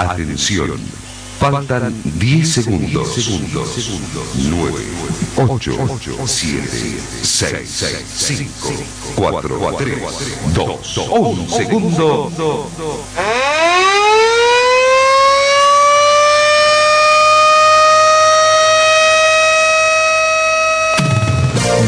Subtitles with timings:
[0.00, 0.78] Atención.
[1.38, 3.08] Faltan 10 segundos.
[4.34, 4.74] 9,
[5.36, 5.72] 8,
[6.26, 6.68] 7,
[7.22, 8.72] 6, 5,
[9.16, 9.98] 4, 3,
[10.54, 12.30] 2, 1 segundo.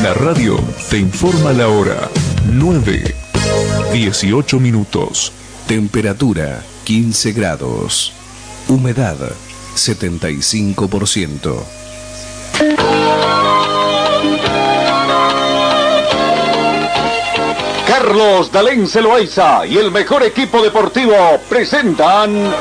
[0.02, 0.56] La radio
[0.88, 2.09] te informa la hora.
[2.52, 3.14] 9,
[3.93, 5.32] 18 minutos.
[5.66, 8.14] Temperatura 15 grados.
[8.66, 9.18] Humedad
[9.76, 11.63] 75%.
[17.86, 22.54] Carlos Dalén Celoaiza y el mejor equipo deportivo presentan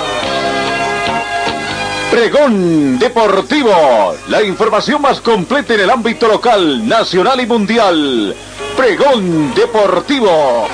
[2.11, 8.35] Pregón Deportivo, la información más completa en el ámbito local, nacional y mundial.
[8.75, 10.67] Pregón Deportivo.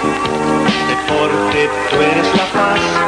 [0.90, 3.03] Deporte, tú eres la paz,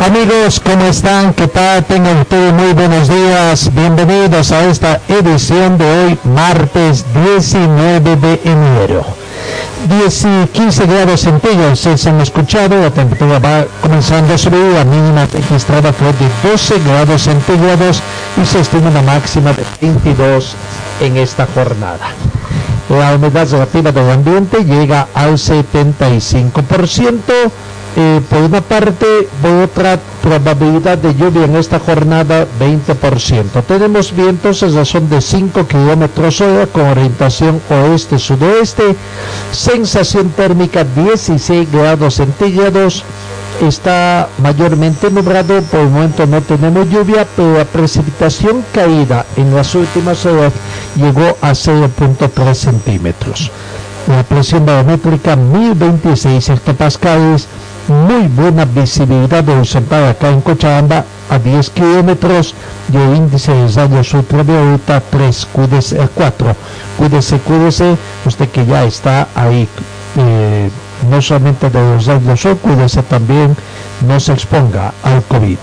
[0.00, 1.32] Amigos, ¿cómo están?
[1.32, 1.84] ¿Qué tal?
[1.84, 3.74] Tengan ustedes muy buenos días.
[3.74, 9.04] Bienvenidos a esta edición de hoy, martes 19 de enero.
[9.88, 14.84] 10 y 15 grados centígrados se han escuchado, la temperatura va comenzando a subir, la
[14.84, 18.02] mínima registrada fue de 12 grados centígrados
[18.40, 20.54] y se estima una máxima de 22
[21.00, 22.10] en esta jornada.
[22.90, 27.22] La humedad relativa del ambiente llega al 75%.
[27.98, 29.06] Eh, por una parte,
[29.64, 33.62] otra probabilidad de lluvia en esta jornada 20%.
[33.66, 38.94] Tenemos vientos a razón de 5 kilómetros hora con orientación oeste-sudoeste,
[39.50, 43.02] sensación térmica 16 grados centígrados,
[43.62, 49.74] está mayormente nublado, por el momento no tenemos lluvia, pero la precipitación caída en las
[49.74, 50.52] últimas horas
[50.96, 53.50] llegó a 0.3 centímetros.
[54.06, 57.48] La presión barométrica 1026 hectopascales,
[57.88, 62.54] muy buena visibilidad observada acá en Cochabamba a 10 kilómetros
[62.92, 66.56] y el índice de rayos ultravioleta 3, cuídese, 4.
[66.98, 69.68] Cuídese, cuídese, usted que ya está ahí,
[70.16, 70.70] eh,
[71.10, 73.56] no solamente de los rayos cuídese también,
[74.06, 75.58] no se exponga al COVID.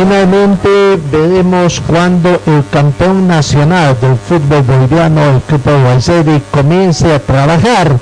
[0.00, 7.98] Finalmente veremos cuando el campeón nacional del fútbol boliviano, el Club Guayceri, comience a trabajar.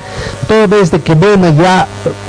[0.47, 1.89] Todo desde que bueno ya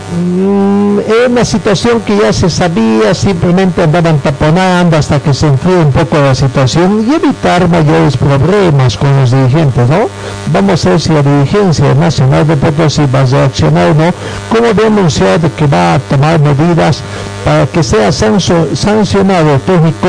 [0.09, 5.91] es una situación que ya se sabía, simplemente andaban taponando hasta que se enfríe un
[5.91, 10.07] poco la situación y evitar mayores problemas con los dirigentes, ¿no?
[10.53, 14.13] Vamos a ver si la dirigencia nacional de Potosí va a reaccionar o no,
[14.49, 17.01] como de anunciar de que va a tomar medidas
[17.43, 20.07] para que sea sancionado el técnico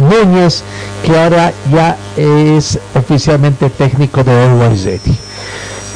[0.00, 0.62] Núñez,
[1.04, 5.00] que ahora ya es oficialmente técnico de Uruguay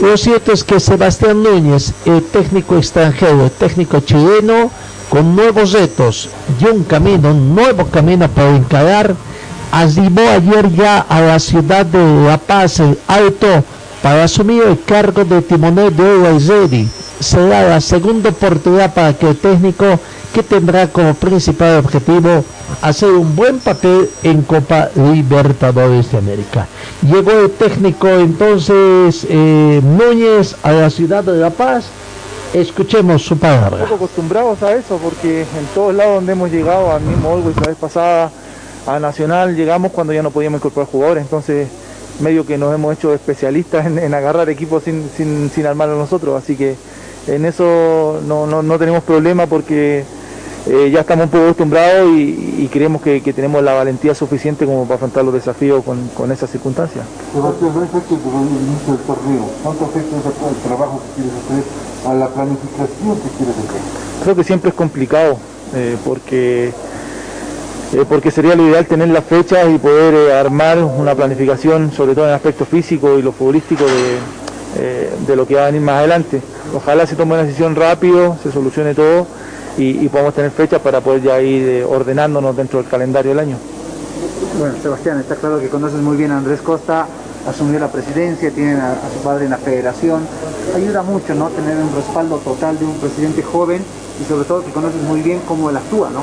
[0.00, 4.70] Lo cierto es que Sebastián Núñez, el técnico extranjero, técnico chileno,
[5.10, 9.14] con nuevos retos y un camino, un nuevo camino para encarar,
[9.70, 13.62] arribó ayer ya a la ciudad de La Paz, el Alto,
[14.02, 16.88] para asumir el cargo de timonel de Uruguay
[17.20, 20.00] Será la segunda oportunidad para que el técnico,
[20.34, 22.42] que tendrá como principal objetivo
[22.80, 26.66] hacer un buen papel en Copa Libertadores de América.
[27.02, 31.84] Llegó el técnico entonces eh, Núñez a la ciudad de La Paz.
[32.54, 33.84] Escuchemos su palabra.
[33.84, 37.68] poco acostumbrados a eso porque en todos lados donde hemos llegado, al mismo Always la
[37.68, 38.30] vez pasada,
[38.86, 41.68] a Nacional, llegamos cuando ya no podíamos incorporar jugadores, entonces
[42.20, 46.56] medio que nos hemos hecho especialistas en, agarrar equipos sin, sin, sin armarlos nosotros, así
[46.56, 46.76] que
[47.26, 50.04] en eso no, no, no tenemos problema porque
[50.66, 54.64] eh, ya estamos un poco acostumbrados y, y creemos que, que tenemos la valentía suficiente
[54.64, 57.04] como para afrontar los desafíos con, con esas circunstancias.
[59.62, 63.80] ¿cuánto afecta el trabajo que quieres hacer a la planificación que quieres hacer?
[64.22, 65.36] Creo que siempre es complicado
[65.74, 66.72] eh, porque
[67.92, 72.14] eh, porque sería lo ideal tener las fechas y poder eh, armar una planificación, sobre
[72.14, 74.18] todo en el aspecto físico y lo futbolístico de,
[74.78, 76.40] eh, de lo que va a venir más adelante.
[76.74, 79.26] Ojalá se tome una decisión rápido, se solucione todo
[79.78, 83.38] y, y podamos tener fechas para poder ya ir eh, ordenándonos dentro del calendario del
[83.38, 83.56] año.
[84.58, 87.06] Bueno, Sebastián, está claro que conoces muy bien a Andrés Costa,
[87.48, 90.22] asumió la presidencia, tienen a, a su padre en la federación.
[90.74, 91.48] Ayuda mucho, ¿no?
[91.48, 93.82] Tener un respaldo total de un presidente joven
[94.20, 96.22] y sobre todo que conoces muy bien cómo él actúa, ¿no?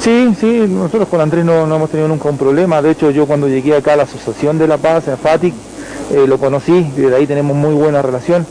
[0.00, 2.82] Sí, sí, nosotros con Andrés no, hemos tenido nunca un problema.
[2.82, 5.54] De hecho, yo cuando llegué acá a la Asociación de La Paz, en FATIC,
[6.12, 8.44] eh, lo conocí, y de ahí tenemos muy buena relación.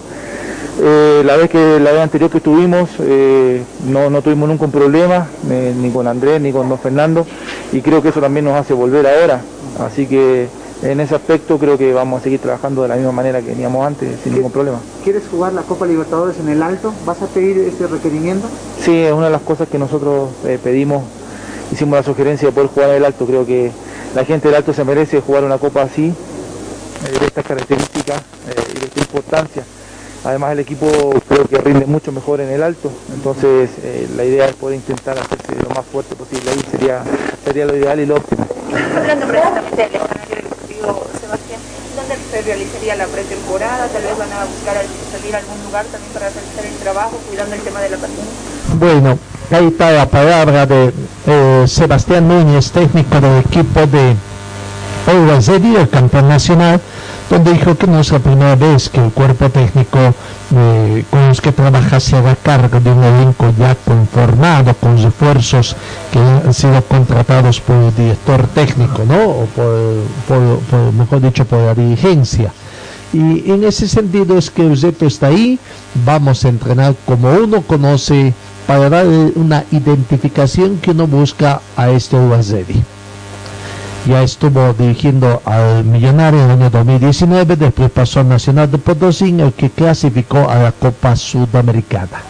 [0.79, 5.27] Eh, la vez que la vez anterior que estuvimos eh, no, tuvimos nunca un problema,
[5.43, 7.25] ni con Andrés ni con don Fernando,
[7.71, 9.41] y creo que eso también nos hace volver ahora.
[9.79, 10.47] Así que
[10.83, 13.85] en ese aspecto creo que vamos a seguir trabajando de la misma manera que veníamos
[13.85, 14.79] antes, sin ningún problema.
[15.03, 16.93] ¿Quieres jugar la Copa Libertadores en el alto?
[17.05, 18.47] ¿Vas a pedir ese requerimiento?
[18.81, 20.29] Sí, es una de las cosas que nosotros
[20.63, 21.03] pedimos
[21.71, 23.25] hicimos la sugerencia de poder jugar en el alto.
[23.25, 23.71] Creo que
[24.15, 28.73] la gente del alto se merece jugar una copa así, eh, de estas características eh,
[28.75, 29.63] y de esta importancia.
[30.23, 30.87] Además el equipo
[31.27, 35.17] creo que rinde mucho mejor en el alto, entonces eh, la idea es poder intentar
[35.17, 36.51] hacerse lo más fuerte posible.
[36.51, 37.03] Ahí sería,
[37.43, 38.45] sería lo ideal y lo óptimo.
[38.95, 41.61] Hablando precisamente del escenario deportivo, Sebastián,
[41.95, 43.87] ¿dónde se realizaría la pretemporada?
[43.87, 44.77] Tal vez van a buscar
[45.11, 48.31] salir a algún lugar también para realizar el trabajo, cuidando el tema de la pandemia.
[48.79, 49.17] Bueno,
[49.51, 50.93] Ahí está la palabra de
[51.27, 54.15] eh, Sebastián Núñez, técnico del equipo de
[55.41, 56.79] Serie, el campeón nacional,
[57.31, 60.13] donde dijo que no es la primera vez que el cuerpo técnico
[61.09, 65.77] con los que trabaja se haga cargo de un elenco ya conformado con refuerzos
[66.11, 69.29] que han sido contratados por el director técnico, ¿no?
[69.29, 72.51] O por, mejor dicho, por la dirigencia.
[73.13, 75.57] Y en ese sentido es que Euseto está ahí,
[76.05, 78.33] vamos a entrenar como uno conoce
[78.67, 82.83] para dar una identificación que uno busca a este Uazedi.
[84.07, 89.29] Ya estuvo dirigiendo al Millonario en el año 2019, después pasó al Nacional de Potosí,
[89.39, 92.23] el que clasificó a la Copa Sudamericana.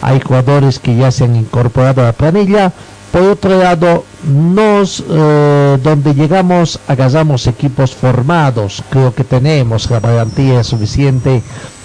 [0.00, 2.72] Hay jugadores que ya se han incorporado a la planilla.
[3.12, 8.82] Por otro lado, nos, eh, donde llegamos, agarramos equipos formados.
[8.90, 11.42] Creo que tenemos la garantía suficiente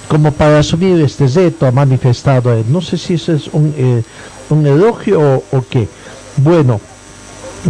[0.08, 2.64] como para asumir este reto ha manifestado.
[2.70, 4.04] No sé si eso es un, eh,
[4.50, 5.88] un elogio o, qué.
[6.38, 6.80] Bueno,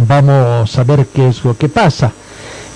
[0.06, 2.12] vamos a ver qué es lo que pasa.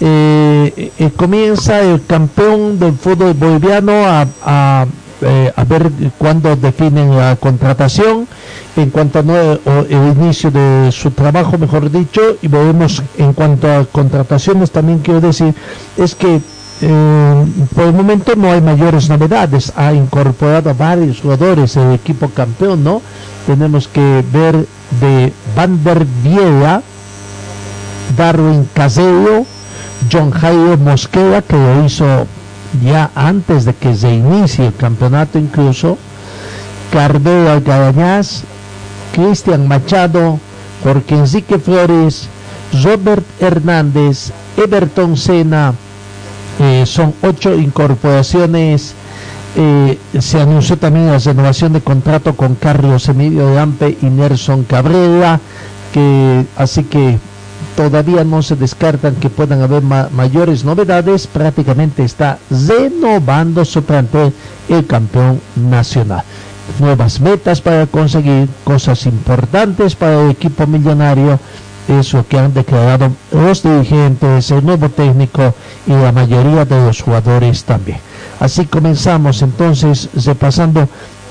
[0.00, 4.86] Eh, eh, comienza el campeón del fútbol boliviano a, a,
[5.56, 8.26] a ver cuándo definen la contratación
[8.76, 9.22] en cuanto a
[9.88, 15.20] el inicio de su trabajo, mejor dicho, y volvemos en cuanto a contrataciones, también quiero
[15.20, 15.54] decir,
[15.96, 16.40] es que
[16.84, 19.72] eh, por el momento no hay mayores novedades.
[19.76, 23.00] Ha incorporado a varios jugadores el equipo campeón, ¿no?
[23.46, 24.66] Tenemos que ver
[25.00, 26.82] de Van der Viera,
[28.16, 29.46] Darwin Casero,
[30.10, 32.26] John Jairo Mosquera, que lo hizo
[32.84, 35.98] ya antes de que se inicie el campeonato incluso,
[36.92, 38.42] Cardeo Algarañaz,
[39.14, 40.38] Cristian Machado,
[40.82, 42.28] Jorge Enrique Flores,
[42.82, 45.74] Robert Hernández, Everton Sena,
[46.58, 48.94] eh, son ocho incorporaciones.
[49.54, 54.64] Eh, se anunció también la renovación de contrato con Carlos Emilio de Ampe y Nelson
[54.64, 55.40] Cabrera,
[55.92, 57.18] que así que
[57.76, 61.26] todavía no se descartan que puedan haber mayores novedades.
[61.26, 64.32] Prácticamente está renovando su plantel
[64.68, 66.24] el campeón nacional.
[66.78, 71.38] Nuevas metas para conseguir cosas importantes para el equipo millonario
[71.88, 75.54] eso que han declarado los dirigentes, el nuevo técnico
[75.86, 77.98] y la mayoría de los jugadores también.
[78.40, 80.88] Así comenzamos entonces repasando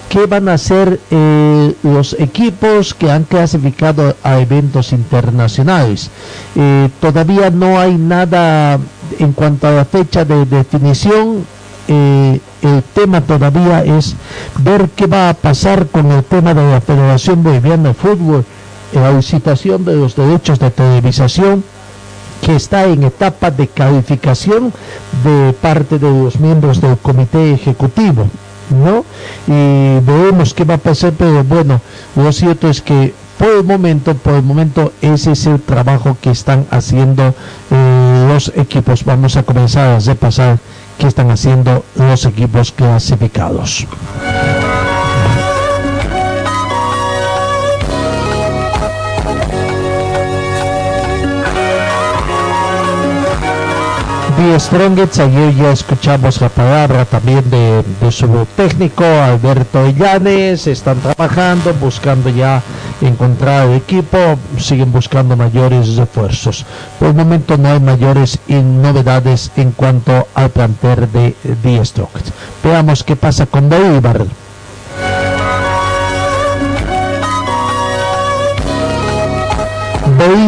[0.10, 6.10] qué van a hacer eh, los equipos que han clasificado a eventos internacionales.
[6.56, 8.80] Eh, todavía no hay nada
[9.20, 11.46] en cuanto a la fecha de definición.
[11.88, 14.16] Eh, el tema todavía es
[14.60, 18.46] ver qué va a pasar con el tema de la Federación Boliviana de Fútbol
[18.94, 21.64] la licitación de los derechos de televisación
[22.42, 24.74] que está en etapa de calificación
[25.24, 28.28] de parte de los miembros del comité ejecutivo,
[28.72, 29.06] ¿no?
[29.48, 31.82] Y veremos qué va a pasar, pero bueno,
[32.16, 36.30] lo cierto es que por el momento, por el momento, ese es el trabajo que
[36.30, 37.34] están haciendo
[37.72, 39.04] eh, los equipos.
[39.04, 40.60] Vamos a comenzar a repasar
[41.00, 43.88] qué están haciendo los equipos clasificados.
[54.58, 62.30] Strongets, ayer ya escuchamos la palabra también de, su técnico Alberto Illanes, están trabajando, buscando
[62.30, 62.62] ya
[63.02, 64.18] encontrar el equipo,
[64.58, 66.66] siguen buscando mayores refuerzos.
[66.98, 72.34] Por el momento no hay mayores novedades en cuanto al planter de The Strongets.
[72.64, 74.26] Veamos qué pasa con Bolívar.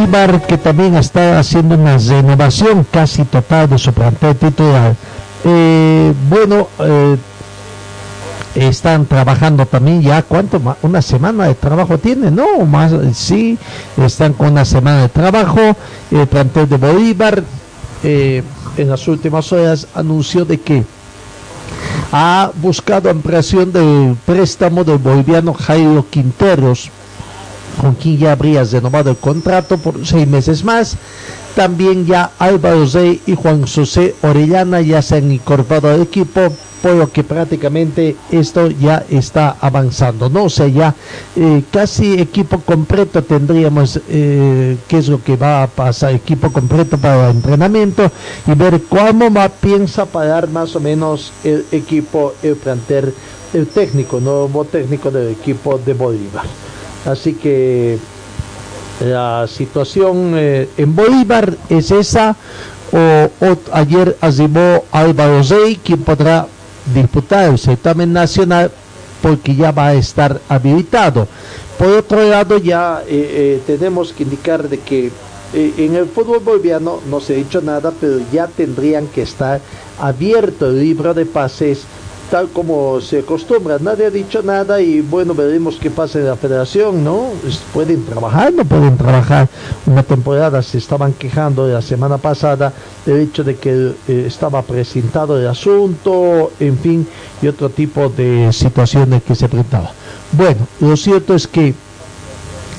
[0.03, 4.95] Bolívar que también está haciendo una renovación casi total de su plantel titular.
[5.45, 7.15] Eh, bueno, eh,
[8.55, 10.62] están trabajando también ya, ¿cuánto?
[10.81, 12.65] Una semana de trabajo tiene, ¿no?
[12.65, 13.57] Más, sí,
[13.98, 15.60] están con una semana de trabajo.
[16.12, 17.43] El plantel de Bolívar
[18.03, 18.43] eh,
[18.77, 20.83] en las últimas horas anunció de que
[22.12, 26.91] ha buscado ampliación del préstamo del boliviano Jairo Quinteros,
[27.79, 30.97] con quien ya habría renovado el contrato por seis meses más.
[31.55, 36.51] También ya Álvaro Zey y Juan José Orellana ya se han incorporado al equipo
[36.83, 40.43] por lo que prácticamente esto ya está avanzando, ¿no?
[40.43, 40.93] O sea, ya
[41.37, 46.97] eh, casi equipo completo tendríamos, eh, qué es lo que va a pasar, equipo completo
[46.97, 48.11] para el entrenamiento
[48.45, 53.13] y ver cómo va, piensa pagar más o menos el equipo, el plantel,
[53.53, 56.45] el técnico, nuevo técnico del equipo de Bolívar.
[57.05, 57.98] Así que
[59.01, 62.36] la situación eh, en Bolívar es esa.
[62.95, 63.29] O,
[63.72, 66.45] ayer azimó Álvaro Rey, quien podrá
[66.93, 68.72] disputar el certamen nacional
[69.24, 71.27] porque ya va a estar habilitado.
[71.77, 75.12] Por otro lado, ya eh, eh, tenemos que indicar de que
[75.53, 79.62] eh, en el fútbol boliviano no se ha dicho nada, pero ya tendrían que estar
[80.00, 81.83] abierto el libro de pases
[82.33, 83.77] tal como se acostumbra.
[83.77, 87.27] Nadie ha dicho nada y bueno, veremos qué pasa en la federación, ¿no?
[87.71, 89.47] Pueden trabajar, no pueden trabajar
[89.85, 90.63] una temporada.
[90.63, 92.73] Se estaban quejando la semana pasada
[93.05, 97.07] del hecho de que eh, estaba presentado el asunto, en fin,
[97.39, 99.91] y otro tipo de situaciones que se presentaban.
[100.31, 101.75] Bueno, lo cierto es que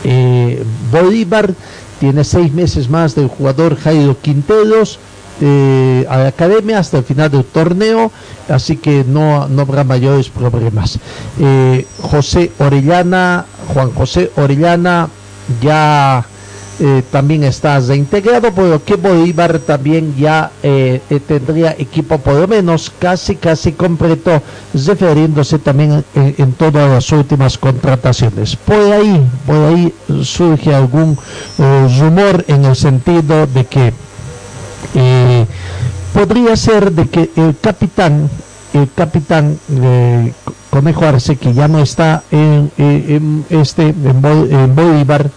[0.02, 1.54] eh, Bolívar
[2.00, 4.98] tiene seis meses más del jugador Jairo Quinteros
[5.40, 8.12] eh, a la academia hasta el final del torneo,
[8.48, 10.98] así que no, no habrá mayores problemas.
[11.40, 15.08] Eh, José Orellana, Juan José Orellana
[15.60, 16.24] ya
[16.78, 20.52] eh, también está reintegrado, por lo que Bolívar también ya
[21.26, 24.40] tendría equipo por lo menos casi casi completo,
[24.72, 28.54] refiriéndose también en, todas las últimas contrataciones.
[28.54, 31.18] Por ahí, por ahí surge algún
[31.98, 33.92] rumor en el sentido de que
[34.94, 35.46] eh,
[36.12, 38.30] podría ser de que el capitán,
[38.72, 40.32] el capitán eh,
[40.70, 45.30] Conejo Arce, que ya no está en, este en, Bolívar,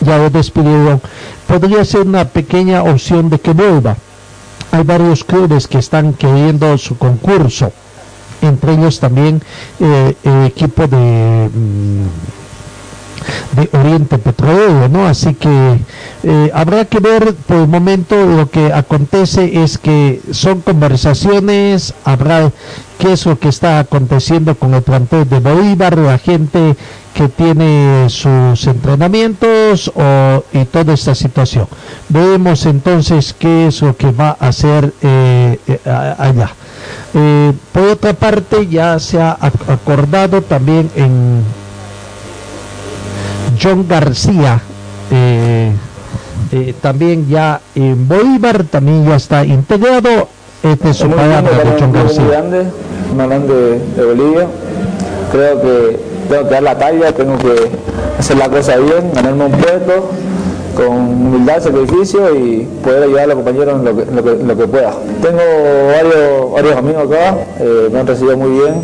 [0.00, 1.00] ya lo despidieron,
[1.46, 3.96] podría ser una pequeña opción de que vuelva.
[4.70, 7.72] Hay varios clubes que están queriendo su concurso,
[8.40, 9.42] entre ellos también
[9.80, 11.50] eh, el equipo de...
[11.52, 12.41] Mm,
[13.52, 15.06] de Oriente Petrolero, ¿no?
[15.06, 15.78] Así que
[16.22, 22.50] eh, habrá que ver por el momento lo que acontece es que son conversaciones, habrá
[22.98, 26.76] qué es lo que está aconteciendo con el plantel de Bolívar, la gente
[27.14, 31.66] que tiene sus entrenamientos o, y toda esta situación.
[32.08, 35.80] Vemos entonces qué es lo que va a hacer eh, eh,
[36.18, 36.52] allá.
[37.72, 39.36] por otra parte, ya se ha
[39.68, 41.42] acordado también en
[43.62, 44.60] John García,
[45.12, 45.70] eh,
[46.50, 50.28] eh, también ya en Bolívar, también ya está integrado.
[50.64, 52.24] Este es su palabra de John García.
[52.26, 52.64] Grande,
[53.16, 54.46] grande de Bolivia.
[55.30, 57.70] Creo que tengo que dar la talla, tengo que
[58.18, 60.10] hacer la cosa bien, ganarme un puesto
[60.74, 64.92] con humildad, sacrificio y poder ayudar a los compañeros en lo que, lo que, pueda.
[65.20, 65.42] Tengo
[65.94, 68.74] varios, varios amigos acá, eh, me han recibido muy bien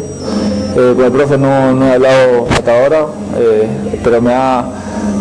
[0.79, 3.07] eh, con el profe no, no, he hablado hasta ahora,
[3.37, 3.67] eh,
[4.05, 4.65] pero me ha,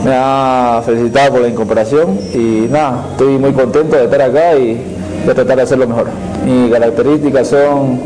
[0.06, 4.80] me ha felicitado por la incorporación y nada, estoy muy contento de estar acá y
[5.26, 6.10] de tratar de hacerlo mejor.
[6.46, 8.00] Mis características son,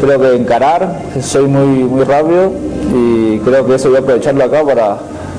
[0.00, 2.50] creo que encarar, soy muy, muy rápido
[2.92, 4.96] y creo que eso voy a aprovecharlo acá para,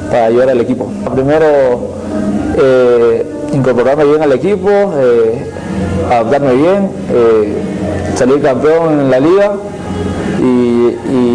[0.09, 0.89] para ayudar al equipo.
[1.13, 1.47] Primero,
[2.63, 4.69] eh, incorporarme bien al equipo,
[6.09, 6.89] adaptarme bien,
[8.15, 9.51] salir campeón en la liga
[10.41, 11.30] y,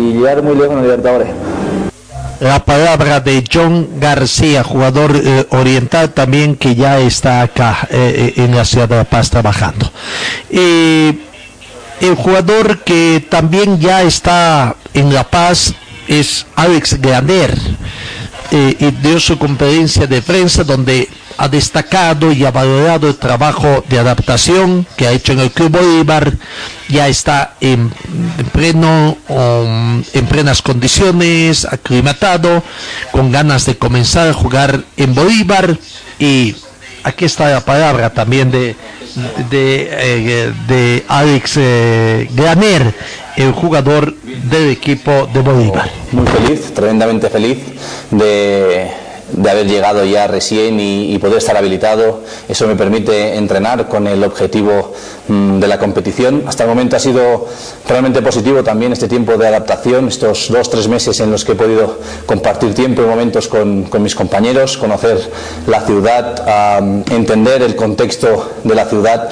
[2.40, 8.42] La palabra de John García, jugador eh, oriental también que ya está acá eh, eh,
[8.44, 9.90] en la ciudad de La Paz trabajando.
[10.50, 15.73] el jugador que también ya está en La Paz
[16.08, 17.56] es Alex Graner.
[18.50, 21.08] y dio su conferencia de prensa donde
[21.38, 25.71] ha destacado y ha valorado el trabajo de adaptación que ha hecho en el Club
[25.71, 26.33] Bolívar,
[26.88, 27.90] ya está en,
[28.52, 32.62] pleno, um, en plenas condiciones, aclimatado,
[33.12, 35.78] con ganas de comenzar a jugar en Bolívar
[36.19, 36.57] y
[37.05, 38.75] aquí está la palabra también de,
[39.50, 42.95] de, eh, de Alex eh, Graner,
[43.37, 45.90] el jugador del equipo de Bolívar.
[46.12, 47.59] Muy feliz, tremendamente feliz
[48.11, 52.21] de de haber llegado ya recién y, poder estar habilitado.
[52.49, 54.95] Eso me permite entrenar con el objetivo
[55.28, 56.45] de la competición.
[56.47, 57.47] Hasta el momento ha sido
[57.88, 61.54] realmente positivo también este tiempo de adaptación, estos dos, tres meses en los que he
[61.54, 65.18] podido compartir tiempo y momentos con, mis compañeros, conocer
[65.66, 69.30] la ciudad, entender el contexto de la ciudad,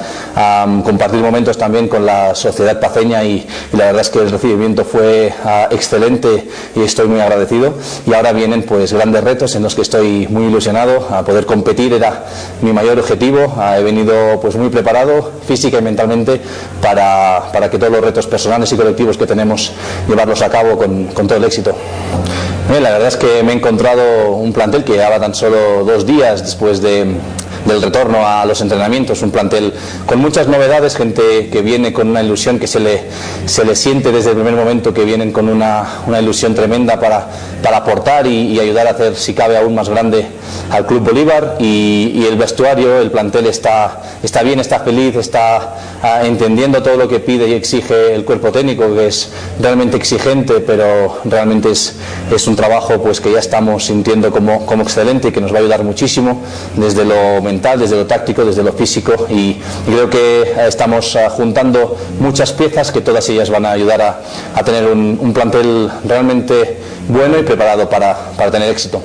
[0.83, 5.33] compartir momentos también con la sociedad paceña y, la verdad es que el recibimiento fue
[5.43, 7.73] ah, excelente y estoy muy agradecido.
[8.05, 11.93] Y ahora vienen pues grandes retos en los que estoy muy ilusionado a poder competir,
[11.93, 12.25] era
[12.61, 13.53] mi mayor objetivo.
[13.57, 16.41] Ah, he venido pues muy preparado física y mentalmente
[16.81, 19.71] para, para, que todos los retos personales y colectivos que tenemos
[20.07, 21.73] llevarlos a cabo con, con todo el éxito.
[22.69, 26.41] la verdad es que me he encontrado un plantel que llevaba tan solo dos días
[26.41, 27.15] después de,
[27.65, 29.73] del retorno a los entrenamientos, un plantel
[30.05, 33.03] con muchas novedades, gente que viene con una ilusión que se le,
[33.45, 37.27] se le siente desde el primer momento, que vienen con una, una ilusión tremenda para,
[37.61, 40.27] para aportar y, ayudar a hacer, si cabe, aún más grande
[40.69, 41.57] al Club Bolívar.
[41.59, 47.07] Y, el vestuario, el plantel está, está bien, está feliz, está ah, entendiendo todo lo
[47.07, 51.95] que pide y exige el cuerpo técnico, que es realmente exigente, pero realmente es,
[52.33, 55.57] es un trabajo pues, que ya estamos sintiendo como, como excelente y que nos va
[55.57, 56.41] a ayudar muchísimo
[56.75, 61.97] desde lo mental, desde lo táctico, desde lo físico y, creo que estamos ah, juntando
[62.19, 67.43] muchas piezas que todas ellas van a ayudar a, tener un, plantel realmente bueno y
[67.43, 69.01] preparado para, para tener éxito.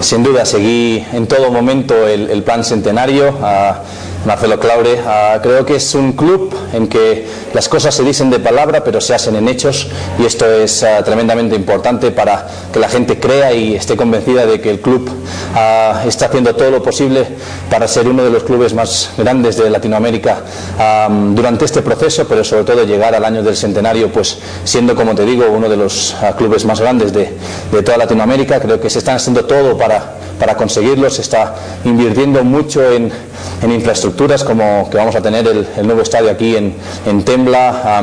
[0.00, 3.34] Sin duda, seguí en todo momento el, plan centenario.
[3.42, 3.82] a
[4.26, 4.98] Marcelo Claure.
[5.06, 9.00] Ah, creo que es un club en que las cosas se dicen de palabra, pero
[9.00, 13.52] se hacen en hechos y esto es ah, tremendamente importante para que la gente crea
[13.52, 15.08] y esté convencida de que el club
[15.54, 17.24] ah, está haciendo todo lo posible
[17.70, 20.38] para ser uno de los clubes más grandes de Latinoamérica
[21.34, 25.24] durante este proceso, pero sobre todo llegar al año del centenario, pues siendo, como te
[25.24, 27.32] digo, uno de los clubes más grandes de,
[27.70, 28.60] de toda Latinoamérica.
[28.60, 33.10] Creo que se están haciendo todo para, para conseguirlo, se está invirtiendo mucho en
[33.62, 36.74] infraestructuras como que vamos a tener el, nuevo estadio aquí en,
[37.24, 38.02] Tembla,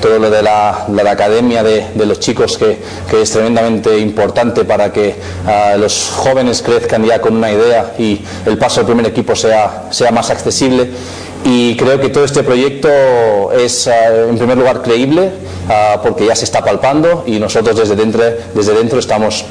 [0.00, 2.78] todo lo de la, academia de, los chicos que,
[3.20, 5.14] es tremendamente importante para que
[5.46, 9.90] ah, los jóvenes crezcan ya con una idea y el paso al primer equipo sea,
[10.12, 10.90] más accesible.
[11.42, 12.88] Y creo que todo este proyecto
[13.52, 15.30] es, ah, en primer lugar, creíble,
[15.68, 19.44] ah, porque ya se está palpando y nosotros desde dentro estamos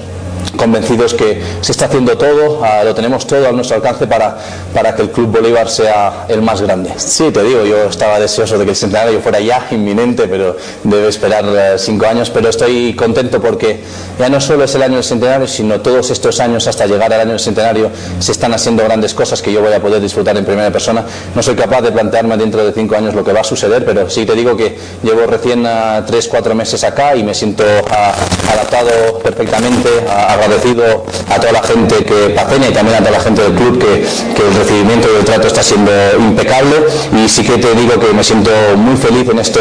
[0.59, 4.37] convencidos que se está haciendo todo, ah, lo tenemos todo a nuestro alcance para,
[4.73, 6.91] para que el Club Bolívar sea el más grande.
[6.97, 11.07] Sí, te digo, yo estaba deseoso de que el centenario fuera ya inminente, pero debe
[11.07, 13.79] esperar eh, cinco años, pero estoy contento porque
[14.19, 17.21] ya no solo es el año del centenario, sino todos estos años hasta llegar al
[17.21, 20.43] año del centenario se están haciendo grandes cosas que yo voy a poder disfrutar en
[20.43, 21.05] primera persona.
[21.33, 24.09] No soy capaz de plantearme dentro de cinco años lo que va a suceder, pero
[24.09, 28.13] sí te digo que llevo recién a tres, cuatro meses acá y me siento ah,
[28.51, 33.19] adaptado perfectamente a agradecido a toda la gente que paceña y también a toda la
[33.19, 36.75] gente del club que, el recibimiento y el trato está siendo impecable
[37.13, 39.59] y sí que te digo que me siento muy feliz en, esto,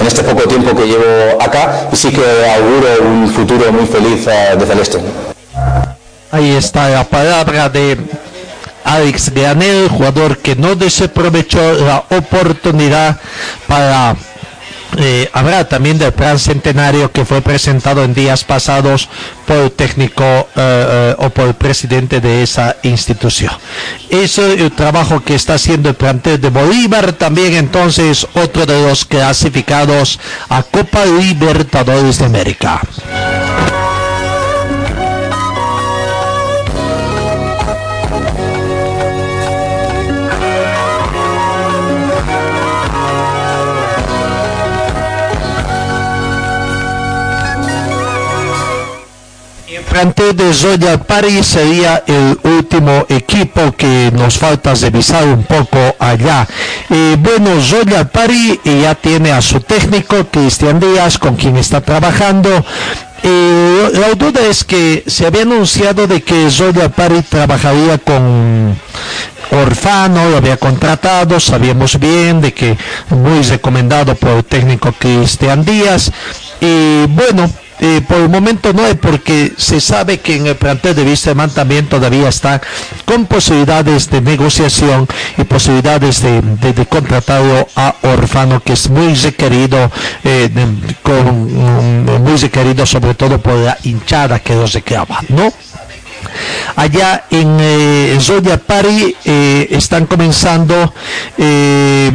[0.00, 4.26] en este poco tiempo que llevo acá y sí que auguro un futuro muy feliz
[4.26, 4.98] eh, de Celeste.
[6.30, 7.96] Ahí está la palabra de
[8.84, 13.16] Alex Granel, jugador que no desaprovechó la oportunidad
[13.66, 14.16] para
[14.98, 19.08] eh, habrá también del plan centenario que fue presentado en días pasados
[19.46, 23.52] por el técnico eh, eh, o por el presidente de esa institución.
[24.10, 28.82] Eso es el trabajo que está haciendo el plantel de Bolívar, también entonces otro de
[28.82, 30.18] los clasificados
[30.48, 32.80] a Copa Libertadores de América.
[49.96, 56.46] Plantel de Zoya Paris sería el último equipo que nos falta revisar un poco allá.
[56.90, 62.50] Eh, bueno, Zoya Paris ya tiene a su técnico, Cristian Díaz, con quien está trabajando.
[63.22, 68.78] Eh, la duda es que se había anunciado de que Zoya Paris trabajaría con
[69.50, 72.76] Orfano, lo había contratado, sabíamos bien de que
[73.08, 76.12] muy recomendado por el técnico Cristian Díaz.
[76.60, 80.94] Y bueno, eh, por el momento no es porque se sabe que en el plantel
[80.94, 82.60] de Wisterman también todavía está
[83.04, 89.90] con posibilidades de negociación y posibilidades de, de, contratarlo a Orfano que es muy requerido
[90.24, 90.48] eh,
[91.02, 95.52] con, muy requerido sobre todo por la hinchada que lo reclama ¿no?
[96.76, 100.92] allá en eh, Zoya Pari eh, están comenzando
[101.38, 102.12] eh,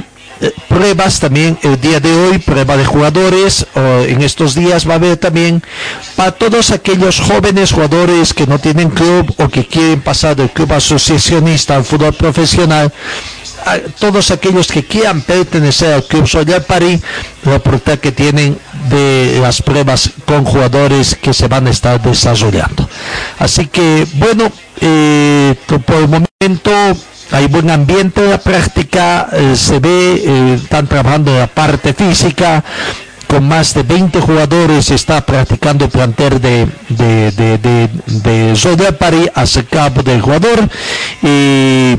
[0.67, 5.17] pruebas también el día de hoy, prueba de jugadores, en estos días va a haber
[5.17, 5.61] también
[6.15, 10.73] para todos aquellos jóvenes jugadores que no tienen club o que quieren pasar del club
[10.73, 12.91] asociacionista al fútbol profesional,
[13.99, 17.01] todos aquellos que quieran pertenecer al Club Soya París,
[17.43, 18.57] la oportunidad que tienen
[18.89, 22.87] de las pruebas con jugadores que se van a estar desarrollando.
[23.39, 26.71] Así que, bueno, eh, por el momento
[27.31, 31.93] hay buen ambiente de la práctica, eh, se ve, eh, están trabajando en la parte
[31.93, 32.63] física,
[33.27, 39.63] con más de 20 jugadores está practicando el plantel de, de, de, de, de hacia
[39.63, 40.69] cabo del jugador.
[41.23, 41.95] Y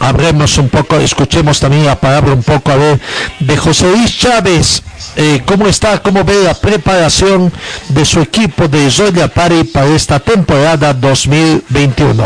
[0.00, 3.00] hablemos un poco, escuchemos también la palabra un poco a ver
[3.40, 4.82] de José Luis Chávez.
[5.16, 7.52] Eh, cómo está, cómo ve la preparación
[7.88, 12.24] de su equipo de Zoya París para esta temporada 2021.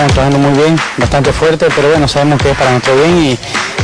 [0.00, 3.38] Estamos trabajando muy bien, bastante fuerte, pero bueno, sabemos que es para nuestro bien y,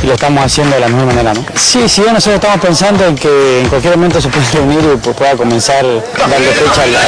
[0.05, 1.43] lo estamos haciendo de la mejor manera, ¿no?
[1.55, 5.15] Sí, sí, nosotros estamos pensando en que en cualquier momento se puede reunir y pues,
[5.15, 7.01] pueda comenzar darle fecha a la,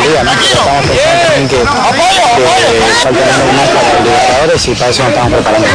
[0.00, 0.32] liga, ¿no?
[0.32, 1.64] estamos pensando también que, que
[3.02, 3.20] falta
[3.52, 5.66] más para los Libertadores y para eso nos estamos preparando.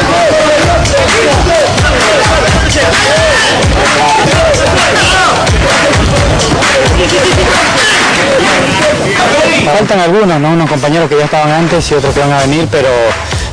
[9.65, 10.49] Faltan algunos, ¿no?
[10.49, 12.89] Unos compañeros que ya estaban antes y otros que van a venir, pero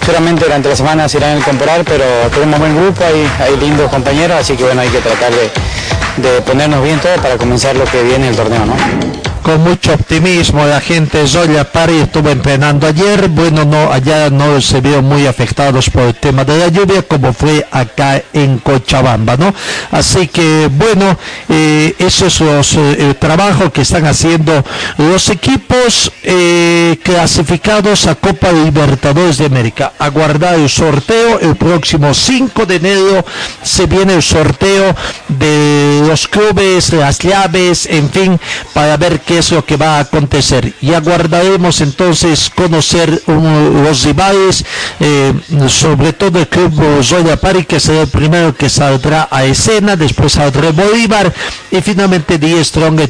[0.01, 3.91] seguramente durante la semana se irán a incorporar, pero tenemos buen grupo, hay, hay lindos
[3.91, 7.85] compañeros, así que bueno, hay que tratar de, de ponernos bien todo para comenzar lo
[7.85, 9.34] que viene el torneo, ¿no?
[9.45, 13.29] Con mucho optimismo la gente Zoya Pari estuvo entrenando ayer.
[13.29, 17.31] Bueno no allá no se vio muy afectados por el tema de la lluvia como
[17.35, 19.55] fue acá en Cochabamba no
[19.91, 21.19] así que bueno
[21.51, 24.65] eh, eso es los, eh, el trabajo que están haciendo
[24.97, 29.93] los equipos eh, clasificados a Copa Libertadores de América.
[29.99, 33.27] Aguardar el sorteo el próximo 5 de enero
[33.63, 34.97] se viene el sorteo
[35.29, 38.41] de los clubes las llaves en fin
[38.73, 40.73] para ver qué es lo que va a acontecer.
[40.81, 44.65] Y aguardaremos entonces conocer los rivales,
[45.01, 45.33] eh,
[45.69, 50.33] sobre todo el club Zoya Pari, que será el primero que saldrá a escena, después
[50.33, 51.33] saldrá Bolívar
[51.71, 53.01] y finalmente Die Strong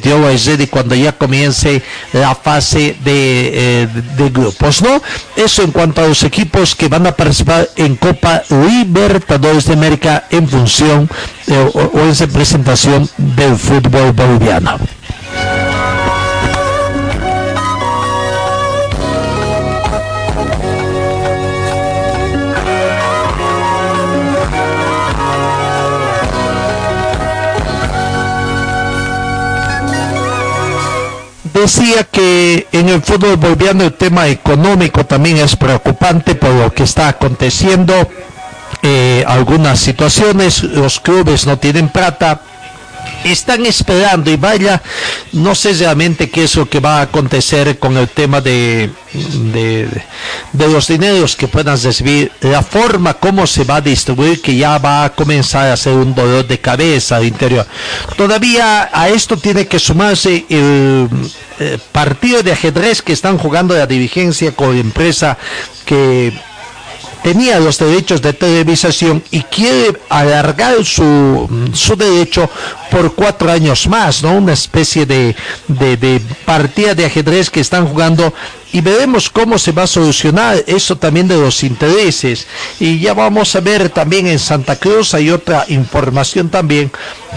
[0.58, 1.82] y cuando ya comience
[2.12, 5.02] la fase de, eh, de grupos, ¿no?
[5.36, 10.24] Eso en cuanto a los equipos que van a participar en Copa Libertadores de América
[10.30, 11.08] en función
[11.46, 14.78] eh, o, o en representación del fútbol boliviano.
[31.64, 36.82] Decía que en el fútbol boliviano el tema económico también es preocupante por lo que
[36.82, 37.94] está aconteciendo.
[38.82, 42.42] Eh, algunas situaciones, los clubes no tienen plata,
[43.24, 44.82] están esperando y vaya,
[45.32, 48.90] no sé realmente qué es lo que va a acontecer con el tema de,
[49.52, 54.78] de, los dineros que puedan recibir, la forma como se va a distribuir, que ya
[54.78, 57.66] va a comenzar a ser un dolor de cabeza al interior.
[58.16, 61.08] Todavía a esto tiene que sumarse el,
[61.58, 65.38] el partido de ajedrez que están jugando la dirigencia con la empresa
[65.84, 66.32] que
[67.24, 72.50] tenía los derechos de televisación y quiere alargar su, su derecho
[72.90, 74.36] por cuatro años más, ¿no?
[74.36, 75.34] Una especie de,
[75.68, 78.32] de, de partida de ajedrez que están jugando
[78.74, 82.48] y veremos cómo se va a solucionar eso también de los intereses.
[82.80, 86.90] Y ya vamos a ver también en Santa Cruz hay otra información también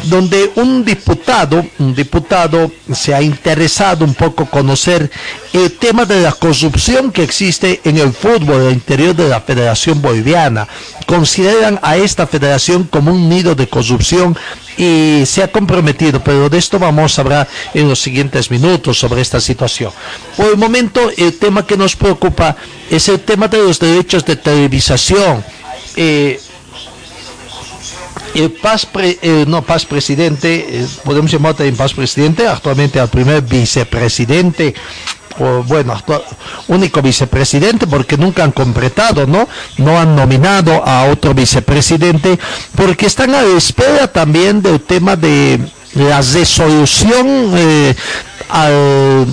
[0.05, 5.12] donde un diputado, un diputado se ha interesado un poco conocer
[5.53, 10.01] el tema de la corrupción que existe en el fútbol del interior de la Federación
[10.01, 10.67] Boliviana.
[11.05, 14.36] Consideran a esta federación como un nido de corrupción
[14.77, 19.21] y se ha comprometido, pero de esto vamos a hablar en los siguientes minutos sobre
[19.21, 19.91] esta situación.
[20.35, 22.55] Por el momento, el tema que nos preocupa
[22.89, 25.43] es el tema de los derechos de televisación.
[25.95, 26.39] Eh,
[28.35, 33.41] el Paz, eh, no Paz presidente, eh, podemos llamar también Paz presidente, actualmente al primer
[33.41, 34.75] vicepresidente
[35.38, 35.95] bueno,
[36.67, 39.47] único vicepresidente porque nunca han completado, ¿no?
[39.78, 42.39] No han nominado a otro vicepresidente
[42.76, 45.60] porque están a la espera también del tema de
[45.93, 47.95] la resolución eh,
[48.50, 49.28] al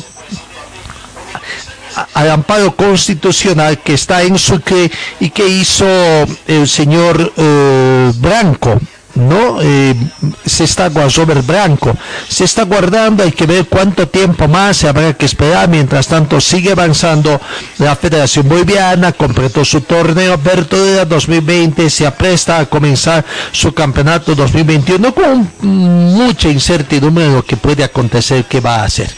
[2.14, 4.90] al amparo constitucional que está en Sucre
[5.21, 5.87] y que hizo
[6.47, 8.81] el señor eh, Branco
[9.14, 9.94] no eh,
[10.44, 11.96] se está Robert Branco
[12.29, 15.68] se está guardando hay que ver cuánto tiempo más se habrá que esperar.
[15.68, 17.40] Mientras tanto sigue avanzando
[17.79, 20.35] la Federación Boliviana completó su torneo.
[20.35, 27.57] Apertura 2020 se apresta a comenzar su campeonato 2021 con mucha incertidumbre de lo que
[27.57, 29.11] puede acontecer que va a hacer.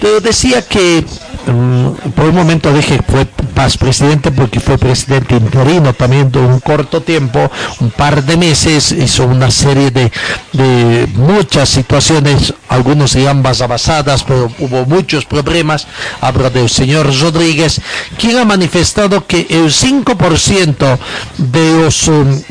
[0.00, 1.04] Pero decía que
[1.46, 6.60] mm, por un momento dije fue Paz presidente porque fue presidente interino también de un
[6.60, 10.12] corto tiempo un par de meses hizo un una serie de,
[10.52, 15.86] de muchas situaciones, algunos dirán basadas, pero hubo muchos problemas.
[16.20, 17.80] Habla del señor Rodríguez,
[18.18, 20.98] quien ha manifestado que el 5%
[21.38, 22.42] de los um,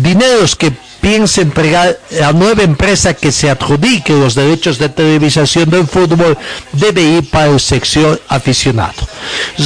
[0.00, 5.86] dineros que piensa entregar a nueva empresa que se adjudique los derechos de televisación del
[5.88, 6.38] fútbol
[6.72, 9.02] debe ir para el sección aficionado.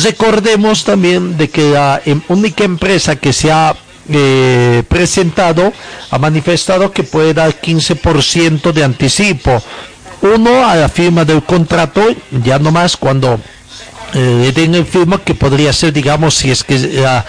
[0.02, 3.76] Recordemos también de que la em, única empresa que se ha
[4.08, 5.72] eh, presentado
[6.10, 9.62] ha manifestado que puede dar 15% de anticipo.
[10.20, 12.02] Uno a la firma del contrato,
[12.42, 13.40] ya no más cuando
[14.14, 17.22] eh, den el firma que podría ser, digamos, si es que eh,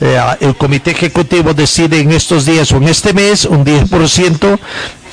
[0.00, 4.58] eh, el comité ejecutivo decide en estos días o en este mes un 10%,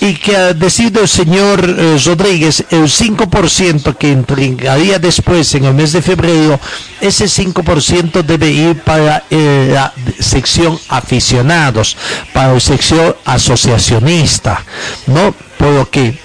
[0.04, 5.74] y que ha decidido el señor eh, Rodríguez el 5% que entregaría después en el
[5.74, 6.60] mes de febrero,
[7.00, 11.96] ese 5% debe ir para eh, la sección aficionados,
[12.34, 14.64] para la sección asociacionista,
[15.08, 15.34] ¿no?
[15.58, 16.18] Por lo que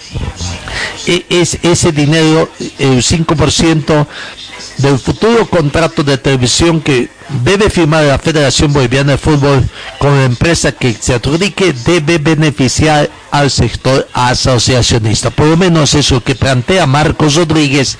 [1.07, 2.49] e, es ese dinero,
[2.81, 4.07] el 5%
[4.79, 7.09] del futuro contrato de televisión que
[7.45, 13.11] debe firmar la Federación Boliviana de Fútbol con la empresa que se adjudique debe beneficiar
[13.31, 15.31] al sector asociacionista.
[15.31, 17.99] Por lo menos eso que plantea Marcos Rodríguez,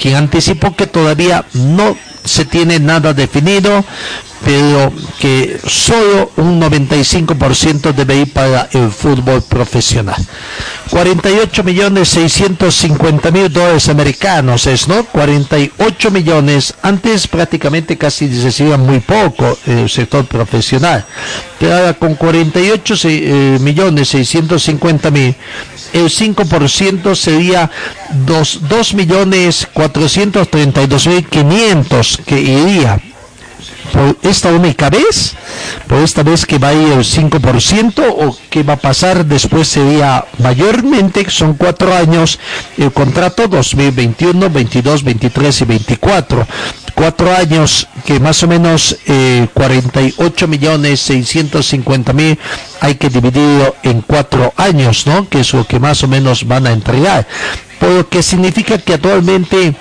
[0.00, 1.96] quien anticipó que todavía no
[2.28, 3.84] se tiene nada definido,
[4.44, 10.16] pero que solo un 95% debe ir para el fútbol profesional.
[10.90, 15.04] 48 millones 650 mil dólares americanos es, ¿no?
[15.04, 21.04] 48 millones, antes prácticamente casi se recibía muy poco el sector profesional,
[21.58, 25.34] pero ahora con 48 eh, millones 650 mil,
[25.92, 27.70] el 5% sería
[28.26, 33.00] 2, 2 millones 432 mil 500 que iría
[33.92, 35.34] por esta única vez,
[35.86, 39.68] por esta vez que va a ir el 5% o que va a pasar después
[39.68, 42.38] sería mayormente, son cuatro años,
[42.76, 46.46] el contrato 2021, 22, 23 y 24
[46.98, 52.36] cuatro años que más o menos eh, 48 millones 650 mil
[52.80, 55.28] hay que dividirlo en cuatro años, ¿no?
[55.28, 57.24] Que es lo que más o menos van a entregar.
[57.78, 59.76] Por lo que significa que actualmente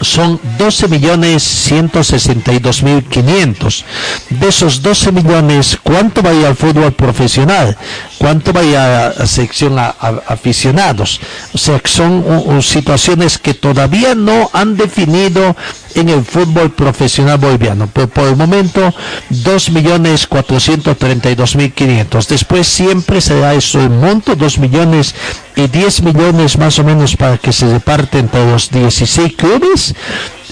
[0.00, 3.84] son 12 millones 162 mil 500.
[4.30, 7.76] De esos 12 millones, ¿cuánto va a ir al fútbol profesional?
[8.18, 9.94] ¿Cuánto va a ir a la sección a,
[10.26, 11.20] aficionados?
[11.52, 12.24] O sea, son
[12.62, 15.56] situaciones que todavía no han definido
[15.94, 17.88] en el fútbol profesional boliviano.
[17.92, 18.92] Pero por el momento,
[19.30, 22.26] 2.432.500.
[22.26, 25.14] Después siempre será eso el monto, 2 millones
[25.56, 29.94] y 10 millones más o menos para que se reparte entre los 16 clubes.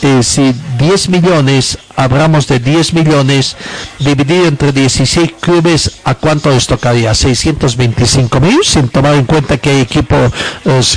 [0.02, 3.56] Eh, si 10 millones hablamos de 10 millones
[4.00, 7.14] dividido entre 16 clubes, ¿a cuánto les tocaría?
[7.14, 10.32] 625 mil, sin tomar en cuenta que hay equipos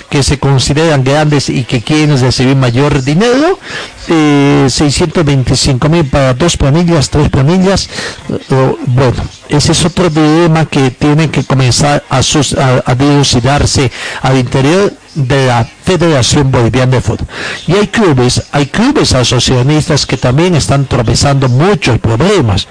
[0.09, 3.59] que se consideran grandes y que quieren recibir mayor dinero.
[4.07, 7.89] Eh, 625 mil para dos planillas, tres planillas.
[8.29, 13.91] Eh, bueno, ese es otro dilema que tienen que comenzar a, a, a dilucidarse
[14.21, 17.27] al interior de la Federación Boliviana de Fútbol.
[17.67, 22.67] Y hay clubes, hay clubes asociacionistas que también están tropezando muchos problemas.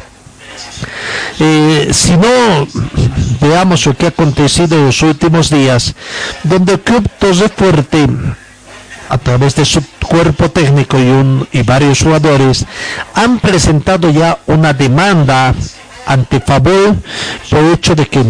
[1.41, 2.67] Eh, si no,
[3.41, 5.95] veamos lo que ha acontecido en los últimos días,
[6.45, 8.07] donde el Club Torre Fuerte,
[9.09, 12.65] a través de su cuerpo técnico y, un, y varios jugadores,
[13.15, 15.55] han presentado ya una demanda
[16.07, 16.97] ante favor
[17.51, 18.23] por hecho de que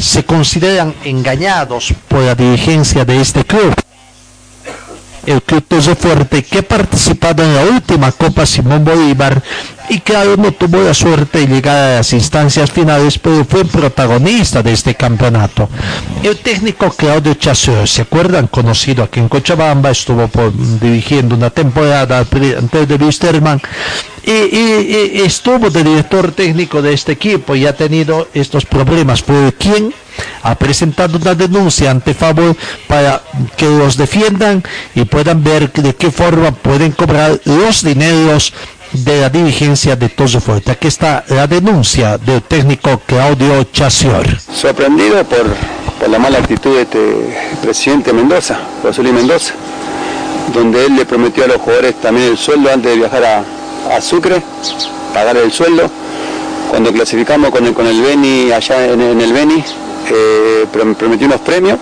[0.00, 3.74] se consideran engañados por la dirigencia de este club.
[5.26, 9.42] El club de Fuerte que ha participado en la última Copa Simón Bolívar
[9.88, 14.62] y que no tuvo la suerte de llegar a las instancias finales, pero fue protagonista
[14.62, 15.68] de este campeonato.
[16.22, 18.46] El técnico Claudio Chasseur, ¿se acuerdan?
[18.46, 20.28] Conocido aquí en Cochabamba, estuvo
[20.80, 23.60] dirigiendo una temporada antes de Luis Terman
[24.26, 29.22] y, estuvo de director técnico de este equipo y ha tenido estos problemas.
[29.22, 29.94] ¿Fue quien
[30.42, 32.56] ha presentado una denuncia ante Favor
[32.88, 33.22] para
[33.56, 34.62] que los defiendan
[34.94, 38.52] y puedan ver de qué forma pueden cobrar los dineros
[38.92, 40.70] de la dirigencia de Toso Fuerte.
[40.70, 44.26] Aquí está la denuncia del técnico Claudio Chacior.
[44.40, 45.44] Sorprendido por,
[45.98, 49.54] por la mala actitud de este presidente Mendoza, Luis Mendoza,
[50.54, 53.44] donde él le prometió a los jugadores también el sueldo antes de viajar a,
[53.92, 54.42] a Sucre,
[55.12, 55.90] pagar el sueldo.
[56.70, 59.64] Cuando clasificamos con el, con el Beni, allá en, el Beni,
[60.10, 61.78] eh, prometió unos premios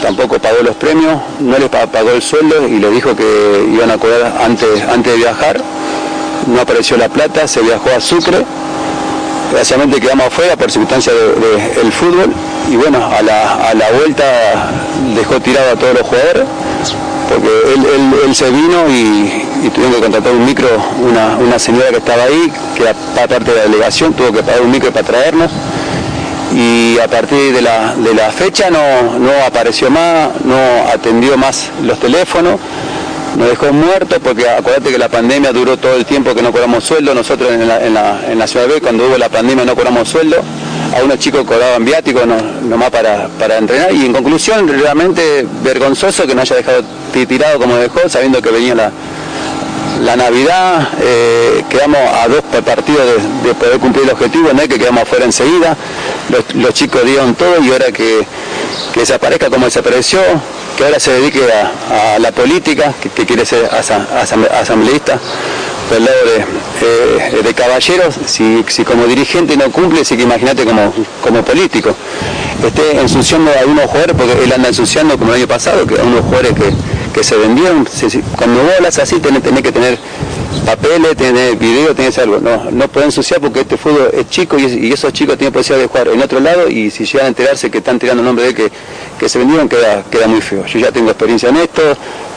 [0.00, 3.98] tampoco pagó los premios, no les pagó el sueldo y le dijo que iban a
[3.98, 5.60] cobrar antes, antes de viajar.
[6.46, 8.44] No apareció la plata, se viajó a Sucre.
[9.50, 12.32] Desgraciadamente quedamos afuera por circunstancia del fútbol
[12.70, 14.24] y bueno, a la, vuelta
[15.14, 16.44] dejó tirado a todos los jugadores
[17.28, 17.48] porque
[18.26, 20.68] él, se vino y, tuvieron que contratar un micro,
[21.00, 24.70] una, señora que estaba ahí, que era parte de la delegación, tuvo que pagar un
[24.70, 25.50] micro para traernos.
[26.54, 30.56] Y a partir de la, fecha no, no, apareció más, no
[30.92, 32.60] atendió más los teléfonos,
[33.36, 36.84] nos dejó muertos porque acuérdate que la pandemia duró todo el tiempo que no cobramos
[36.84, 39.74] sueldo, nosotros en la, en la, en la ciudad B cuando hubo la pandemia no
[39.74, 40.36] cobramos sueldo,
[40.96, 43.92] a unos chicos cobraban viáticos no, nomás para, para entrenar.
[43.92, 46.82] Y en conclusión realmente vergonzoso que no haya dejado
[47.12, 48.90] tirado como dejó sabiendo que venía la,
[50.02, 54.78] la Navidad, eh, quedamos a dos partidos de, poder cumplir el objetivo, no es que
[54.78, 55.76] quedamos afuera enseguida,
[56.54, 58.26] los, chicos dieron todo y ahora que,
[58.94, 60.20] desaparezca como desapareció,
[60.76, 65.18] que ahora se dedique a, la política, que, quiere ser asambleísta,
[66.00, 71.94] lado de, eh, caballeros, si, como dirigente no cumple, sí que imagínate como, como político.
[72.64, 76.04] Esté ensuciando a algunos jugadores, porque él anda ensuciando como el año pasado, que a
[76.04, 76.72] unos jugadores que
[77.12, 77.86] que se vendieron,
[78.36, 79.98] cuando vos hablas así tenés, que tener
[80.64, 82.40] papeles, tener video, tenés algo.
[82.40, 85.88] No, no pueden ensuciar porque este fútbol es chico y, esos chicos tienen posibilidad de
[85.88, 88.54] jugar en otro lado y si llegan a enterarse que están tirando el nombre de
[88.54, 88.72] que,
[89.18, 90.64] que se vendieron queda, queda muy feo.
[90.66, 91.82] Yo ya tengo experiencia en esto,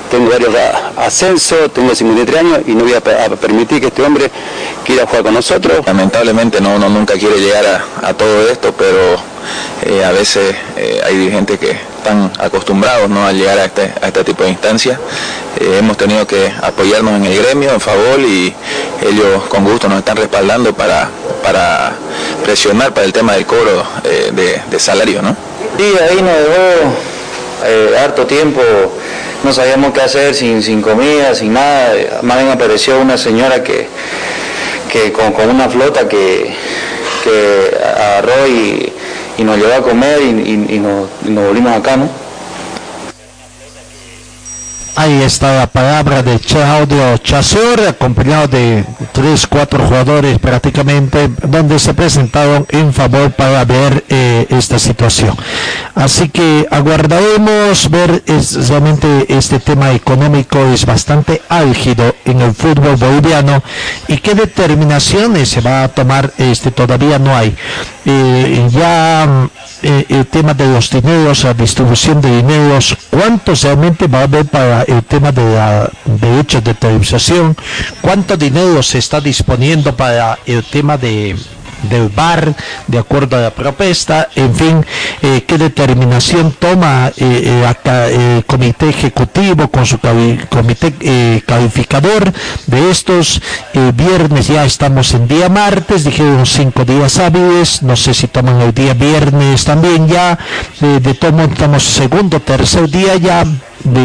[0.10, 0.54] tengo varios
[0.98, 4.32] ascensos, tengo 53 años y no voy a, permitir que este hombre
[4.86, 5.86] quiera jugar con nosotros.
[5.86, 9.18] Lamentablemente no, uno nunca quiere llegar a, todo esto, pero
[9.84, 13.26] eh, a veces eh, hay gente que están acostumbrados ¿no?
[13.26, 15.00] a llegar a este, a este tipo de instancias.
[15.60, 18.54] Eh, hemos tenido que apoyarnos en el gremio, en favor, y
[19.02, 21.10] ellos con gusto nos están respaldando para,
[21.42, 21.94] para
[22.44, 25.22] presionar para el tema del cobro de, salario.
[25.22, 25.36] ¿no?
[25.78, 28.62] Sí, ahí nos dejó harto tiempo
[29.46, 31.94] no sabíamos qué hacer sin, sin comida, sin nada.
[32.24, 33.88] Más bien apareció una señora que,
[34.92, 36.52] que con, una flota que,
[37.24, 38.92] que agarró y,
[39.38, 42.10] nos llevó a comer y, nos, y nos volvimos acá, ¿no?
[44.98, 51.94] Ahí está la palabra de Claudio Chazor, acompañado de tres, cuatro jugadores prácticamente, donde se
[51.94, 55.36] presentaron en favor para ver eh, esta situación.
[55.96, 58.24] Así que aguardaremos ver
[58.70, 63.62] realmente este tema económico es bastante álgido en el fútbol boliviano
[64.08, 67.54] y qué determinaciones se va a tomar este todavía no hay.
[68.06, 69.50] Eh, ya
[69.82, 74.46] eh, el tema de los dineros, la distribución de dineros, cuánto realmente va a haber
[74.46, 77.56] para el tema de la derechos de televisación,
[78.02, 81.36] cuánto dinero se está disponiendo para el tema de
[81.90, 82.56] del VAR
[82.88, 84.86] de acuerdo a la propuesta, en fin,
[85.22, 92.32] eh, qué determinación toma eh, eh, el comité ejecutivo con su comité calificador
[92.68, 93.42] de estos
[93.94, 98.74] viernes, ya estamos en día martes, dijeron cinco días hábiles, no sé si toman el
[98.74, 100.38] día viernes también ya,
[100.80, 103.46] de tomo estamos segundo, tercer día ya,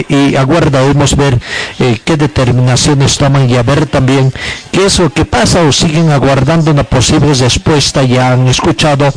[0.09, 1.39] y aguardaremos ver
[1.79, 4.33] eh, qué determinaciones toman y a ver también
[4.73, 8.03] qué es lo que pasa o siguen aguardando una posible respuesta.
[8.03, 9.13] Ya han escuchado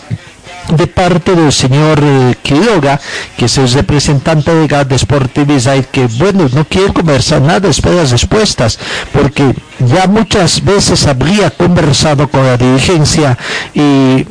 [0.69, 2.99] de parte del señor eh, Quiroga,
[3.38, 8.12] que es el representante de GAD Sportivisite, que bueno, no quiere conversar nada de las
[8.12, 8.80] respuestas,
[9.12, 13.38] porque ya muchas veces habría conversado con la dirigencia
[13.73, 14.26] y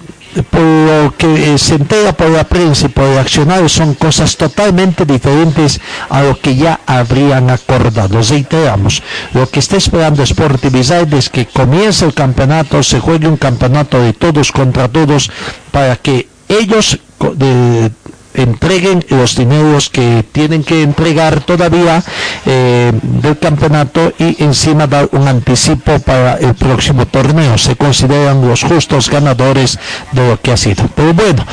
[0.50, 5.04] por lo que se entera por la prensa y por el accionario son cosas totalmente
[5.04, 8.20] diferentes a lo que ya habrían acordado.
[8.22, 9.02] Reiteramos,
[9.34, 14.12] lo que está esperando Sportivizade es que comience el campeonato, se juegue un campeonato de
[14.12, 15.30] todos contra todos
[15.70, 16.98] para que ellos
[18.34, 22.02] entreguen los dineros que tienen que entregar todavía
[22.46, 27.58] eh, del campeonato y encima dar un anticipo para el próximo torneo.
[27.58, 29.78] Se consideran los justos ganadores
[30.12, 30.88] de lo que ha sido.
[30.94, 31.44] Pero bueno,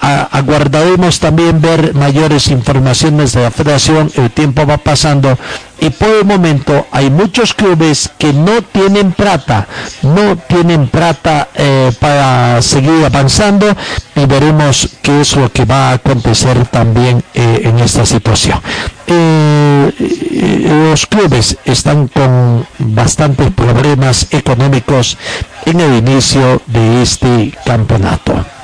[0.00, 4.10] aguardaremos también ver mayores informaciones de la federación.
[4.16, 5.38] El tiempo va pasando
[5.80, 9.66] y por el momento hay muchos clubes que no tienen plata,
[10.02, 13.66] no tienen plata eh, para seguir avanzando
[14.14, 18.60] y veremos qué es lo que va a acontecer también eh, en esta situación.
[20.90, 25.16] los clubes están con bastantes problemas económicos
[25.64, 28.59] en el inicio de este campeonato.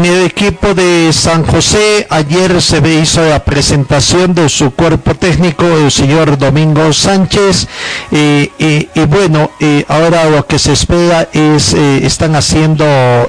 [0.00, 5.66] En el equipo de San José, ayer se hizo la presentación de su cuerpo técnico,
[5.66, 7.68] el señor Domingo Sánchez,
[8.10, 9.50] y bueno,
[9.88, 12.86] ahora lo que se espera es, eh, están haciendo,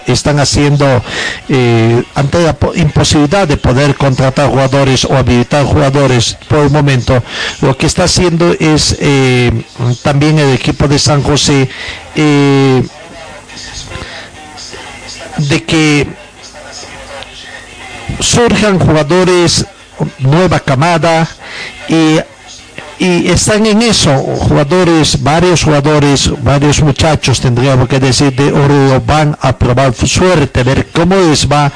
[0.07, 1.03] están haciendo,
[1.49, 7.21] eh, ante la imposibilidad de poder contratar jugadores o habilitar jugadores por el momento,
[7.59, 9.51] lo que está haciendo es eh,
[10.03, 11.67] también el equipo de San José,
[15.37, 16.21] de que
[18.19, 19.65] surjan jugadores,
[20.19, 21.27] nueva camada
[21.87, 22.19] y,
[22.99, 29.57] están en eso, jugadores, varios jugadores, varios muchachos, tendríamos que decir, de oro van a
[29.57, 31.71] probar suerte, ver cómo les va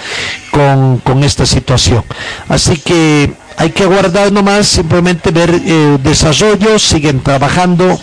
[0.51, 2.03] con, con esta situación.
[2.47, 7.99] Así que hay que aguardar nomás, simplemente ver eh, desarrollo, siguen trabajando,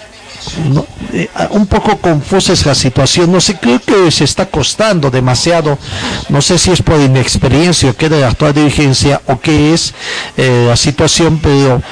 [1.13, 3.31] eh, un poco confusa es la situación.
[3.33, 5.79] No sé, creo que se está costando demasiado.
[6.29, 9.95] No sé si es por inexperiencia o qué de la actual dirigencia o qué es
[10.37, 11.83] eh, la situación, pero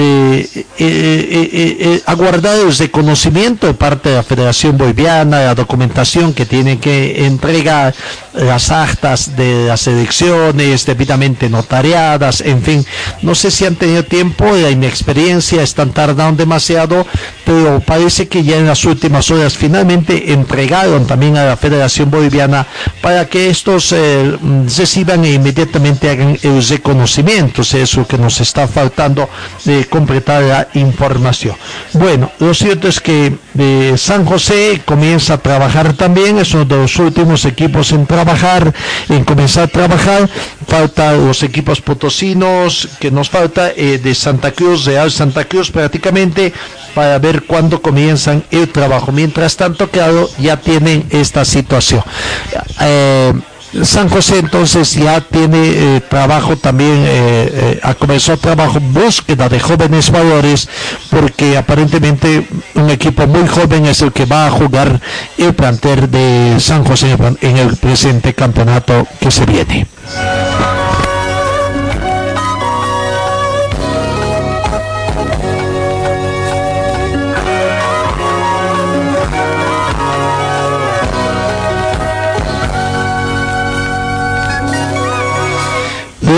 [0.00, 6.46] eh, eh, eh, aguardar el reconocimiento de parte de la Federación Boliviana, la documentación que
[6.46, 7.92] tiene que entregar,
[8.34, 12.86] las actas de las elecciones debidamente notariadas, en fin,
[13.22, 17.04] no sé si han tenido tiempo, la inexperiencia, están tardando demasiado,
[17.44, 22.68] pero parece que ya en las últimas horas finalmente entregaron también a la Federación Boliviana
[23.02, 23.92] para que estos
[24.76, 29.28] reciban e inmediatamente hagan el reconocimiento, eso que nos está faltando
[29.64, 31.56] de completar la información.
[31.94, 36.76] Bueno, lo cierto es que eh, San José comienza a trabajar también, es uno de
[36.76, 38.72] los últimos equipos en trabajar,
[39.08, 40.28] en comenzar a trabajar.
[40.66, 46.52] Falta los equipos potosinos, que nos falta eh, de Santa Cruz, Real Santa Cruz prácticamente,
[46.94, 49.12] para ver cuándo comienzan el trabajo.
[49.12, 52.02] Mientras tanto, claro, ya tienen esta situación.
[52.80, 53.32] Eh,
[53.82, 59.60] San José entonces ya tiene eh, trabajo también, eh, eh, ha comenzado trabajo, búsqueda de
[59.60, 60.68] jóvenes valores,
[61.10, 65.00] porque aparentemente un equipo muy joven es el que va a jugar
[65.36, 69.86] el planter de San José en el presente campeonato que se viene.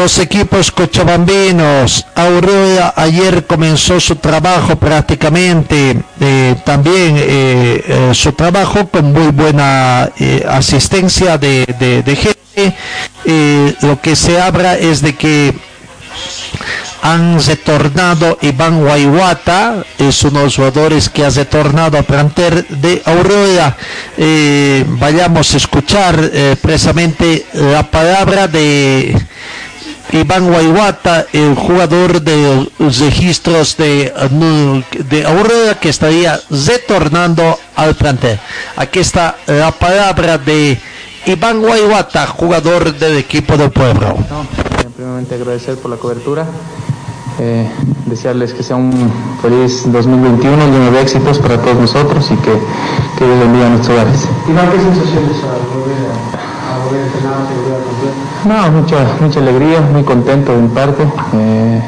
[0.01, 2.07] Los equipos cochabambinos.
[2.14, 10.11] Aurora ayer comenzó su trabajo prácticamente, eh, también eh, eh, su trabajo con muy buena
[10.48, 11.66] asistencia de,
[12.16, 12.74] gente.
[13.82, 15.55] lo que se habla es de que
[17.03, 23.03] han retornado Iván Guayuata, es uno de los jugadores que ha retornado a planter de
[23.05, 23.76] Aurora.
[24.98, 26.30] vayamos a escuchar
[26.62, 29.14] precisamente la palabra de
[30.13, 34.13] Iván Guayuata, el jugador de los registros de,
[35.09, 38.39] de Aurora que estaría retornando al plantel.
[38.77, 40.79] Aquí está la palabra de
[41.27, 44.17] Iván Guayuata, jugador del equipo del pueblo.
[44.97, 46.47] primeramente agradecer por la cobertura.
[47.39, 47.67] Eh,
[48.05, 48.93] desearles que sea un
[49.41, 52.53] feliz 2021, lleno de éxitos para todos nosotros y que,
[53.17, 54.29] que Dios bendiga a nuestros hogares.
[54.47, 57.39] Iván, ¿qué sensaciones volver a, volver a entrenar,
[58.45, 61.03] no, mucha, mucha alegría, muy contento de mi parte.
[61.34, 61.82] Eh,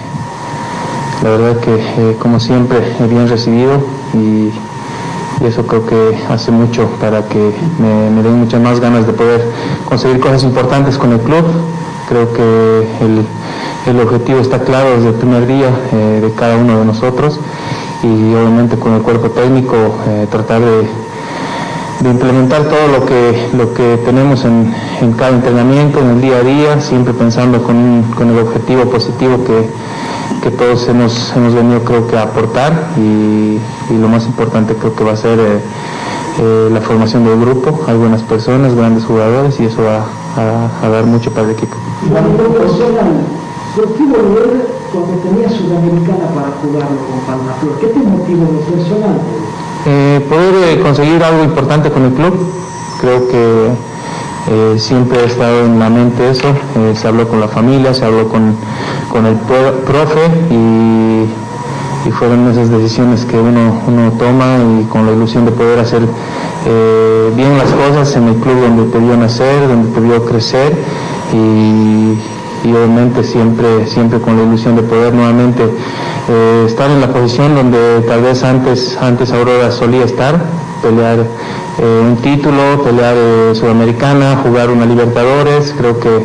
[1.22, 2.78] la verdad que, eh, como siempre,
[3.08, 3.80] bien recibido
[4.14, 4.52] y,
[5.46, 9.44] eso creo que hace mucho para que me, den muchas más ganas de poder
[9.88, 11.44] conseguir cosas importantes con el club.
[12.08, 12.86] Creo que
[13.88, 17.40] el, objetivo está claro desde el primer día eh, de cada uno de nosotros
[18.04, 19.76] y obviamente con el cuerpo técnico
[20.30, 20.88] tratar de
[22.02, 24.72] de implementar todo lo que, lo que tenemos en,
[25.16, 30.88] cada entrenamiento, en el día a día, siempre pensando con, el objetivo positivo que, todos
[30.88, 33.58] hemos, hemos venido creo que a aportar y,
[33.92, 35.60] lo más importante creo que va a ser eh,
[36.40, 40.06] eh, la formación del grupo, hay buenas personas, grandes jugadores y eso va
[40.82, 41.76] a, dar mucho para el equipo.
[43.76, 47.78] ¿Por qué volver cuando tenía Sudamericana para jugarlo con Palmaflor?
[47.80, 49.20] ¿Qué te motivó en personal?
[49.84, 52.34] Eh, poder eh, conseguir algo importante con el club,
[53.00, 53.66] creo que
[54.48, 58.04] eh, siempre ha estado en la mente eso, eh, se habló con la familia, se
[58.04, 58.54] habló con,
[59.08, 60.20] con el pro- profe
[60.50, 61.26] y,
[62.18, 66.02] fueron esas decisiones que uno, uno toma y con la ilusión de poder hacer
[67.36, 70.76] bien las cosas en el club donde te vio nacer, donde te vio crecer
[71.32, 72.18] y,
[72.68, 75.62] y obviamente siempre, siempre con la ilusión de poder nuevamente
[76.28, 80.40] eh, estar en la posición donde tal vez antes, antes Aurora solía estar,
[80.82, 86.24] pelear eh, un título, pelear eh, Sudamericana, jugar una Libertadores, creo que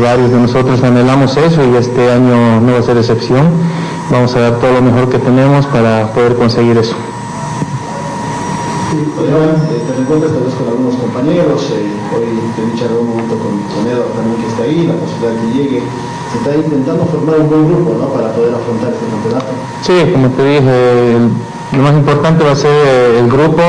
[0.00, 3.48] varios de nosotros anhelamos eso y este año no va a ser excepción.
[4.10, 6.94] Vamos a dar todo lo mejor que tenemos para poder conseguir eso.
[9.18, 13.51] Adrián, eh, te reencuentras tal vez con algunos compañeros, hoy te dicho algún momento con,
[14.62, 15.82] ahí, la posibilidad que llegue,
[16.32, 18.06] se está intentando formar un buen grupo ¿no?
[18.08, 19.52] para poder afrontar este campeonato.
[19.82, 21.30] Sí, como te dije, el-
[21.76, 23.62] lo más importante va a ser eh, el grupo,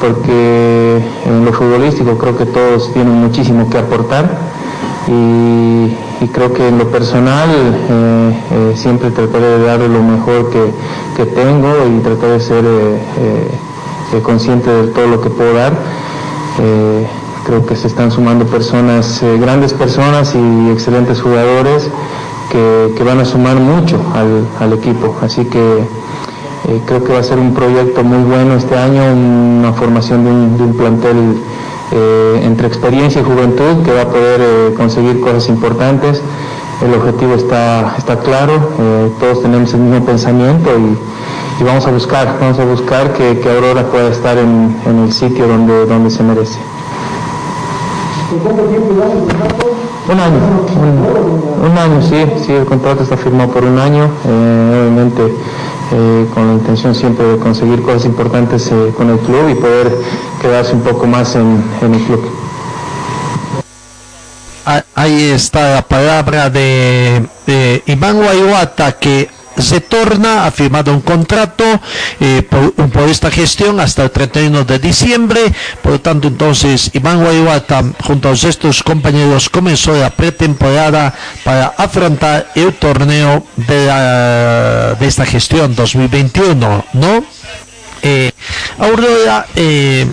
[0.00, 4.28] porque en lo futbolístico creo que todos tienen muchísimo que aportar
[5.08, 5.12] y,
[6.24, 10.72] y creo que en lo personal eh, eh, siempre trataré de darle lo mejor que,
[11.16, 12.68] que tengo y tratar de ser eh,
[13.18, 13.50] eh,
[14.14, 15.72] eh, consciente de todo lo que puedo dar.
[16.60, 17.06] Eh,
[17.46, 21.88] creo que se están sumando personas, eh, grandes personas y excelentes jugadores
[22.50, 24.00] que, van a sumar mucho
[24.58, 25.16] al, equipo.
[25.22, 29.72] Así que eh, creo que va a ser un proyecto muy bueno este año, una
[29.72, 31.36] formación de un, plantel
[31.92, 36.20] eh, entre experiencia y juventud que va a poder conseguir cosas importantes.
[36.82, 37.94] El objetivo está,
[38.24, 38.70] claro,
[39.20, 43.84] todos tenemos el mismo pensamiento y, vamos a buscar, vamos a buscar que, que Aurora
[43.84, 46.58] pueda estar en, en el sitio donde, donde se merece.
[48.30, 49.76] ¿Por cuánto tiempo llevas el contrato?
[50.08, 50.38] Un año,
[51.62, 55.22] un, un año, sí, sí, el contrato está firmado por un año, eh, obviamente
[55.92, 59.96] eh, con la intención siempre de conseguir cosas importantes eh, con el club y poder
[60.40, 62.24] quedarse un poco más en, en el club.
[64.64, 71.00] Ah, Ahí está la palabra de, de Iván Guayuata que se torna, ha firmado un
[71.00, 71.64] contrato
[72.20, 75.40] eh, por, esta gestión hasta el 31 de diciembre.
[75.82, 82.50] Por lo tanto, entonces, Iván Guayuata, junto a estos compañeros, comenzó la pretemporada para afrontar
[82.54, 83.86] el torneo de,
[84.98, 87.24] de esta gestión 2021, ¿no?
[88.02, 88.32] Eh,
[89.56, 90.06] eh,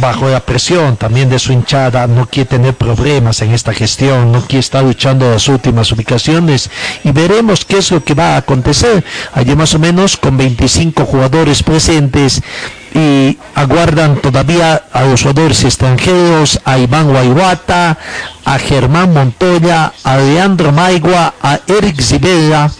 [0.00, 4.40] bajo la presión también de su hinchada, no quiere tener problemas en esta gestión, no
[4.42, 6.70] quiere estar luchando las últimas ubicaciones
[7.02, 9.04] y veremos qué es lo que va a acontecer.
[9.32, 12.42] Allí más o menos con 25 jugadores presentes
[12.94, 17.98] y aguardan todavía a los jugadores extranjeros, a Iván Guayuata,
[18.44, 22.70] a Germán Montoya, a Leandro Maigua, a Eric Zibela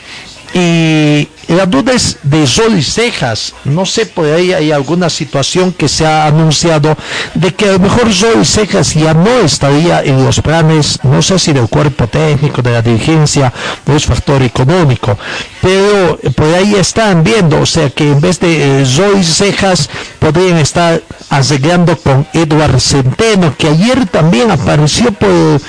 [0.57, 3.55] y la duda es de Sol y Cejas.
[3.65, 6.97] No sé, por ahí hay alguna situación que se ha anunciado
[7.35, 11.21] de que a lo mejor Sol y Cejas ya no estaría en los planes, no
[11.23, 13.53] sé si del cuerpo técnico, de la dirigencia,
[13.87, 15.19] o es factor económico.
[15.61, 19.91] Pero eh, por ahí están viendo, o sea que en vez de eh, Zoe Cejas
[20.21, 25.61] podrían estar arreglando con Edward Centeno, que ayer también apareció por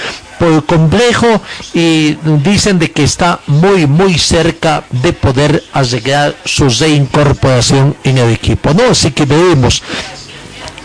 [0.45, 1.41] por complejo
[1.73, 8.31] y dicen de que está muy muy cerca de poder arreglar su reincorporación en el
[8.31, 9.81] equipo no así que veremos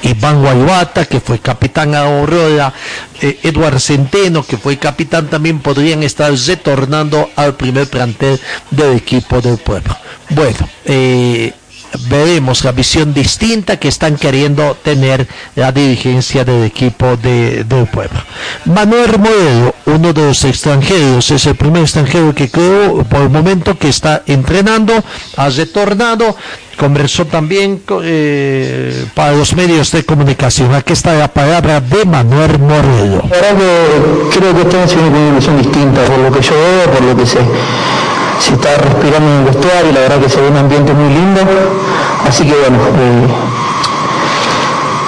[0.03, 2.73] Iván Guayuata, que fue capitán a Aurora,
[3.21, 8.41] eh, Eduard Centeno, que fue capitán, también podrían estar retornando al primer plantel
[8.71, 9.95] del equipo del pueblo.
[10.31, 11.53] Bueno, eh,
[12.09, 15.27] veremos la visión distinta que están queriendo tener
[15.57, 18.21] la dirigencia del equipo de- del pueblo.
[18.67, 23.77] Manuel Moreno, uno de los extranjeros, es el primer extranjero que creo por el momento
[23.79, 24.93] que está entrenando,
[25.37, 26.37] ha retornado,
[26.79, 30.75] conversó también eh, para los medios de comunicación.
[30.75, 36.33] Aquí está la palabra de Manuel que creo que están haciendo una distinta, por lo
[36.33, 37.39] que yo veo, por lo que se,
[38.41, 41.41] se está respirando en el vestuario, la verdad que se ve un ambiente muy lindo,
[42.27, 43.29] así que bueno, eh,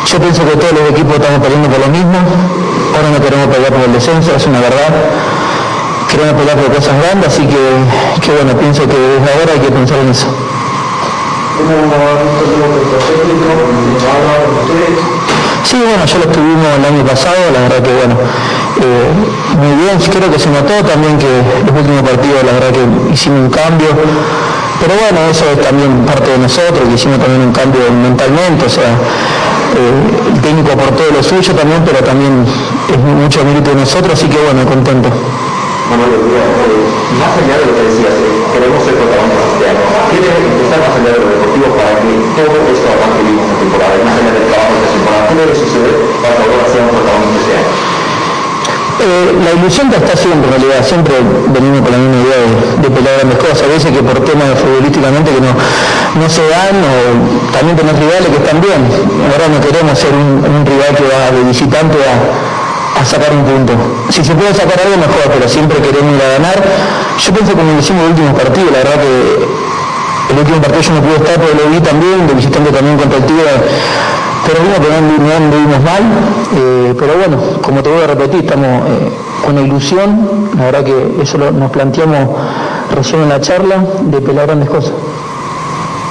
[0.06, 2.18] yo pienso que todos los equipos estamos peleando por lo mismo,
[2.94, 4.92] ahora no queremos pelear por el descenso, es una verdad,
[6.08, 7.62] queremos pelear por cosas grandes, así que,
[8.20, 10.28] que bueno, pienso que desde ahora hay que pensar en eso.
[15.64, 18.14] Sí, bueno, ya lo estuvimos el año pasado, la verdad que bueno,
[18.80, 19.12] eh,
[19.58, 21.28] muy bien, creo que se notó también que
[21.66, 23.88] los últimos partidos, la verdad que hicimos un cambio,
[24.80, 28.72] pero bueno, eso es también parte de nosotros, que hicimos también un cambio mentalmente, o
[28.72, 28.96] sea,
[29.76, 32.44] eh, el técnico aportó lo suyo también, pero también
[32.90, 35.08] es mucho mérito de nosotros, así que bueno, contento.
[35.08, 36.82] Eh,
[37.20, 38.16] más allá de lo que decías,
[38.50, 39.84] queremos ser protagonistas este año.
[40.08, 43.94] ¿Quiere empezar más allá de lo deportivo para que todo esto avance bien esta temporada?
[43.96, 45.94] Y más allá del trabajo de esta temporada, ¿qué debe suceder
[46.24, 47.92] para que ahora seamos protagonistas este año?
[49.02, 51.14] La ilusión que está siempre, en realidad, siempre
[51.50, 54.54] venimos con la misma idea de, de pelear grandes cosas, a veces que por temas
[54.62, 58.78] futbolísticamente que no, no se dan, o también tenemos rivales que están bien.
[59.26, 63.74] Ahora no queremos ser un, un rival que va de visitante a, sacar un punto.
[64.14, 66.54] Si se puede sacar algo mejor, pero siempre queremos ir a ganar.
[67.18, 70.92] Yo pienso como lo hicimos el último partido, la verdad que el último partido yo
[70.94, 73.26] no pude estar, pero lo vi también, de visitante también contra el
[74.46, 74.88] pero bueno, que
[75.22, 76.02] no anduvimos mal,
[76.56, 79.12] eh, pero bueno, como te voy a repetir, estamos eh,
[79.44, 82.28] con ilusión, la verdad que eso lo, nos planteamos
[82.94, 84.92] recién en la charla, de pelear grandes cosas.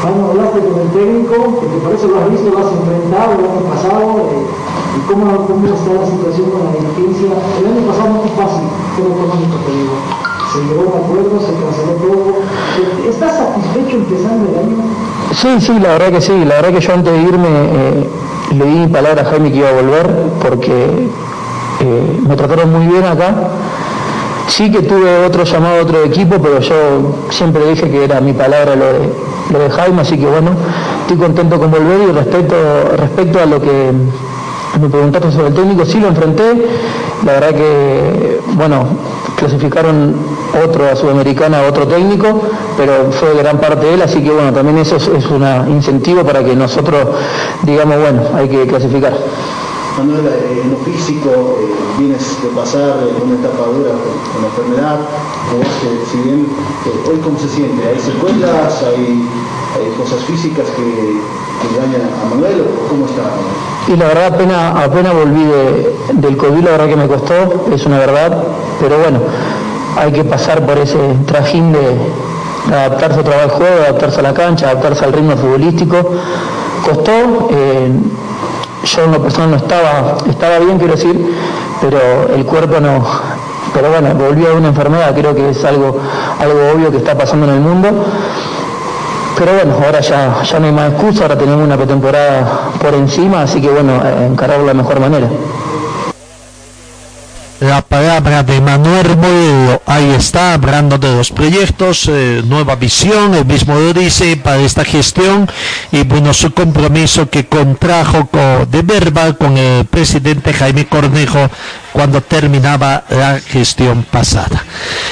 [0.01, 3.45] Cuando hablaste con el técnico, que por eso lo has visto, lo has enfrentado el
[3.45, 4.01] año pasado,
[4.31, 4.61] eh,
[4.97, 7.29] y cómo, cómo está la situación con la dirigencia.
[7.59, 8.65] El año pasado no fue fácil,
[8.95, 10.30] fue económico, te digo.
[10.51, 13.09] Se llegó a un acuerdo, se canceló todo.
[13.09, 14.83] ¿Estás satisfecho empezando el año?
[15.33, 16.45] Sí, sí, la verdad que sí.
[16.45, 18.09] La verdad que yo antes de irme eh,
[18.51, 20.09] le di mi palabra a Jaime que iba a volver
[20.41, 20.73] porque
[21.79, 23.33] eh, me trataron muy bien acá.
[24.49, 26.75] Sí que tuve otro llamado a otro equipo, pero yo
[27.29, 29.13] siempre dije que era mi palabra lo de,
[29.51, 30.51] lo de Jaime, así que bueno,
[31.01, 32.55] estoy contento con volver y respecto,
[32.97, 33.91] respecto a lo que
[34.81, 36.67] me preguntaste sobre el técnico, sí lo enfrenté,
[37.25, 38.85] la verdad que, bueno,
[39.41, 40.13] clasificaron
[40.63, 42.41] otro a Sudamericana, otro técnico,
[42.77, 46.43] pero fue gran parte de él, así que bueno, también eso es, un incentivo para
[46.43, 47.07] que nosotros
[47.63, 49.13] digamos, bueno, hay que clasificar.
[49.97, 54.47] Manuel, eh, en lo físico, eh, vienes de pasar eh, una etapa dura con, la
[54.47, 56.47] enfermedad, eh, si bien
[56.85, 59.27] eh, hoy cómo se siente, ¿hay secuelas, hay,
[59.83, 61.41] hay cosas físicas que,
[61.79, 63.21] dañan a Manuel o cómo está?
[63.87, 67.85] Y la verdad apenas, apenas volví de- del COVID, la verdad que me costó, es
[67.85, 68.35] una verdad,
[68.79, 69.19] pero bueno,
[69.97, 71.79] hay que pasar por ese trajín de
[72.75, 75.97] adaptarse otra vez al juego, adaptarse a la cancha, adaptarse al ritmo futbolístico.
[76.85, 77.11] Costó,
[77.51, 77.91] eh,
[78.85, 81.35] yo en lo personal no estaba, estaba bien quiero decir,
[81.81, 81.99] pero
[82.35, 83.03] el cuerpo no,
[83.73, 85.97] pero bueno, volví a una enfermedad, creo que es algo,
[86.39, 87.89] algo obvio que está pasando en el mundo.
[89.41, 93.41] Pero bueno, ahora ya, ya no hay más excusa, ahora tenemos una pretemporada por encima,
[93.41, 95.27] así que bueno, eh, encararlo de la mejor manera.
[97.59, 103.45] La palabra de Manuel Modelo, ahí está, hablando de los proyectos, eh, nueva visión, el
[103.45, 105.47] mismo dice para esta gestión
[105.91, 111.49] y bueno, su compromiso que contrajo co- de verbal con el presidente Jaime Cornejo
[111.91, 114.63] cuando terminaba la gestión pasada.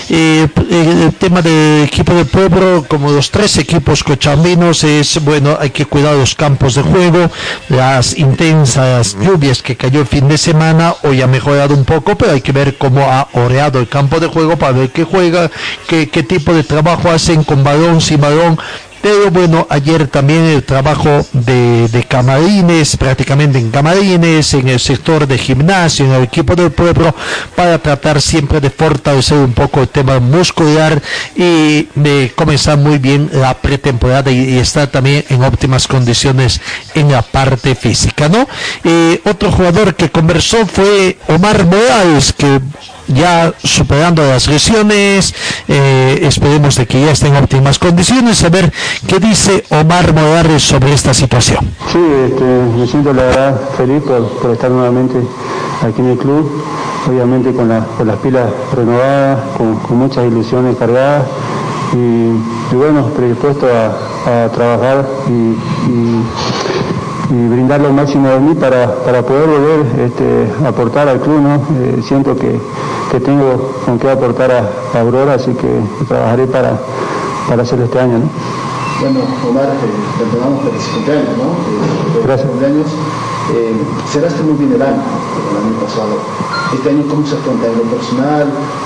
[0.10, 5.70] Eh, el tema del equipo de pueblo, como los tres equipos cochambinos, es bueno, hay
[5.70, 7.30] que cuidar los campos de juego,
[7.70, 12.34] las intensas lluvias que cayó el fin de semana, hoy ha mejorado un poco, pero
[12.34, 15.50] hay que ver cómo ha oreado el campo de juego para ver qué juega,
[15.88, 18.58] qué, qué tipo de trabajo hacen con balón, sin balón.
[19.02, 25.28] Pero bueno, ayer también el trabajo de, de camarines, prácticamente en camarines, en el sector
[25.28, 27.16] de gimnasio, en el equipo del pueblo,
[27.56, 31.02] para tratar siempre de fortalecer un poco el tema muscular
[31.36, 36.62] y de comenzar muy bien la pretemporada y, y estar también en óptimas condiciones
[36.96, 38.48] en la parte física, ¿no?
[38.84, 42.60] Eh, otro jugador que conversó fue Omar Morales, que
[43.10, 45.34] ya superando las lesiones,
[45.68, 48.72] eh, esperemos de que ya esté en óptimas condiciones, a ver
[49.08, 51.60] qué dice Omar Morales sobre esta situación.
[51.92, 55.16] Sí, este, me siento la verdad feliz por, estar nuevamente
[55.82, 56.64] aquí en el club,
[57.08, 58.46] obviamente con, la- con las pilas
[58.76, 61.24] renovadas, con, muchas ilusiones cargadas
[61.94, 66.59] y, y bueno, predispuesto a, trabajar y-
[67.30, 71.42] y brindar lo máximo de mí para, para poder volver este, aportar al club.
[71.42, 71.56] ¿no?
[71.56, 72.60] Eh, siento que,
[73.12, 75.68] que tengo con qué aportar a, a Aurora, así que
[76.08, 76.80] trabajaré para,
[77.48, 78.18] para hacerlo este año.
[78.20, 78.30] ¿no?
[79.00, 79.20] Bueno,
[79.50, 79.70] Omar,
[80.18, 81.44] te tomamos feliz cumpleaños, ¿no?
[81.46, 82.50] Eh, Gracias.
[82.50, 82.88] cumpleaños.
[83.54, 83.74] Eh,
[84.12, 86.18] cerraste muy bien el año, el año pasado.
[86.74, 88.46] Este año, ¿cómo se afronta en lo personal,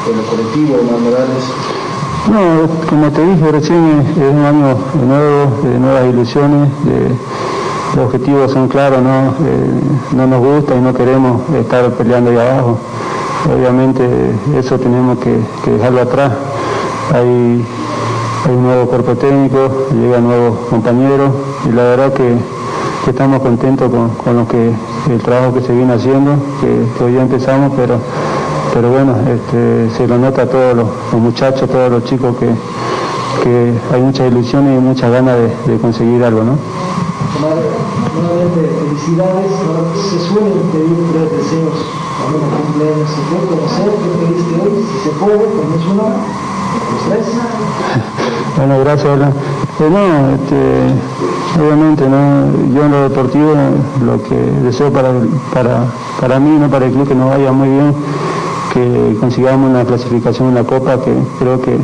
[0.09, 1.43] en lo colectivo, Omar Morales?
[2.31, 7.11] No, como te dije recién, es un año nuevo, de nuevas ilusiones, de-
[7.95, 9.29] los objetivos son claros, ¿no?
[9.45, 9.81] Eh,
[10.15, 12.77] no nos gusta y no queremos estar peleando ahí abajo.
[13.53, 14.03] Obviamente
[14.57, 15.39] eso tenemos que,
[15.69, 16.31] dejarlo atrás.
[17.13, 17.65] Hay,
[18.45, 21.31] un nuevo cuerpo técnico, llegan nuevos compañeros
[21.65, 22.35] y la verdad que,
[23.07, 24.71] estamos contentos con, lo que
[25.11, 26.31] el trabajo que se viene haciendo,
[26.61, 27.99] que, que hoy ya empezamos, pero
[28.73, 32.47] pero bueno, este, se lo nota a todos los, los muchachos, todos los chicos que,
[33.43, 36.57] que hay muchas ilusiones y muchas ganas de, de conseguir algo, ¿no?
[37.43, 37.59] Omar,
[38.15, 39.51] nuevamente felicidades.
[39.67, 41.75] Ahora, se suelen pedir tres deseos
[42.19, 47.03] También el cumpleaños, se puede conocer qué pediste hoy, si se puede, permiso uno, los
[47.09, 47.27] tres.
[48.55, 49.19] Bueno, gracias.
[49.79, 52.73] Eh, no, este, obviamente, ¿no?
[52.73, 53.53] yo en lo deportivo
[54.05, 55.09] lo que deseo para,
[55.53, 55.85] para,
[56.21, 57.95] para mí, no para el club, que nos vaya muy bien,
[58.73, 61.77] que consigamos una clasificación en la Copa, que creo que,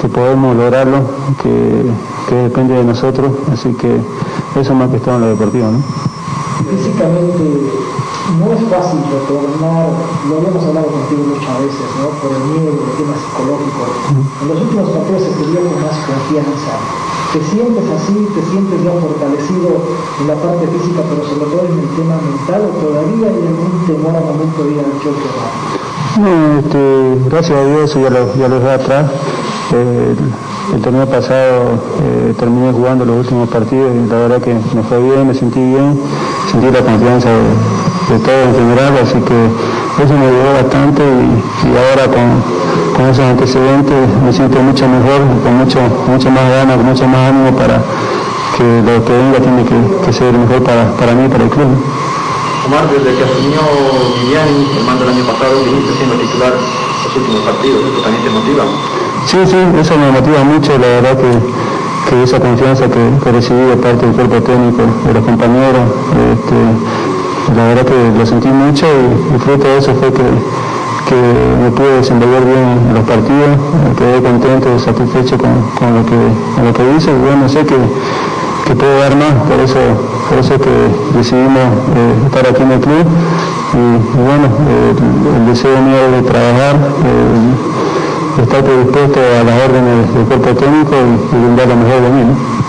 [0.00, 1.02] que podemos lograrlo,
[1.42, 1.84] que,
[2.28, 4.00] que depende de nosotros, así que
[4.60, 5.68] eso más que todo en lo deportivo.
[5.70, 5.80] ¿no?
[6.70, 7.44] Físicamente
[8.40, 9.86] no es fácil retornar,
[10.28, 12.10] lo habíamos hablado contigo muchas veces, ¿no?
[12.18, 13.82] por el miedo, el tema psicológico.
[14.42, 16.74] En los últimos partidos se te dio con más confianza.
[17.32, 18.16] ¿Te sientes así?
[18.34, 19.68] ¿Te sientes ya fortalecido
[20.20, 22.60] en la parte física, pero sobre todo en el tema mental?
[22.64, 25.28] ¿O todavía hay algún temor al momento de ir al choque?
[26.16, 29.10] No, este, gracias a Dios ya lo, ya lo atrás.
[29.72, 30.14] Eh,
[30.74, 34.98] el torneo pasado eh, terminé jugando los últimos partidos y la verdad que me fue
[34.98, 35.98] bien, me sentí bien,
[36.50, 39.38] sentí la confianza de, de todos en general, así que
[40.02, 42.28] eso me ayudó bastante y, ahora con,
[42.94, 47.30] con, esos antecedentes me siento mucho mejor, con mucho, mucho más ganas, con mucho más
[47.30, 47.80] ánimo para
[48.56, 51.68] que lo que venga tiene que, ser mejor para, para mí y para el club.
[52.66, 53.60] Omar, desde que asumió
[54.20, 58.30] Viviani, el mando el año pasado, viniste siendo titular los últimos partidos, ¿esto también te
[58.30, 58.64] motiva?
[59.26, 64.06] Sí, sí, eso me motiva mucho, la verdad que, esa confianza que, recibí de parte
[64.06, 65.82] del cuerpo técnico, de los compañeros,
[66.30, 66.54] este,
[67.56, 70.22] la verdad que lo sentí mucho y, y fruto de eso fue que,
[71.62, 73.58] me pude desenvolver bien en los partidos,
[73.98, 75.50] quedé contento satisfecho con,
[75.94, 76.18] lo que,
[76.54, 77.76] con lo que hice y bueno, sé que,
[78.66, 79.78] que puedo dar más, por eso,
[80.28, 80.70] por eso que
[81.18, 83.06] decidimos eh, estar aquí en el club
[83.74, 84.94] y, bueno, eh,
[85.36, 87.76] el, deseo mío de trabajar, eh,
[88.42, 92.24] estar predispuesto a las órdenes del cuerpo técnico y, brindar lo mejor de mí.
[92.24, 92.66] ¿no?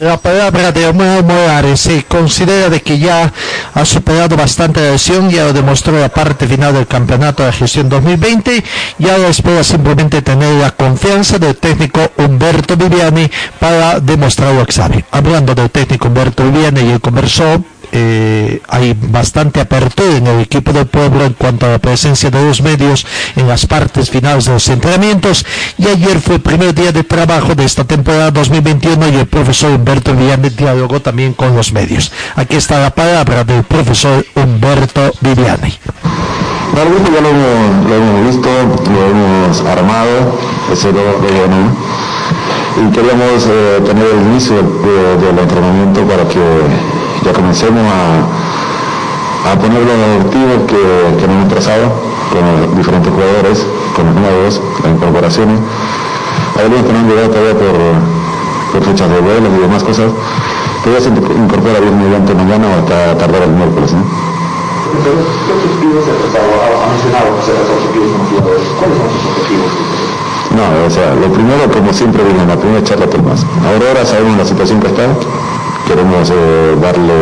[0.00, 3.32] La palabra de Omar Morales considera de que ya
[3.72, 7.88] ha superado bastante la lesión, ya lo demostró la parte final del campeonato de gestión
[7.88, 8.64] 2020
[8.98, 13.30] y ahora espera simplemente tener la confianza del técnico Humberto Viviani
[13.60, 15.04] para demostrar lo que sabe.
[15.12, 20.86] Hablando del técnico Humberto Viviani el conversó, eh, hay bastante apertura en el equipo del
[20.86, 23.06] pueblo en cuanto a la presencia de los medios
[23.36, 25.44] en las partes finales de los entrenamientos
[25.78, 29.72] y ayer fue el primer día de trabajo de esta temporada 2021 y el profesor
[29.72, 32.12] Humberto Viviani dialogó también con los medios.
[32.36, 35.74] Aquí está la palabra del profesor Humberto Viviani.
[36.74, 38.48] No, el grupo ya lo hemos, lo hemos visto,
[38.90, 40.38] lo hemos armado,
[40.72, 41.76] eso es lo, lo bueno.
[42.76, 46.40] Y queríamos eh, tener el inicio de, del entrenamiento para que
[47.24, 50.82] ya comencemos a, a poner los objetivos que,
[51.16, 51.84] que nos hemos trazado
[52.28, 53.66] con los diferentes jugadores,
[53.96, 55.58] con los nuevos, las incorporaciones.
[56.58, 57.74] Algunos que no han llegado todavía por,
[58.72, 60.12] por fechas de vuelos y demás cosas,
[60.84, 63.92] pero ya se incorpora bien mediante mañana o hasta tardar el miércoles.
[63.92, 64.04] ¿no?
[65.02, 66.50] ¿Qué objetivos ha trazado?
[66.54, 68.68] Ha mencionado que se objetivos como jugadores.
[68.78, 69.70] ¿Cuáles son sus objetivos?
[70.54, 73.42] No, o sea, lo primero, como siempre digo en la primera charla, más.
[73.66, 75.02] Ahora sabemos la situación que está,
[75.86, 77.14] queremos eh, darle,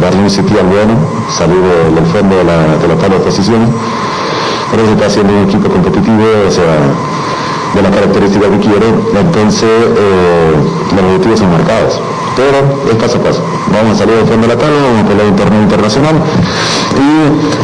[0.00, 0.94] darle un sitio bueno,
[1.30, 1.60] salir
[1.94, 3.68] del, fondo de la, de la tabla de posiciones.
[4.70, 6.78] Por eso está haciendo un equipo competitivo, o sea,
[7.74, 8.86] de las características que quiere,
[9.18, 10.52] entonces eh,
[10.94, 12.00] los objetivos son marcados.
[12.36, 13.42] Pero es paso a paso.
[13.74, 16.14] Vamos a salir del fondo de la tabla, vamos a pelear un torneo internacional
[16.94, 17.10] y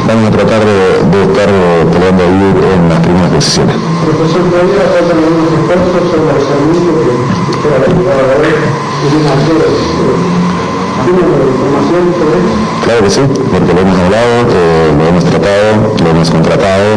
[0.09, 1.49] vamos a tratar de, de estar
[1.95, 2.43] peleando ahí
[2.75, 3.77] en las primeras posiciones.
[4.03, 10.45] Profesor, algunos esfuerzos sobre el servicio que espera la llegada de hoy y de una
[11.05, 12.55] ¿Tiene información sobre eso?
[12.85, 15.69] Claro que sí, porque lo hemos hablado, eh, lo hemos tratado,
[16.03, 16.89] lo hemos contratado.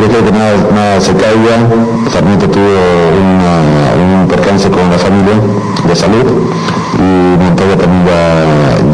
[0.00, 1.56] Yo creo que nada, nada se caiga.
[2.12, 5.36] Sarmiento tuvo un percance con la familia
[5.86, 6.24] de salud
[6.96, 8.20] y Montoya también ya,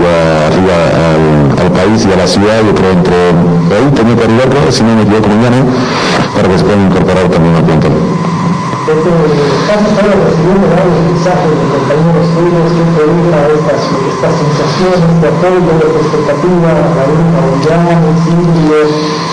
[0.03, 0.77] ya arriba
[1.61, 4.95] al, país y a la ciudad, yo creo entre hoy tenía que arribar, si no
[4.95, 5.63] me equivoco mañana,
[6.35, 7.93] para que se puedan incorporar también al plantel.
[8.83, 13.79] Estás ahora recibiendo varios mensajes de compañeros tuyos que provoca estas,
[14.11, 18.83] estas sensaciones de apoyo, de expectativa, la única mundial, el Silvio,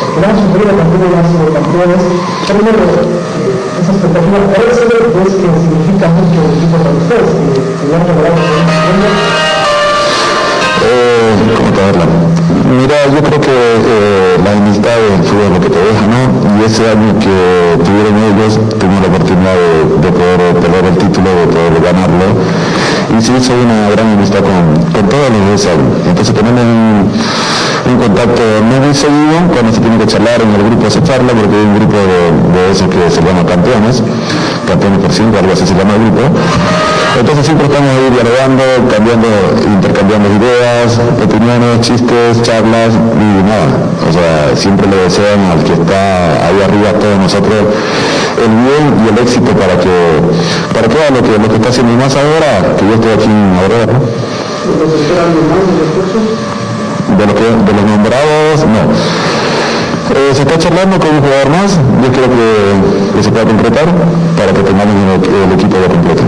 [0.06, 2.02] porque han sufrido también y han sido campeones.
[2.46, 4.86] Primero, esa expectativa parece
[5.18, 9.49] pues, que significa mucho el equipo para ustedes, que, que lo han logrado
[10.90, 12.06] eh, ¿Cómo te verla?
[12.70, 16.22] Mira, yo creo que eh, la amistad es lo que te deja, ¿no?
[16.58, 21.30] Y ese año que tuvieron ellos, tuvimos la oportunidad de, de poder pelear el título,
[21.34, 22.28] de poder ganarlo.
[23.10, 25.90] Y se hizo una gran amistad con, con todos los año.
[26.10, 27.10] Entonces tenemos un,
[27.90, 31.56] un contacto muy seguido, cuando se tiene que charlar en el grupo se charla, porque
[31.58, 32.20] hay un grupo de,
[32.54, 34.04] de esos que se llaman campeones,
[34.70, 36.22] campeones por cinco, algo así se llama el grupo.
[37.18, 39.28] Entonces siempre estamos ahí dialogando, cambiando,
[39.66, 43.68] intercambiando ideas, opiniones, chistes, charlas y nada.
[44.08, 47.66] O sea, siempre le desean al que está ahí arriba, a todos nosotros,
[48.38, 50.22] el bien y el éxito para que,
[50.74, 53.26] para que lo que, lo que está haciendo y más ahora, que yo estoy aquí
[53.26, 53.86] en Aurora.
[53.90, 54.00] ¿no?
[57.18, 59.29] De, lo que, de los nombrados, no.
[60.10, 63.86] Eh, se está charlando con un jugador más, yo creo que, que se pueda concretar
[64.34, 66.24] para que tengamos el, el equipo de completo.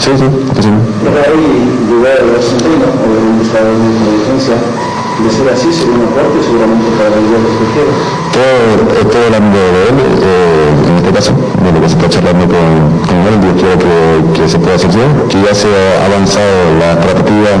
[0.00, 0.26] Sí, sí, sí.
[0.64, 0.70] sí.
[1.04, 1.44] Pero ahí
[1.86, 6.40] llegar a los argentinos, obviamente está en una defensa, de ser así sería un aporte
[6.40, 7.92] seguramente para la ayuda extranjera.
[8.32, 8.64] Todo,
[8.96, 12.44] eh, todo ámbito de él, eh, en este caso, de lo que se está charlando
[12.48, 12.64] con,
[13.04, 14.88] con él, yo quiero que, que se pueda hacer
[15.28, 17.60] que ya se ha avanzado la tratativa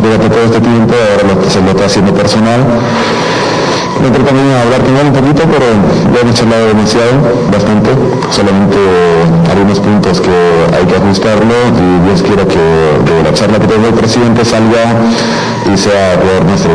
[0.00, 2.64] durante todo este tiempo, ahora lo, se lo está haciendo personal.
[4.00, 5.66] Me a hablar él un poquito, pero
[6.12, 7.12] ya hemos charlado demasiado,
[7.50, 7.90] bastante,
[8.30, 8.76] solamente
[9.50, 10.30] algunos puntos que
[10.76, 14.94] hay que ajustarlo y Dios quiera que de la charla que tengo el presidente salga
[15.72, 16.72] y sea jugador nuestro.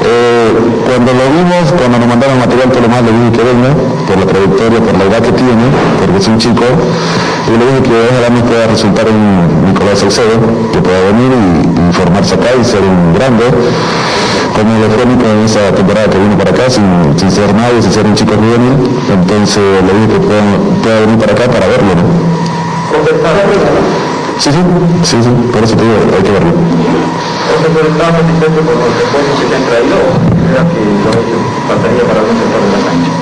[0.00, 0.52] Eh,
[0.86, 3.70] cuando lo vimos, cuando nos mandaron material, todo lo más le dije que venga,
[4.06, 5.66] por la trayectoria, por la edad que tiene,
[5.98, 6.64] porque es un chico,
[7.48, 10.36] y le dije que ojalá pueda resultar un Nicolás Salcedo,
[10.72, 13.44] que pueda venir y, y formarse acá y ser un grande,
[14.52, 16.84] como lo fue en esa temporada que vino para acá, sin,
[17.16, 18.76] sin ser nadie, sin ser un chico juvenil,
[19.08, 20.42] entonces le dije que pueda,
[20.82, 22.04] pueda venir para acá para verlo, ¿no?
[24.38, 24.60] Sí, sí,
[25.02, 26.52] sí, sí, por eso te digo, hay que verlo.
[27.68, 30.14] ¿estás satisfecho con los refuerzos que te han traído o
[30.48, 31.36] creas que lo hecho
[31.66, 33.12] faltaría para algún sector de la cancha?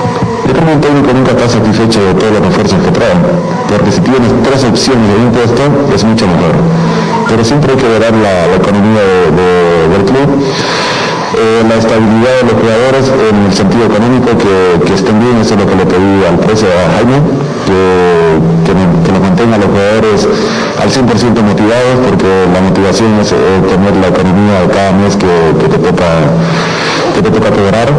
[0.47, 3.21] Yo creo que un técnico nunca está satisfecho de todos los refuerzos que traen,
[3.67, 5.61] porque si tienes tres opciones de un puesto,
[5.93, 6.55] es mucho mejor.
[7.27, 10.27] Pero siempre hay que ver la, economía de- de- del club,
[11.35, 15.59] eh, la estabilidad de los jugadores en el sentido económico, que, estén bien, eso es
[15.59, 17.19] lo que le pedí al precio a Jaime,
[17.67, 18.71] que, que,
[19.03, 20.19] que nos mantenga a los jugadores
[20.79, 23.35] al 100% motivados, porque la motivación es eh,
[23.67, 25.27] tener la economía de cada mes que,
[25.59, 26.07] que te toca
[27.17, 27.89] que te toca cobrar,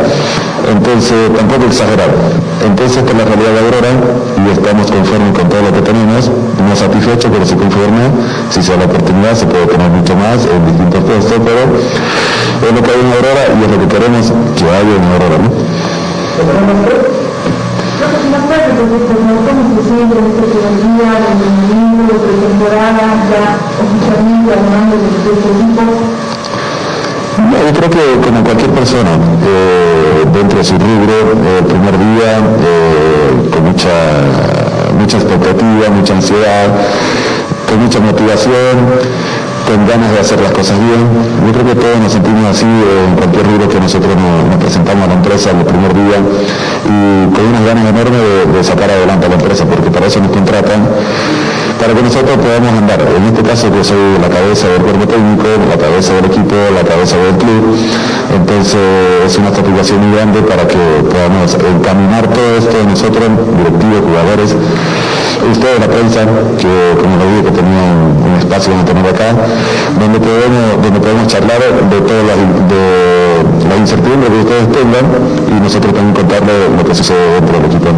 [0.71, 2.11] entonces tampoco exagerar.
[2.63, 3.93] Entonces esta es la realidad de Aurora
[4.39, 8.15] y estamos conformes con todo lo que tenemos, no satisfechos, pero sí conformes,
[8.51, 12.71] si se da la oportunidad se puede tener mucho más en distintos puestos, pero es
[12.71, 15.39] lo que hay en Aurora y es lo que queremos que haya en Aurora.
[15.43, 15.51] ¿no?
[27.39, 32.39] Yo creo que como cualquier persona, eh, dentro de su rubro, eh, el primer día,
[32.39, 33.95] eh, con mucha,
[34.99, 36.67] mucha expectativa, mucha ansiedad,
[37.69, 38.75] con mucha motivación,
[39.69, 41.05] con ganas de hacer las cosas bien.
[41.45, 45.05] Yo creo que todos nos sentimos así eh, en cualquier rubro que nosotros nos, presentamos
[45.05, 46.19] a la empresa el primer día
[46.89, 48.21] y con unas ganas enormes
[48.53, 50.89] de sacar adelante a la empresa, porque para eso nos contratan
[51.79, 53.01] para que nosotros podamos andar.
[53.01, 56.83] En este caso yo soy la cabeza del cuerpo técnico, la cabeza del equipo, la
[56.83, 57.79] cabeza del club,
[58.35, 58.83] entonces
[59.27, 64.55] es una satisfacción muy grande para que podamos encaminar todo esto nosotros, directivos, jugadores,
[65.51, 66.27] ustedes la prensa,
[66.59, 69.35] que como lo dije que tenía un, espacio donde tener acá,
[69.99, 72.39] donde podemos, donde podemos charlar de todas las,
[72.71, 75.05] de las incertidumbres que ustedes tengan
[75.49, 77.91] y nosotros también contarles lo que sucede dentro del equipo.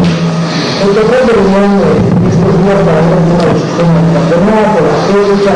[0.80, 4.76] El total de reunión de estos días para ver el tema del sistema de campeonato,
[4.80, 5.54] la fecha,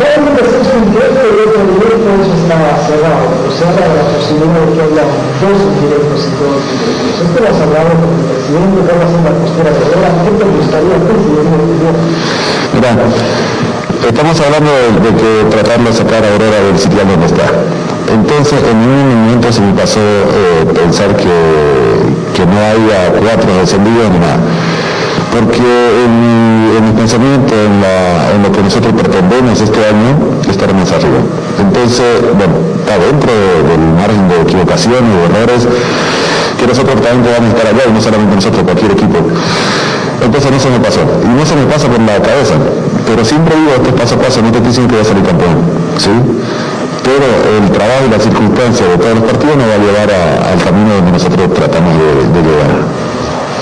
[0.00, 4.58] una impresión indirecta y otro directo, eso está cerrado, pero se habla de la posibilidad
[4.58, 5.04] de que haya
[5.38, 7.14] dos indirectos y dos directos.
[7.20, 10.10] Esto lo has hablado con el presidente, ¿cuál va a ser la postura de ahora?
[10.18, 11.96] ¿Qué te gustaría ti si opinión?
[12.74, 12.90] Mira,
[14.02, 17.46] estamos hablando de, de que tratarlo de sacar a Aurora del sitio donde está.
[18.12, 21.28] Entonces, en ningún momento se me pasó eh, pensar que,
[22.40, 24.40] no haya cuatro descendidos ni nada.
[25.28, 30.90] Porque en mi, en mi pensamiento, en, lo que nosotros pretendemos este año, estar más
[30.90, 31.20] arriba.
[31.60, 35.68] Entonces, bueno, está dentro de- del margen de equivocación y de errores
[36.58, 39.18] que nosotros también podamos estar allá y no solamente nosotros, cualquier equipo.
[40.24, 41.00] Entonces no se me pasó.
[41.24, 42.56] Y no se me pasa por la cabeza.
[43.06, 45.24] Pero siempre digo, esto es paso a paso, no te diciendo que voy a salir
[45.24, 45.56] campeón.
[45.96, 46.10] ¿sí?
[47.04, 50.52] Pero el trabajo y las circunstancias de todos los partidos nos va a llevar a-
[50.52, 52.70] al camino donde nosotros tratamos de, de llegar.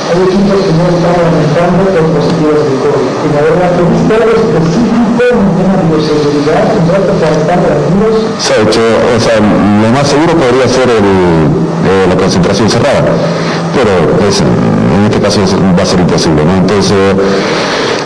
[0.09, 3.13] Hay equipos que no están aumentando con positivos de COVID.
[3.13, 8.15] Y la verdad, ¿tuviste algo específico en tema de bioseguridad, un trato para estar tranquilos?
[8.41, 13.05] Se ha hecho, o sea, lo más seguro podría ser el, eh, la concentración cerrada,
[13.79, 13.95] pero
[14.27, 15.41] en este caso
[15.79, 16.57] va a ser imposible, ¿no?
[16.57, 16.97] Entonces,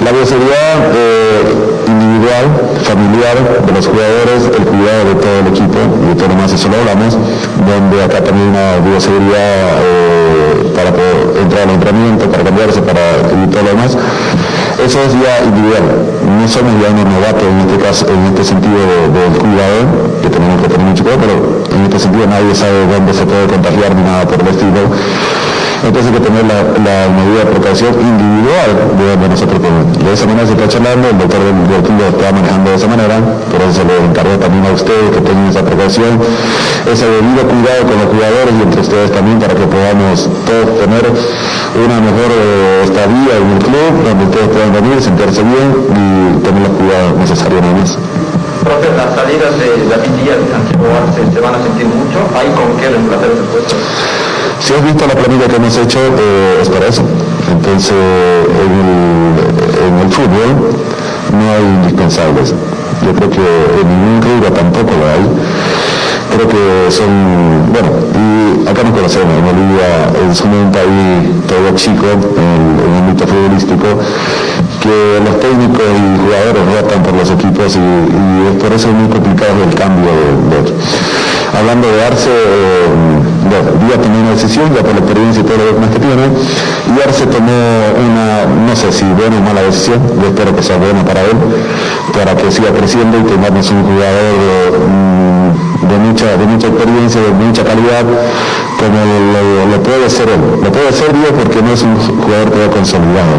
[0.04, 1.46] La bioseguridad eh,
[1.86, 2.50] individual,
[2.82, 6.50] familiar de los jugadores, el cuidado de todo el equipo y de todo lo más,
[6.50, 12.42] eso lo hablamos, donde acá también una bioseguridad eh, para poder entrar al entrenamiento, para
[12.42, 13.94] cambiarse, para y todo lo demás.
[14.82, 15.86] Eso es ya individual.
[16.26, 18.82] No somos ya unos novatos en este caso, en este sentido
[19.14, 19.78] del cuidado,
[20.18, 21.36] que tenemos que tener mucho cuidado, pero
[21.78, 24.82] en este sentido nadie sabe dónde se puede contagiar ni nada por el estilo.
[25.82, 28.70] Entonces hay que tener la, medida de precaución individual
[29.18, 29.98] de nosotros tenemos.
[29.98, 33.18] De esa manera se está charlando, el doctor del, lo está manejando de esa manera,
[33.50, 36.22] por eso se lo encargo también a ustedes que tengan esa precaución,
[36.86, 41.02] ese debido cuidado con los jugadores y entre ustedes también para que podamos todos tener
[41.74, 46.06] una mejor eh, estadía en el club, donde ustedes puedan venir, sentirse bien y
[46.46, 47.98] tener los cuidados necesarios en eso.
[48.62, 52.22] Profe, las salidas de la pitilla de Santiago se, se van a sentir mucho.
[52.38, 53.74] ¿Hay con qué reemplazar ese puesto?
[54.60, 57.02] Si has visto la planilla que hemos hecho, eh, es para eso.
[57.50, 60.70] Entonces, en el, fútbol
[61.32, 62.54] no hay indispensables.
[63.04, 63.40] Yo creo que
[63.80, 65.26] en ningún rubro tampoco lo hay.
[66.34, 72.06] Creo que son, bueno, y acá nos conocemos, en Bolivia es un país todo chico
[72.08, 74.00] en, el ámbito futbolístico,
[74.80, 77.80] que los técnicos y jugadores votan por los equipos y,
[78.48, 80.72] es por eso muy complicado el cambio de,
[81.56, 83.12] hablando de Arce, eh,
[83.84, 86.24] Díaz tomó una decisión, ya por la experiencia y todo lo demás que tiene,
[86.88, 87.52] y Arce tomó
[88.00, 91.36] una, no sé si buena o mala decisión, yo espero que sea buena para él,
[92.12, 94.34] para que siga creciendo y tengamos un jugador
[94.88, 98.04] mm, de, mucha, de mucha experiencia, de mucha calidad,
[98.80, 98.98] como
[99.70, 100.40] lo, puede ser él.
[100.62, 103.36] Lo puede ser Díaz porque no es un jugador que consolidado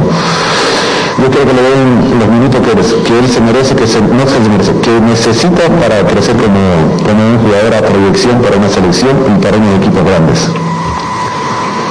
[1.24, 4.28] yo creo que le den los minutos que, que él se merece, que se, no
[4.28, 6.60] se merece, que necesita para crecer como,
[7.00, 10.52] como un jugador a proyección para una selección y para unos equipos grandes.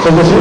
[0.05, 0.37] Entonces,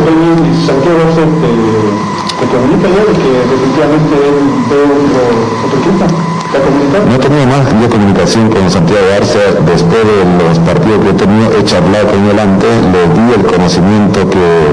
[0.68, 4.36] Santiago te, te comunica ya de que definitivamente él
[4.68, 6.04] ve otro, equipo.
[6.52, 11.14] No he tenido más de comunicación con Santiago Arce después de los partidos que he
[11.14, 14.68] tenido, he charlado con él antes, le di el conocimiento que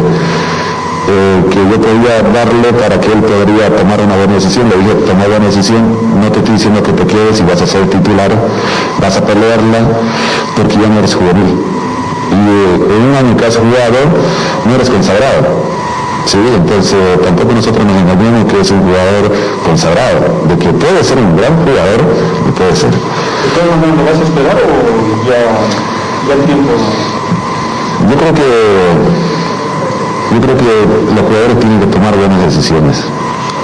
[1.10, 4.70] eh, que yo podía darle para que él podría tomar una buena decisión.
[4.70, 5.82] Le dije, toma buena decisión,
[6.22, 8.30] no te estoy diciendo que te quedes y vas a ser titular,
[9.01, 9.80] vas a pelearla
[10.55, 11.57] porque ya no eres juvenil.
[12.30, 13.97] Y eh, en un año que has jugado,
[14.66, 15.66] no eres consagrado.
[16.26, 19.34] Sí, entonces tampoco nosotros nos engañamos que es un jugador
[19.66, 22.05] consagrado, de que puede ser un gran jugador,
[22.47, 22.93] y puede ser.
[22.93, 25.41] ¿Lo vas a esperar o ya,
[26.28, 26.70] ya el tiempo?
[28.10, 29.29] Yo creo que
[30.32, 30.74] yo creo que
[31.16, 33.04] los jugadores tienen que tomar buenas decisiones.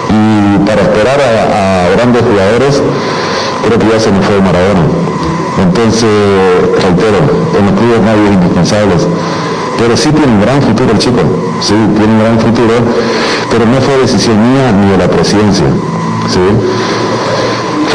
[0.10, 2.82] Y para esperar a, grandes jugadores,
[3.66, 4.86] creo que ya se nos fue Maradona.
[5.62, 6.10] Entonces,
[6.82, 7.22] reitero,
[7.58, 8.96] en los clubes nadie es indispensable.
[9.78, 11.20] Pero sí tiene un gran futuro el chico,
[11.60, 12.74] sí, tiene un gran futuro,
[13.52, 15.66] pero no fue decisión mía ni de la presidencia.
[16.32, 16.40] ¿sí?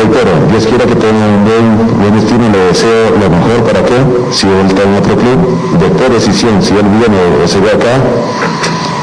[0.01, 4.01] Reitero, Dios quiera que tenga un buen, destino, le deseo lo mejor para que,
[4.33, 5.37] si él está en otro club,
[5.77, 8.01] después decisión, si él viene o se ve acá,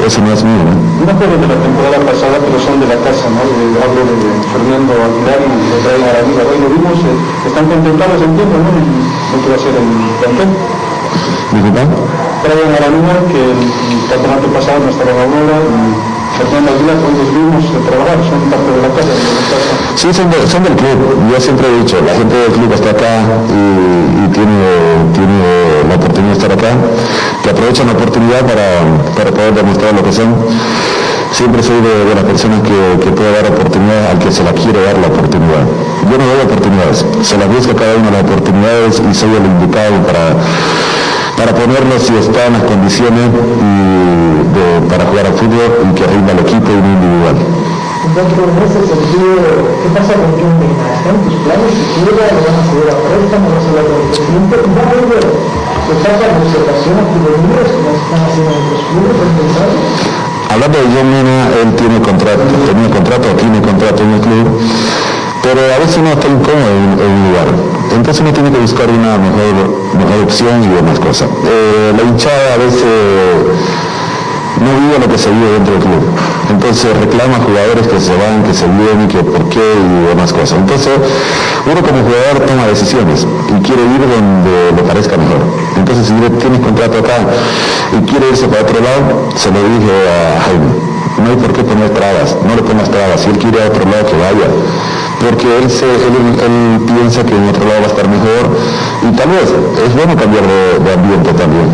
[0.02, 0.58] eso no es mío.
[0.66, 1.06] ¿no?
[1.06, 3.46] No fueron de la temporada pasada, pero son de la casa, ¿no?
[3.46, 6.42] hablo de Fernando Aguilar y de Aranida.
[6.50, 8.74] Hoy lo vimos, eh, están contemplados en tiempo, ¿no?
[8.74, 10.50] Va a ser el plantel.
[11.54, 11.84] ¿Disculpa?
[12.42, 16.70] Brian Aranida, que el campeonato pasado no estaba en la y Son de.
[16.70, 16.94] De.
[19.96, 21.18] Sí, son, de, son, del club.
[21.32, 24.54] Yo siempre he dicho, la gente del club está acá y, tiene,
[25.14, 25.42] tiene
[25.90, 26.70] la oportunidad de estar acá
[27.42, 28.86] que aprovechan la oportunidad para,
[29.18, 30.36] para poder demostrar lo que son.
[31.32, 34.78] Siempre soy de, las personas que, que, puede dar oportunidad al que se la quiere
[34.84, 35.66] dar la oportunidad.
[36.06, 39.46] Yo no doy oportunidades, se las busco a cada de las oportunidades y soy el
[39.46, 40.38] indicado para,
[41.38, 43.74] para ponerlo si está en las condiciones y
[44.58, 47.38] de, para jugar al fútbol y que rinda el equipo y no individual.
[48.18, 49.38] Doctor, en ese sentido,
[49.84, 50.86] ¿qué pasa con John Mena?
[50.98, 51.72] ¿Están tus planes?
[51.78, 54.82] Si quiera, lo van a subir a préstamo, vas a hablar con el presidente, va
[54.82, 55.58] a volver
[60.50, 64.60] Hablando de John Mena, él tiene contrato, tenía contrato, tiene contrato en el club,
[65.42, 67.77] pero a veces no está incómodo en, un lugar.
[67.98, 71.28] Entonces uno tiene que buscar una mejor, mejor opción y demás cosas.
[71.46, 72.86] Eh, la hinchada a veces
[74.62, 76.04] no vive lo que se vive dentro del club.
[76.50, 80.60] Entonces reclama jugadores que se van, que se vienen, que por qué y demás cosas.
[80.60, 80.94] Entonces
[81.66, 85.42] uno como jugador toma decisiones y quiere ir donde le parezca mejor.
[85.76, 87.18] Entonces si tienes contrato acá
[87.98, 90.87] y quiere irse para otro lado, se lo dije a Jaime.
[91.18, 93.22] No hay por qué poner trabas, no le pongas trabas.
[93.22, 94.48] Si él quiere a otro lado, que vaya
[95.20, 98.54] porque él, se, él, piensa que en otro lado va a estar mejor
[99.02, 101.68] y tal vez es bueno cambiar de ambiente también.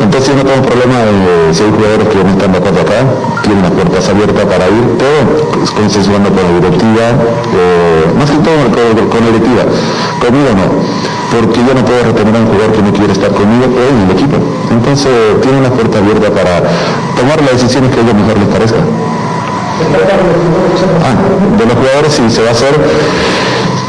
[0.00, 3.00] Entonces no tengo problema de si hay jugadores que no están de acá,
[3.42, 5.20] tienen las puertas abiertas para ir, todo
[5.76, 7.04] consensuando con la directiva,
[7.54, 9.62] eh, más que todo con, la directiva,
[10.18, 10.66] conmigo no,
[11.40, 13.98] porque yo no puedo retener a un jugador que no quiere estar conmigo o en
[14.06, 14.36] el equipo.
[14.70, 15.10] Entonces
[15.42, 16.62] tienen las puertas abiertas para
[17.18, 18.80] tomar las decisiones que a ellos mejor les parezca.
[21.02, 21.14] Ah,
[21.58, 22.74] de los jugadores sí se va a hacer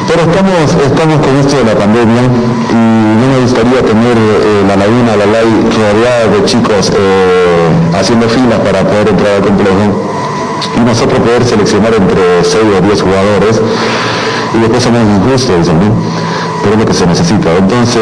[0.07, 2.21] pero estamos, estamos con esto de la pandemia
[2.69, 8.29] y no me gustaría tener eh, la laguna, la ley rodeada de chicos eh, haciendo
[8.29, 10.05] filas para poder entrar al complejo
[10.77, 13.61] y nosotros poder seleccionar entre 6 o 10 jugadores
[14.53, 15.91] y después somos injustos también
[16.71, 17.49] es lo que se necesita.
[17.57, 18.01] Entonces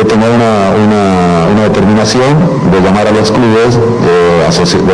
[0.00, 2.38] he tomado una, determinación
[2.70, 4.86] de llamar a los clubes eh, asociados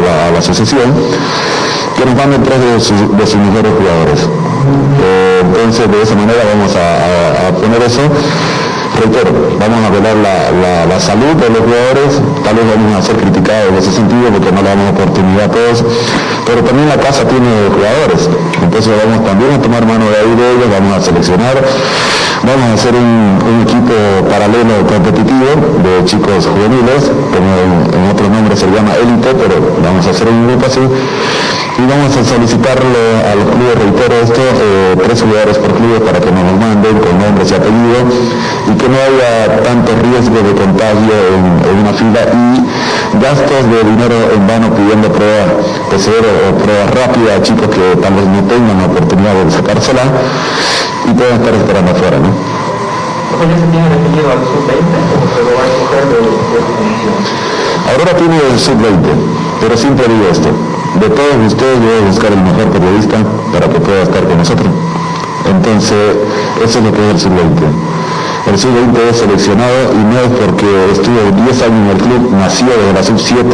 [0.00, 0.88] a la, asociación
[1.96, 4.20] que nos manden tres de sus, de mejores jugadores.
[5.02, 8.00] Eh, entonces de esa manera vamos a, poner eso.
[8.98, 9.30] Reitero,
[9.60, 13.76] vamos a velar la, salud de los jugadores, tal vez vamos a ser criticados en
[13.78, 15.84] ese sentido porque no le damos oportunidad a todos,
[16.44, 18.26] pero también la casa tiene jugadores,
[18.60, 21.54] entonces vamos también a tomar mano de ahí de ellos, vamos a seleccionar,
[22.44, 23.94] vamos a hacer un, equipo
[24.28, 25.50] paralelo competitivo
[25.82, 30.46] de chicos juveniles, como en, otro nombre se llama élite, pero vamos a hacer un
[30.46, 30.80] grupo así.
[30.80, 36.30] Y vamos a solicitarle al club, reitero esto, eh, tres jugadores por club para que
[36.30, 38.02] nos lo manden con nombres y apellidos
[38.66, 44.18] y que no haya tanto riesgo de contagio en, una fila y gastos de dinero
[44.34, 45.54] en vano pidiendo pruebas
[45.86, 50.02] PCR o pruebas rápidas a chicos que tal vez no tengan la oportunidad de sacársela
[51.10, 52.18] y puedan estar esperando afuera.
[52.18, 52.30] ¿no?
[53.38, 56.18] tiene definido al sub-20 o se lo va a escoger de,
[57.92, 59.06] Aurora tiene el sub-20,
[59.60, 60.50] pero siempre digo esto
[61.00, 63.16] de todos ustedes voy a buscar el mejor periodista
[63.52, 64.68] para que pueda estar con nosotros.
[65.46, 66.16] Entonces,
[66.64, 67.60] eso es lo que es el sub-20.
[68.48, 72.66] El sub-20 es seleccionado y no es porque estuvo 10 años en el club, nació
[72.66, 73.44] desde la sub-7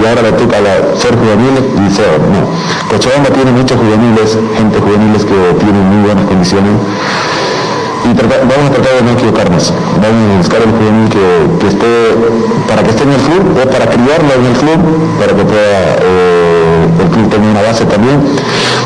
[0.00, 0.56] y ahora le toca
[0.96, 1.88] ser juvenil y
[2.32, 2.42] no.
[2.88, 6.72] Cochabamba tiene muchos juveniles, gente juveniles que tienen muy buenas condiciones
[8.04, 9.72] y vamos a tratar de no equivocarnos.
[10.02, 11.92] Vamos a buscar el juvenil que, esté,
[12.66, 14.80] para que esté en el club o para criarlo en el club,
[15.20, 18.18] para que pueda eh, el club tenga una base también.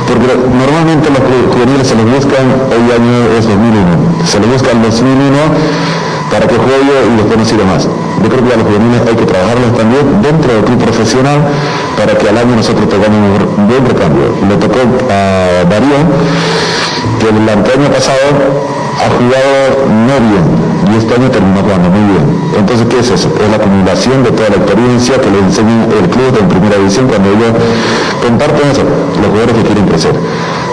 [0.06, 1.22] Porque normalmente los
[1.54, 5.96] juveniles se les buscan, hoy año es 2001, se les buscan 2001
[6.30, 7.88] para que juegue y después no sirve más.
[8.26, 11.46] Yo creo que a los juveniles hay que trabajarlos también dentro del club profesional
[11.94, 13.22] para que al año nosotros tengamos
[13.54, 14.34] un buen recambio.
[14.50, 16.02] Le tocó a Darío
[17.22, 18.26] que el año pasado
[18.98, 20.42] ha jugado no bien
[20.90, 22.26] y este año terminó jugando muy bien.
[22.58, 23.30] Entonces, ¿qué es eso?
[23.30, 27.06] Es la acumulación de toda la experiencia que le enseña el club en primera división
[27.06, 27.54] cuando ellos
[28.26, 28.82] comparten eso,
[29.22, 30.18] los jugadores que quieren crecer.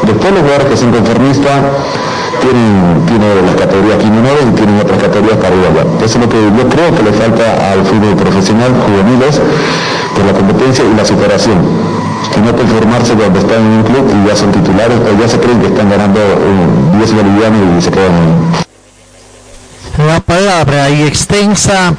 [0.10, 1.62] Después los jugadores que son conformistas
[2.42, 5.84] tienen, tienen las categorías aquí menores y tienen otras categorías para ir allá.
[6.04, 9.42] Eso es lo que yo creo que le falta al fútbol profesional juveniles
[10.16, 11.58] por la competencia y la superación
[12.34, 15.28] que no pueden formarse cuando están en un club y ya son titulares o ya
[15.28, 16.20] se creen que están ganando
[16.98, 20.08] 10 eh, bolivianos y se quedan en...
[20.08, 21.94] La palabra y extensa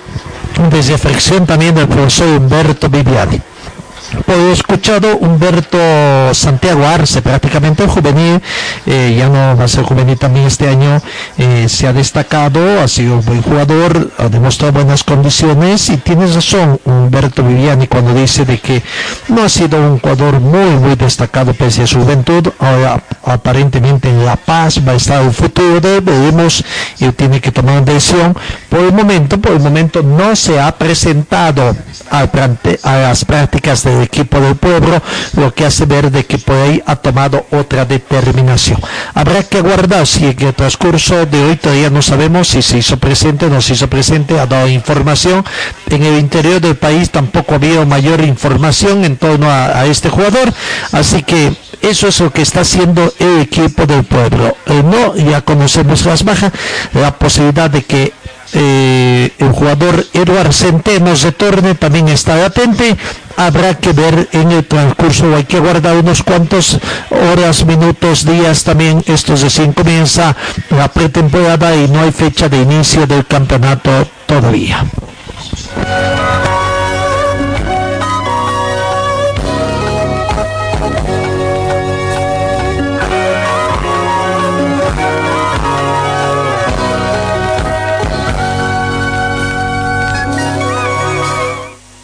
[0.71, 3.41] desde reflexión también del profesor Humberto Viviani.
[4.27, 5.79] He escuchado Humberto
[6.33, 8.41] Santiago Arce, prácticamente juvenil,
[8.87, 11.01] eh, ya no va a ser juvenil también este año,
[11.39, 16.35] eh, se ha destacado, ha sido un buen jugador, ha demostrado buenas condiciones y tienes
[16.35, 18.83] razón Humberto Viviani cuando dice de que
[19.29, 24.25] no ha sido un jugador muy muy destacado pese a su juventud, ahora aparentemente en
[24.25, 26.65] La Paz va a estar un futuro, veremos,
[26.99, 28.37] y tiene que tomar una decisión,
[28.69, 31.75] por el momento, por el momento no se ha presentado
[32.11, 32.29] a,
[32.83, 35.03] a las prácticas de equipo del pueblo,
[35.37, 38.79] lo que hace ver de que por ahí ha tomado otra determinación.
[39.15, 42.99] Habrá que aguardar si en el transcurso de hoy todavía no sabemos si se hizo
[42.99, 45.45] presente o no se hizo presente, ha dado información.
[45.91, 50.53] En el interior del país tampoco había mayor información en torno a, este jugador,
[50.93, 51.53] así que
[51.83, 54.57] eso es lo que está haciendo el equipo del pueblo.
[54.67, 56.53] Eh, no, ya conocemos las bajas,
[56.95, 58.13] la posibilidad de que
[58.53, 62.97] eh, el jugador Eduard Centeno se torne también está latente
[63.37, 66.79] habrá que ver en el transcurso hay que guardar unos cuantos
[67.11, 70.37] horas minutos días también estos recién comienza
[70.71, 73.91] la pretemporada y no hay fecha de inicio del campeonato
[74.27, 74.85] todavía.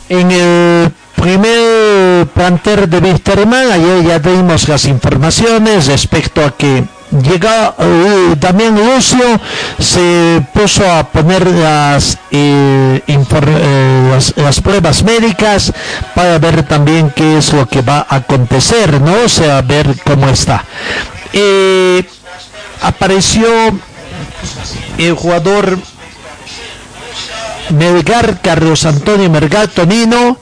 [0.08, 0.79] En el
[1.20, 8.74] primer planter de Wisterman, ayer ya dimos las informaciones respecto a que llega eh, también
[8.74, 9.40] Lucio
[9.78, 15.72] se puso a poner las, eh, eh, las, las pruebas médicas
[16.14, 20.28] para ver también qué es lo que va a acontecer no o sea ver cómo
[20.28, 20.64] está.
[21.32, 22.02] Eh,
[22.82, 23.48] apareció
[24.96, 25.78] el jugador
[27.70, 30.38] Melgar Carlos Antonio Melgar Tonino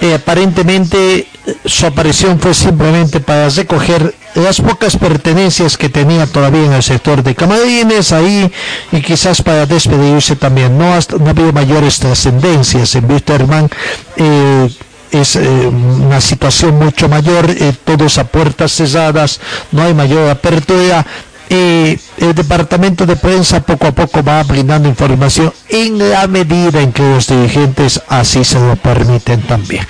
[0.00, 1.26] eh, aparentemente
[1.64, 7.22] su aparición fue simplemente para recoger las pocas pertenencias que tenía todavía en el sector
[7.22, 8.50] de Camarines ahí
[8.92, 10.76] y quizás para despedirse también.
[10.76, 13.68] No, hasta- no ha habido mayores trascendencias en Wisterman.
[14.16, 14.68] eh,
[15.12, 19.40] es eh, una situación mucho mayor, eh, todos a puertas cesadas,
[19.70, 21.06] no hay mayor apertura.
[21.48, 26.92] Eh, el departamento de prensa poco a poco va brindando información en la medida en
[26.92, 29.86] que los dirigentes así se lo permiten también.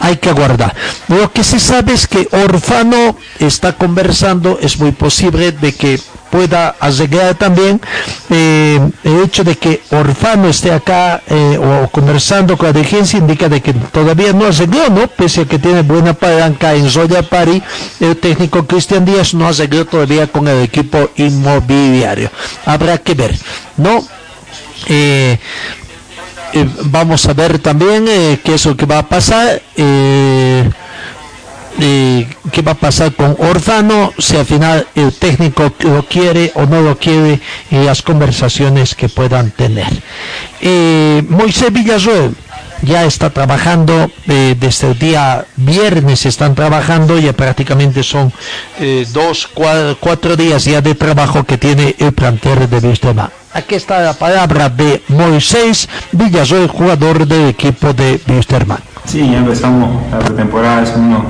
[0.00, 0.74] Hay que aguardar.
[1.08, 6.00] Lo que se sabe es que Orfano está conversando, es muy posible de que
[6.36, 7.80] pueda arreglar también
[8.28, 13.48] eh, el hecho de que Orfano esté acá eh, o conversando con la dirigencia indica
[13.48, 15.08] de que todavía no arregló, ¿no?
[15.08, 17.62] Pese a que tiene buena palanca en Zoya Pari,
[18.00, 22.30] el técnico Cristian Díaz no arregló todavía con el equipo inmobiliario.
[22.66, 23.34] Habrá que ver,
[23.78, 24.04] ¿no?
[24.88, 25.38] Eh,
[26.84, 28.04] vamos a ver también
[28.44, 29.62] qué es lo que va a pasar.
[31.80, 36.66] Eh, qué va a pasar con Orfano, si al final el técnico lo quiere o
[36.66, 37.40] no lo quiere
[37.70, 39.88] y las conversaciones que puedan tener.
[40.60, 42.34] Eh, Moisés Villasuel
[42.82, 48.30] ya está trabajando eh, desde el día viernes están trabajando ya prácticamente son
[48.78, 53.76] eh, dos cua- cuatro días ya de trabajo que tiene el plantel de Vistema aquí
[53.76, 60.18] está la palabra de Moisés Villasuel jugador del equipo de Wisterman Sí, ya empezamos la
[60.18, 61.22] pretemporada hace unos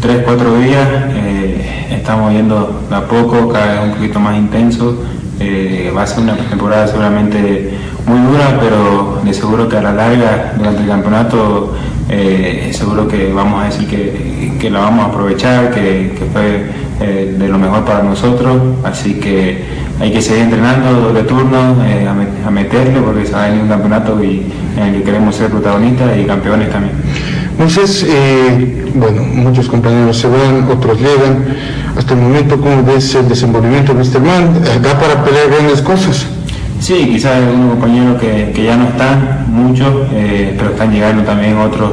[0.00, 0.88] 3, 4 días.
[1.14, 5.02] eh, estamos yendo de a poco, cada vez un poquito más intenso.
[5.40, 7.70] eh, va a ser una pretemporada seguramente
[8.06, 11.74] muy dura, pero de seguro que a la larga, durante el campeonato,
[12.08, 16.88] eh, seguro que vamos a decir que, que la vamos a aprovechar, que, que fue
[17.38, 18.60] de lo mejor para nosotros.
[18.82, 19.62] Así que
[20.00, 24.22] hay que seguir entrenando doble turno, a, met- a meterle, porque se va un campeonato
[24.24, 24.44] y,
[24.76, 26.94] en el que queremos ser protagonistas y campeones también.
[27.58, 31.44] Moisés, eh, bueno, muchos compañeros se van, otros llegan.
[31.96, 34.62] Hasta el momento, ¿cómo ves el desenvolvimiento de Wisterman?
[34.64, 36.26] Eh, ¿Da para pelear grandes cosas?
[36.78, 41.58] Sí, quizás algunos compañeros que, que ya no están, muchos, eh, pero están llegando también
[41.58, 41.90] otros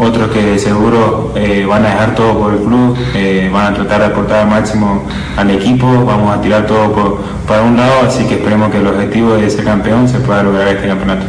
[0.00, 4.00] otros que seguro eh, van a dejar todo por el club, eh, van a tratar
[4.00, 5.04] de aportar al máximo
[5.36, 8.86] al equipo, vamos a tirar todo por, para un lado, así que esperemos que el
[8.86, 11.26] objetivo de ser campeón se pueda lograr este campeonato.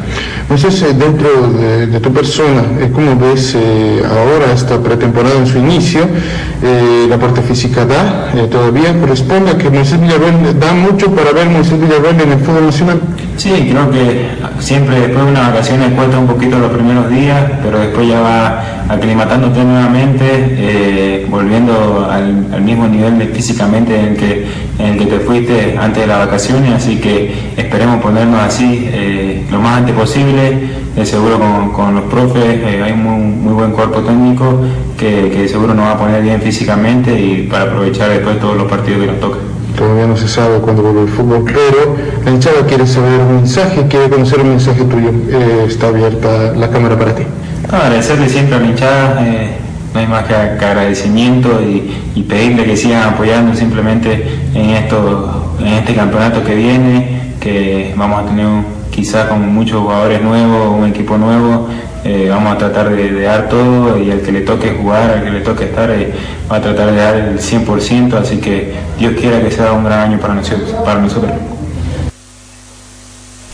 [0.49, 6.01] Eh, dentro de, tu persona, eh, ¿cómo ves ahora esta pretemporada en su inicio?
[6.63, 11.31] Eh, la parte física da, eh, todavía corresponde a que Moisés Villarreal da mucho para
[11.31, 13.01] ver Moisés Villarreal en el fútbol nacional.
[13.35, 14.27] Sí, creo que
[14.59, 18.63] siempre después de unas vacaciones cuesta un poquito los primeros días, pero después ya va
[18.89, 24.45] aclimatándote nuevamente, eh, volviendo al, al mismo nivel de físicamente en el, que,
[24.77, 29.43] en el que te fuiste antes de las vacaciones, así que esperemos ponernos así eh,
[29.49, 33.53] lo más antes posible, de seguro con, con los profes, eh, hay un muy, muy
[33.53, 34.59] buen cuerpo técnico
[34.97, 38.67] que, que seguro nos va a poner bien físicamente y para aprovechar después todos los
[38.69, 39.39] partidos que nos tocan.
[39.77, 41.95] Todavía no se sabe cuándo vuelve el fútbol, pero
[42.25, 45.09] la hinchada quiere saber un mensaje, quiere conocer un mensaje tuyo.
[45.29, 47.23] Eh, está abierta la cámara para ti.
[47.71, 49.49] No, agradecerle siempre a la hinchada, eh,
[49.93, 55.55] no hay más que, que agradecimiento y, y pedirle que sigan apoyando simplemente en, esto,
[55.61, 60.77] en este campeonato que viene, que vamos a tener un- quizás con muchos jugadores nuevos,
[60.77, 61.69] un equipo nuevo,
[62.03, 65.23] eh, vamos a tratar de, de dar todo y al que le toque jugar, al
[65.23, 66.13] que le toque estar, eh,
[66.51, 70.11] va a tratar de dar el 100%, así que Dios quiera que sea un gran
[70.11, 70.71] año para nosotros.
[70.83, 71.31] Para nosotros.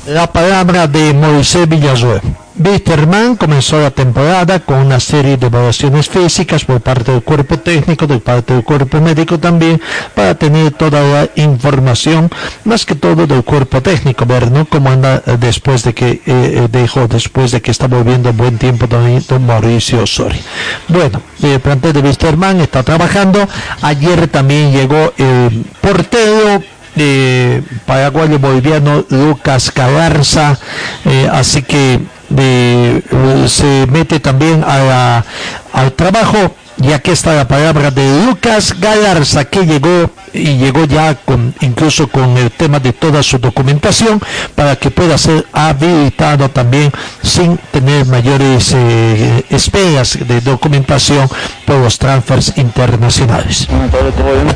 [0.08, 2.22] La palabra de Moisés Villasuel.
[2.60, 8.08] Wisterman comenzó la temporada con una serie de evaluaciones físicas por parte del cuerpo técnico,
[8.08, 9.80] de parte del cuerpo médico también,
[10.16, 12.30] para tener toda la información,
[12.66, 14.66] más que todo del cuerpo técnico, ver ¿no?
[14.66, 18.58] cómo anda eh, después de que eh, eh, dejó, después de que está volviendo buen
[18.58, 20.40] tiempo don, don Mauricio Sori.
[20.88, 23.48] Bueno, el plantel de Wisterman está trabajando.
[23.82, 26.64] Ayer también llegó el portero
[26.98, 30.58] de paraguayo boliviano Lucas Cabarza,
[31.06, 32.00] eh, así que
[32.36, 33.02] eh,
[33.48, 35.26] se mete también a la-
[35.74, 41.16] al trabajo Y aquí está la palabra de Lucas Galarza que llegó y llegó ya
[41.16, 44.22] con incluso con el tema de toda su documentación
[44.54, 46.92] para que pueda ser habilitado también
[47.24, 51.28] sin tener mayores eh, esperas de documentación
[51.66, 53.66] por los transfers internacionales.
[53.72, 54.48] Buenas tardes, todo bien,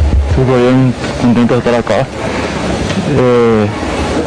[0.45, 2.07] bien, contento de estar acá.
[3.17, 3.65] Eh,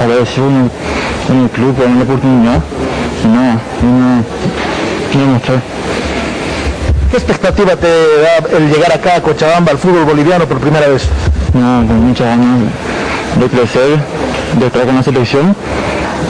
[0.02, 2.60] agradecido en el club por la oportunidad
[3.28, 3.86] nada, y
[5.16, 5.60] nada mostrar.
[7.10, 11.08] ¿Qué expectativa te da el llegar acá a Cochabamba al fútbol boliviano por primera vez?
[11.52, 12.58] Nada, con muchas ganas
[13.38, 13.98] de crecer,
[14.58, 15.54] de estar con la selección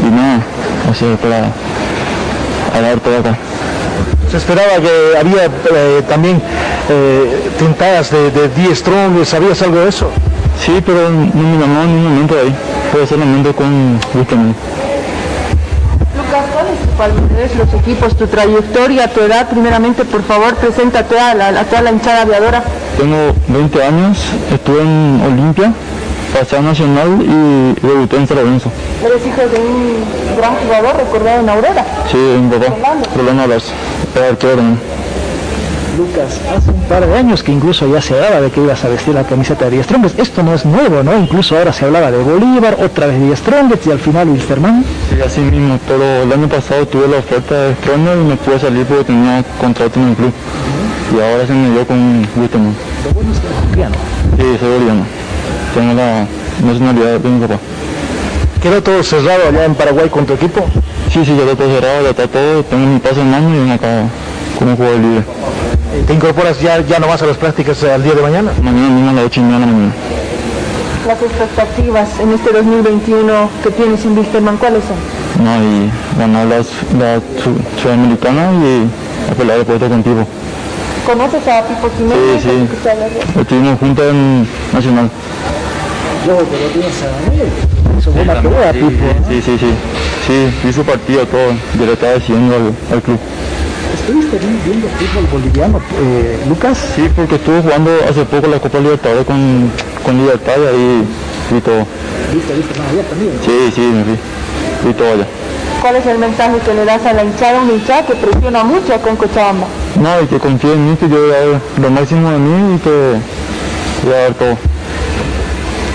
[0.06, 0.40] y nada,
[0.90, 1.50] así para
[2.76, 3.36] a dar todo acá.
[4.30, 6.42] Se esperaba que había eh, también
[6.90, 10.10] eh, tintadas de, de Die Strong, ¿sabías algo de eso?
[10.64, 12.54] Sí, pero no me llamó en ningún momento de ahí.
[12.92, 14.54] Fue solamente con Wisterman.
[16.16, 19.48] Lucas, ¿cuál es tu palmarés, los equipos, tu trayectoria, tu edad?
[19.48, 22.62] Primeramente, por favor, presenta a toda la, a toda la hinchada aviadora.
[22.96, 24.18] Tengo 20 años,
[24.52, 25.72] estuve en Olimpia,
[26.32, 28.70] pasé a Nacional y debuté en San Lorenzo.
[29.04, 31.84] Eres hijo de un gran jugador recordado en Aurora.
[32.10, 32.74] Sí, mi papá,
[33.16, 33.64] Rolando Alas,
[34.14, 34.78] era arquero también.
[35.96, 38.88] Lucas, hace un par de años que incluso ya se hablaba de que ibas a
[38.88, 40.18] vestir la camiseta de Die Strongest.
[40.18, 41.16] Esto no es nuevo, ¿no?
[41.16, 44.84] Incluso ahora se hablaba de Bolívar, otra vez Die Strongest y al final Wilstermann.
[45.10, 48.58] Sí, así mismo, pero el año pasado tuve la oferta de Stronger y me pude
[48.58, 50.32] salir porque tenía contrato en el club.
[51.16, 52.74] Y ahora se me dio con Wisterman.
[53.04, 53.94] Lo bueno es que eres boliviano.
[54.36, 55.04] Sí, soy boliviano.
[55.74, 56.26] Tengo la
[56.64, 57.58] nacionalidad de mi papá.
[58.62, 60.64] ¿Quedó todo cerrado allá en Paraguay con tu equipo?
[61.12, 62.64] Sí, sí, está todo cerrado, ya está todo.
[62.64, 64.04] Tengo mi pase en mano y vengo acá
[64.58, 65.24] como jugador libre.
[66.14, 68.52] ¿Te incorporas ya, ya nomás a las prácticas al día de mañana?
[68.62, 69.92] Mañana mismo a las 8 y media de la mañana.
[71.08, 75.44] Las expectativas en este 2021 que tienes en Wilstermann, ¿cuáles son?
[75.44, 78.86] No, y ganar la, la su- sudamericana y
[79.28, 80.24] a pelear el puesto contigo.
[81.04, 82.42] ¿Conoces a Pipo Jiménez?
[82.42, 82.62] Sí, sí.
[82.62, 83.40] ¿Escuchaste hablar de?
[83.40, 85.10] Estuvimos juntos en Nacional.
[86.28, 89.04] Yo, pero tienes a pelea, Pipo.
[89.28, 89.70] sí, sí, sí.
[90.28, 91.50] Sí, vi su partido todo.
[91.76, 93.18] Yo le estaba diciendo al, al club.
[94.06, 96.76] ¿Estuviste bien viendo fútbol boliviano, eh, Lucas?
[96.94, 99.72] Sí, porque estuve jugando hace poco la Copa Libertadores con,
[100.04, 101.04] con Libertad y ahí
[101.50, 101.86] vi todo.
[102.34, 102.78] ¿Viste, viste?
[102.78, 103.32] No, ya también.
[103.42, 104.18] Sí, sí, me vi.
[104.84, 105.26] Vi todo allá.
[105.80, 107.62] ¿Cuál es el mensaje que le das a la hinchada?
[107.62, 109.66] Una hinchada que presiona mucho en Cochabamba.
[109.98, 112.74] No, y que confíe en mí, que yo voy a dar lo máximo de mí
[112.74, 113.14] y que
[114.04, 114.73] voy a dar todo.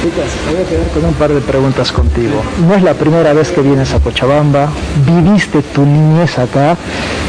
[0.03, 2.41] Lucas, me voy a quedar con un par de preguntas contigo.
[2.65, 4.69] No es la primera vez que vienes a Cochabamba,
[5.05, 6.77] viviste tu niñez acá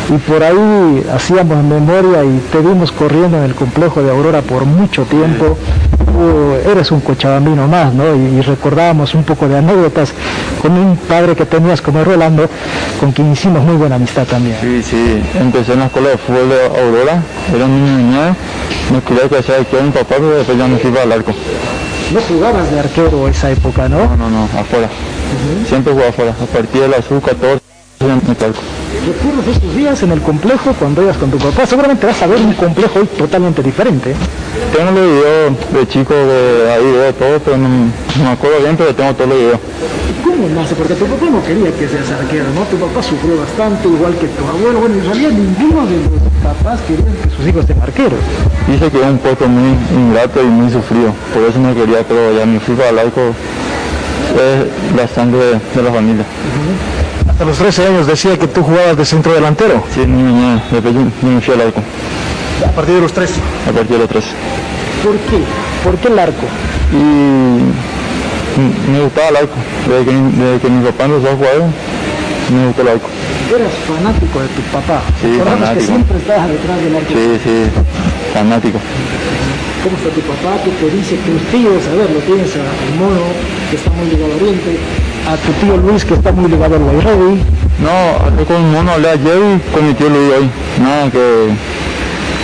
[0.09, 4.67] y por ahí hacíamos memoria y te vimos corriendo en el complejo de Aurora por
[4.67, 5.59] mucho tiempo.
[5.99, 8.15] Tú eres un cochabambino más, ¿no?
[8.15, 10.13] Y, y recordábamos un poco de anécdotas
[10.63, 12.49] con un padre que tenías como Rolando,
[13.01, 14.57] con quien hicimos muy buena amistad también.
[14.61, 17.23] Sí, sí, empecé en la escuela de fútbol de Aurora,
[17.53, 18.37] era un niño niña,
[18.93, 21.33] me quería que hacía aquí a mi papá, pero después ya me fui al arco.
[22.13, 23.99] No jugabas de arquero esa época, ¿no?
[23.99, 24.89] No, no, no, afuera.
[25.69, 27.61] Siempre jugaba afuera, a partir de las U14
[28.01, 28.61] ya me fui al arco.
[29.07, 31.67] ¿Recuerdas estos días en el complejo cuando ibas con tu papá?
[31.67, 34.15] Seguramente vas a ver un complejo hoy totalmente diferente.
[34.77, 38.77] Tengo los videos de chico de ahí, de todo, pero no, no me acuerdo bien,
[38.77, 39.61] pero tengo todos los videos.
[40.41, 42.63] Porque tu papá no quería que seas arquero, ¿no?
[42.63, 44.81] Tu papá sufrió bastante, igual que tu abuelo.
[44.81, 48.19] Bueno, en realidad ninguno de los papás querían que sus hijos sean arqueros.
[48.67, 52.33] Dice que era un puesto muy ingrato y muy sufrido, por eso no quería, pero
[52.33, 56.25] ya mi fui al arco es la sangre de, la familia.
[57.29, 59.85] Hasta los 13 años decía que tú jugabas de centro delantero.
[59.95, 61.83] Sí, niño, después yo, me fui al arco,
[62.67, 63.35] A partir de los 13.
[63.69, 64.29] a partir de los 13.
[65.05, 65.45] ¿Por qué?
[65.85, 66.47] ¿Por qué el arco?
[66.93, 67.90] Y
[68.91, 69.55] me gustaba el arco,
[69.89, 71.57] desde que, desde que mi papá empezó a jugar,
[72.51, 73.09] me gustó el arco.
[73.51, 75.03] Eras fanático de tu papá.
[75.21, 75.87] Sí, que fanático.
[75.87, 77.11] siempre estabas detrás del arco.
[77.11, 77.57] Sí, sí,
[78.35, 78.79] fanático.
[79.83, 80.61] ¿Cómo está tu papá?
[80.63, 81.81] ¿Qué te dice tus tíos?
[81.89, 83.25] A ver, lo tienes a el mono,
[83.71, 84.77] que está muy ligado al Oriente,
[85.25, 87.41] a tu tío Luis, que está muy ligado al Guayredi.
[87.81, 90.51] No, con mi mono, hablé ayer y con mi tío Luis hoy.
[90.83, 91.49] Nada, que,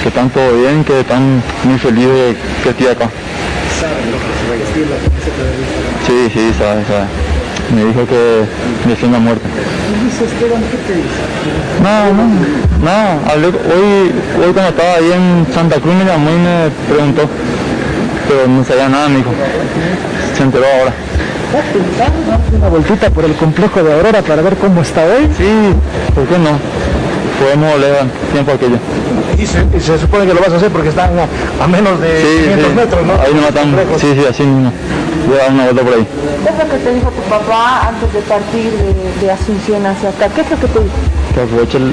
[0.03, 3.11] que están todo bien, que están muy felices de que estoy acá.
[3.79, 5.86] Saben lo que se va a vestir la.
[6.07, 7.07] Sí, sí, sabe, sabe.
[7.75, 8.45] Me dijo que
[8.89, 9.43] deseó la muerte.
[9.91, 11.23] Y dice Esteban, ¿qué te dice?
[11.83, 12.25] No, no,
[12.85, 17.23] no, hablé, hoy, hoy cuando estaba ahí en Santa Cruz me llamó y me preguntó,
[18.29, 19.31] pero no sabía nada, me dijo.
[20.37, 20.93] Se enteró ahora.
[21.53, 25.03] ¿Vas a pensar darte una vueltita por el complejo de Aurora para ver cómo está
[25.05, 25.27] hoy?
[25.37, 25.73] Sí,
[26.15, 26.59] ¿por qué no?
[27.43, 28.77] Podemos oler al tiempo aquello.
[29.39, 32.01] Y se, y se supone que lo vas a hacer porque están a, a menos
[32.01, 32.75] de Sí, 500 sí.
[32.77, 33.13] metros, ¿no?
[33.15, 33.75] Ahí no matan.
[33.99, 34.73] Sí, sí, así mismo.
[35.25, 36.07] A dar una vuelta por ahí.
[36.45, 40.09] ¿Qué es lo que te dijo tu papá antes de partir de, de Asunción hacia
[40.11, 40.29] acá?
[40.35, 40.97] ¿Qué es lo que te dijo?
[41.35, 41.93] Que aproveche el-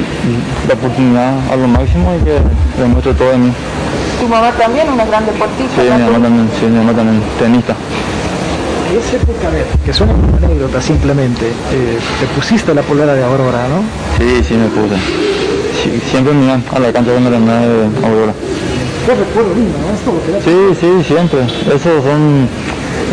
[0.67, 2.37] la oportunidad a lo máximo y que
[2.81, 3.51] demuestre todo de mí.
[4.21, 5.81] tu mamá también, una gran deportista.
[5.81, 7.75] Sí, mi mamá también, sí, mi mamá también, tenista.
[8.93, 13.81] Época, ver, que suena como anécdota simplemente, eh, te pusiste la polera de Aurora, ¿no?
[14.19, 14.95] Sí, sí me puse.
[15.81, 18.33] Sí, siempre me iban a la cancha cuando la de Aurora.
[19.05, 20.25] ¿Qué recuerdo lindo, no?
[20.25, 21.39] Que da- Sí, sí, siempre.
[21.67, 22.47] Esos son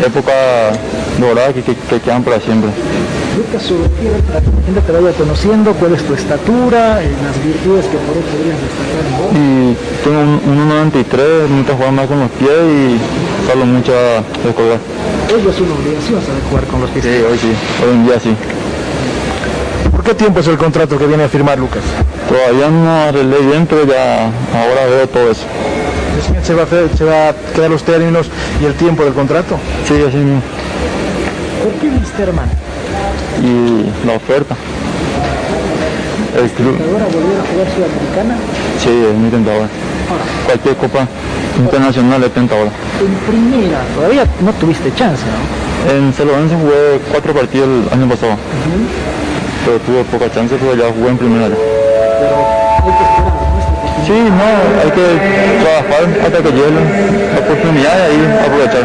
[0.05, 0.77] épocas
[1.19, 2.69] doradas que, que, que quedan para siempre.
[3.37, 7.11] Lucas, sobre ti, para que la gente te vaya conociendo, cuál es tu estatura, eh,
[7.23, 9.31] las virtudes que por ahí podrías destacar en vos.
[9.31, 14.23] Y tengo un 1.93, me gusta jugar más con los pies y salgo mucho a
[14.45, 14.79] descolgar.
[15.31, 17.05] Hoy es una obligación saber jugar con los pies.
[17.05, 17.51] Sí, hoy sí,
[17.83, 18.35] hoy en día sí.
[19.91, 21.83] ¿Por qué tiempo es el contrato que viene a firmar Lucas?
[22.27, 25.43] Todavía no arreglé bien, pero ya ahora veo todo eso.
[26.43, 28.27] ¿Se va, a hacer- ¿Se va a quedar los términos
[28.61, 29.57] y el tiempo del contrato?
[29.87, 30.41] Sí, así mismo.
[31.63, 32.49] ¿Por qué Wisterman?
[33.43, 34.55] Y la oferta.
[36.37, 38.35] El club, ¿Ahora volver a jugar Sudamericana?
[38.79, 39.67] sí, es muy tentador.
[40.45, 41.07] Cualquier copa
[41.59, 42.71] internacional es tentadora.
[42.99, 45.91] En primera, todavía no tuviste chance, ¿no?
[45.93, 48.35] En Celorense jugué cuatro partidos el año pasado,
[49.65, 51.47] pero tuve poca chance porque ya jugué en primera.
[51.49, 51.55] ya.
[54.11, 55.07] Sí, no, hay que
[55.63, 56.71] trabajar hasta que llegue
[57.33, 58.83] la oportunidad y ahí aprovechar.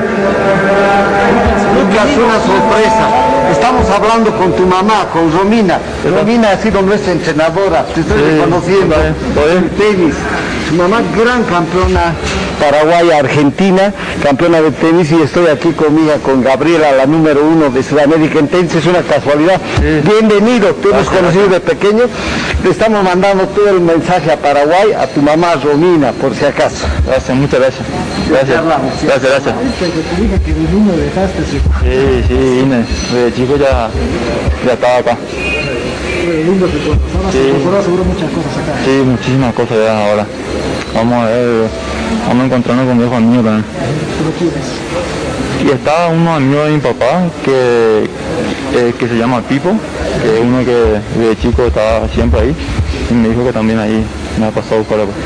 [1.75, 3.05] Lucas, una sorpresa.
[3.51, 5.81] Estamos hablando con tu mamá, con Romina.
[6.17, 8.95] Romina ha sido nuestra entrenadora, te estoy Sí, reconociendo.
[9.51, 10.15] En tenis.
[10.69, 12.15] Su mamá, gran campeona
[12.59, 17.45] paraguaya, argentina, campeona de tenis y estoy aquí con mi hija, con Gabriela, la número
[17.45, 19.61] uno de Sudamérica en tenis, es una casualidad.
[19.81, 22.05] Bienvenido, te hemos conocido de pequeño.
[22.65, 26.87] Le estamos mandando todo el mensaje a Paraguay, a tu mamá Romina, por si acaso.
[27.07, 27.87] Gracias, muchas gracias.
[28.29, 29.55] Gracias, gracias, gracias.
[29.79, 29.87] Te
[30.97, 31.11] de.
[31.83, 32.85] Sí, sí, vine.
[33.13, 33.89] Desde chico ya,
[34.67, 35.17] ya estaba acá.
[36.27, 37.39] Ahora Sí.
[37.39, 38.73] incorporó seguro muchas cosas acá.
[38.85, 40.27] Sí, muchísimas cosas ya ahora.
[40.95, 41.69] Vamos a ver,
[42.27, 43.65] vamos a encontrarnos con viejos amigos también.
[45.65, 48.09] Y está uno amigo de mi papá que,
[48.75, 49.71] eh, que se llama Pipo,
[50.23, 52.55] que es uno que de chico estaba siempre ahí.
[53.11, 54.05] Y me dijo que también ahí
[54.39, 54.99] me ha pasado buscar.
[54.99, 55.17] pues.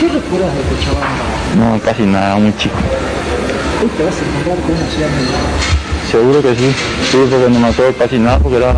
[0.00, 1.76] ¿Qué recuerdas de Cochabamba?
[1.76, 2.74] No, casi nada, muy chico.
[3.82, 5.08] Hoy te vas a encontrar con una ciudad
[6.14, 6.72] Seguro que sí,
[7.10, 8.72] sí, porque no me acuerdo casi nada porque era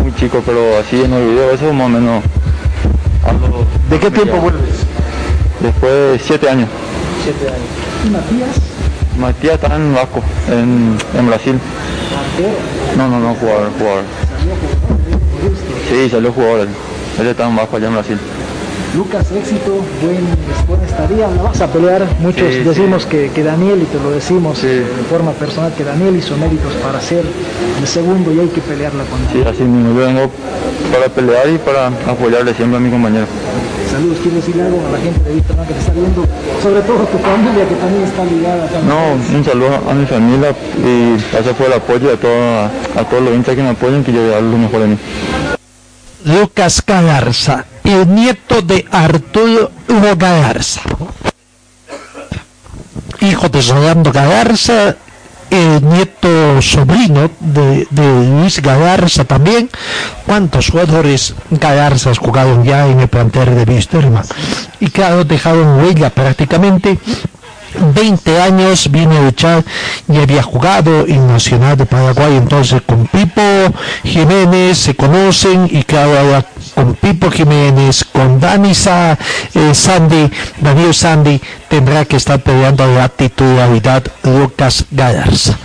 [0.00, 2.22] muy chico, pero así en los videos, eso más o menos.
[3.26, 4.62] algo- ¿De qué tiempo vuelves?
[5.58, 6.68] Después de siete años.
[7.24, 7.66] Siete años.
[8.06, 8.56] ¿Y Matías?
[9.18, 10.22] Matías está en Vasco,
[10.52, 11.58] en, en Brasil.
[12.96, 14.04] No, no, no, jugador, jugador.
[15.90, 16.60] Sí, salió jugador.
[16.60, 16.68] Él,
[17.20, 18.18] él está en Vasco allá en Brasil.
[18.96, 20.18] Lucas, éxito, buen,
[20.66, 22.06] buena estadía, la vas a pelear.
[22.20, 26.16] Muchos Sí, decimos Que, que Daniel, y te lo decimos de forma personal, que Daniel
[26.16, 27.24] hizo méritos para ser
[27.80, 29.26] el segundo y hay que pelearla con él.
[29.32, 29.98] Sí, así mismo.
[29.98, 30.30] Yo vengo
[30.92, 33.26] para pelear y para apoyarle siempre a mi compañero.
[33.90, 36.24] Saludos, quiero decirle algo a la gente de Víctor que te está viendo,
[36.62, 38.88] sobre todo tu familia que también está ligada también.
[38.88, 40.54] No, un saludo a mi familia
[40.84, 42.64] y gracias por el apoyo a, todo-
[43.00, 44.86] a todos los hinchas que me apoyan, que yo voy a dar lo mejor de
[44.88, 44.98] mí.
[46.24, 50.82] Lucas Galarza, el nieto de Arturo Hugo Galarza.
[53.20, 54.94] Hijo de Rolando Galarza,
[55.50, 59.70] el nieto sobrino de, Luis Galarza también.
[60.26, 64.24] ¿Cuántos jugadores Galarzas jugaron ya en el plantel de Wisterman?
[64.80, 66.98] Y claro, dejaron huella prácticamente
[67.94, 69.64] 20 años viene a luchar
[70.08, 73.42] y había jugado en Nacional de Paraguay entonces con Pipo
[74.04, 76.46] Jiménez se conocen y claro ahora
[76.78, 79.18] con Pipo Jiménez con Dani Sa-
[79.52, 80.30] eh, Sandy
[80.62, 85.58] Daniel Sandy tendrá que estar peleando la titularidad Lucas Galarza.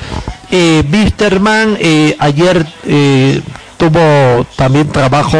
[0.49, 0.81] Eh,
[1.79, 3.41] eh, ayer eh,
[3.77, 5.37] tuvo también trabajo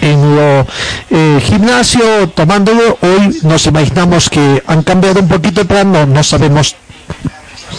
[0.00, 0.66] en lo
[1.10, 2.96] eh, gimnasio tomándolo.
[3.02, 6.74] Hoy nos imaginamos que han cambiado un poquito el plan no, no sabemos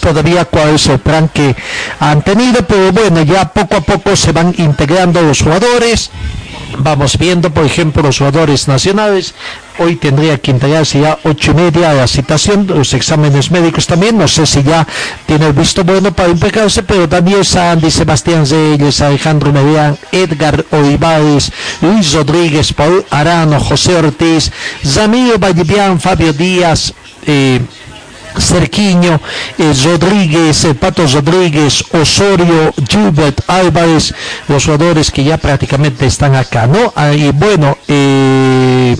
[0.02, 1.56] todavía cuál es el plan que
[1.99, 6.12] han tenido pero bueno ya poco a poco se van integrando los jugadores
[6.80, 9.34] vamos viendo por ejemplo los jugadores nacionales.
[9.78, 14.18] Hoy tendría que integrarse ya ocho y media la citación los exámenes médicos también.
[14.18, 14.88] No sé si ya
[15.26, 21.52] tiene el visto bueno para implicarse pero Daniel Sandy Sebastián Reyes Alejandro Medián Edgar Olivares
[21.82, 24.52] Luis Rodríguez Paul Arano José Ortiz
[24.86, 26.94] Zamiro Vallivian Fabio Díaz
[27.28, 27.60] eh,
[28.41, 29.20] Cerquiño,
[29.57, 34.14] eh, Rodríguez, eh, Pato Rodríguez, Osorio, Gilbert Álvarez,
[34.48, 36.94] los jugadores que ya prácticamente están acá, ¿no?
[37.14, 38.95] Y bueno, eh,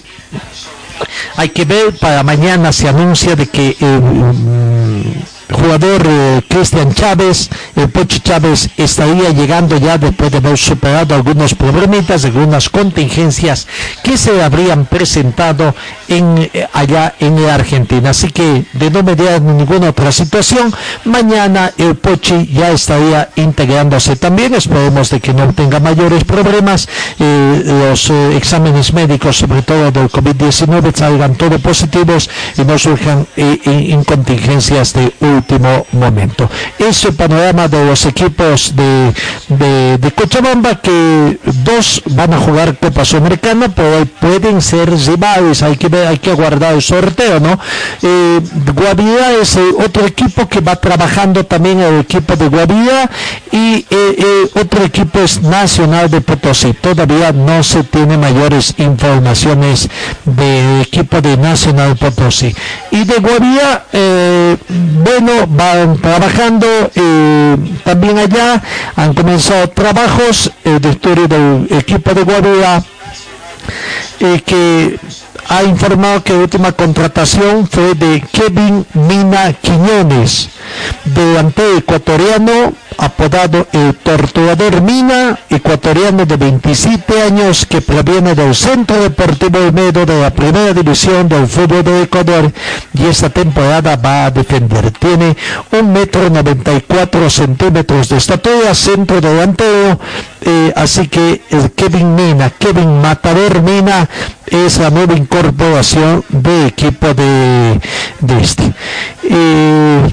[1.36, 7.90] hay que ver, para mañana se anuncia de que mm, jugador eh, Cristian Chávez el
[7.90, 13.68] Pochi Chávez estaría llegando ya después de haber superado algunos problemitas, algunas contingencias
[14.04, 15.76] que se habrían presentado
[16.08, 18.12] en, eh, allá en la Argentina.
[18.12, 20.74] Así que de no mediar ninguna otra situación,
[21.04, 24.54] mañana el Pochi ya estaría integrándose también.
[24.56, 26.88] Esperemos de que no tenga mayores problemas.
[27.20, 33.28] Eh, los eh, exámenes médicos, sobre todo del COVID-19, salgan todos positivos y no surjan
[33.36, 36.49] incontingencias de último momento.
[36.78, 43.70] Ese panorama de los equipos de, de, Cochabamba, que dos van a jugar Copa Sudamericana,
[43.70, 47.60] pero pueden ser rivales, hay que ver, hay que aguardar el sorteo, ¿no?
[48.02, 48.41] Eh,
[49.41, 53.10] es otro equipo que va trabajando también el equipo de Guavirá
[53.52, 56.74] y eh, eh, otro equipo es Nacional de Potosí.
[56.74, 59.90] Todavía no se tiene mayores informaciones
[60.26, 62.56] del equipo de Nacional Potosí.
[62.91, 64.57] Y de Guavirá, eh,
[65.48, 66.68] van trabajando
[67.84, 68.62] también allá,
[68.96, 72.84] han comenzado trabajos de estudio del equipo de Guavirá
[74.20, 75.00] que
[75.48, 80.50] ha informado que la última contratación fue de Kevin Mina Quiñones,
[81.06, 89.72] delantero ecuatoriano apodado el Torturador Mina, ecuatoriano de 27 años que proviene del Centro Deportivo
[89.72, 92.52] Medo de la Primera División del Fútbol de Ecuador
[92.94, 94.92] y esta temporada va a defender.
[94.92, 95.36] Tiene
[95.72, 100.00] un metro 94 centímetros de estatura, centro delantero,
[100.48, 104.08] eh, así que el Kevin Mina, Kevin Matador Mina
[104.46, 107.82] es la nueva incorporación de equipo de,
[108.20, 108.72] de este.
[109.24, 110.08] Eh,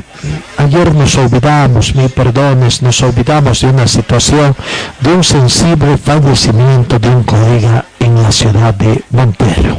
[0.56, 4.56] ayer nos olvidamos, mi perdones, nos olvidamos de una situación,
[5.00, 9.76] de un sensible fallecimiento de un colega en la ciudad de Montero.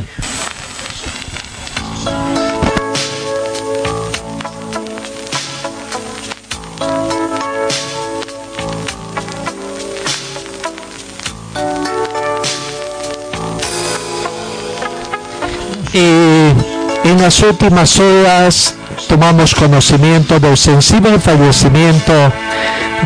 [17.23, 18.75] Las últimas horas
[19.07, 22.11] tomamos conocimiento del sensible fallecimiento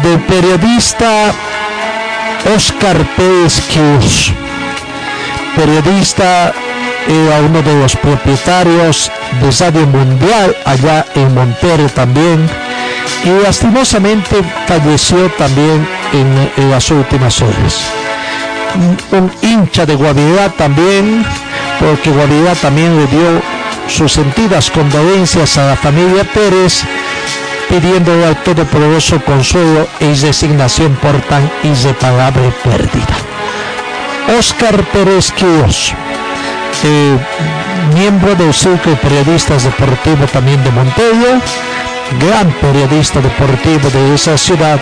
[0.02, 1.32] del periodista
[2.56, 3.62] Oscar Pérez
[5.56, 6.52] periodista
[7.08, 12.50] era uno de los propietarios de Radio Mundial allá en Monterrey también
[13.24, 17.82] y lastimosamente falleció también en, las últimas horas.
[19.12, 21.24] Un, hincha de Guavirá también,
[21.80, 23.42] porque Guavirá también le dio
[23.88, 26.84] sus sentidas condolencias a la familia Pérez,
[27.70, 33.18] pidiéndole al Todopoderoso consuelo y resignación por tan irreparable pérdida.
[34.38, 35.94] Oscar Pérez Quíos,
[36.84, 37.18] eh,
[37.94, 41.42] miembro del Círculo de Periodistas Deportivo también de Montevideo,
[42.20, 44.80] gran periodista deportivo de esa ciudad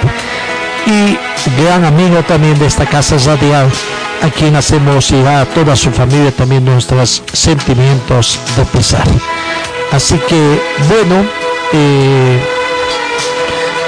[0.86, 1.18] y
[1.61, 3.69] gran amigo también de esta casa radial
[4.22, 9.08] a quien hacemos y a toda su familia también nuestros sentimientos de pesar.
[9.92, 11.26] Así que, bueno,
[11.74, 12.40] eh,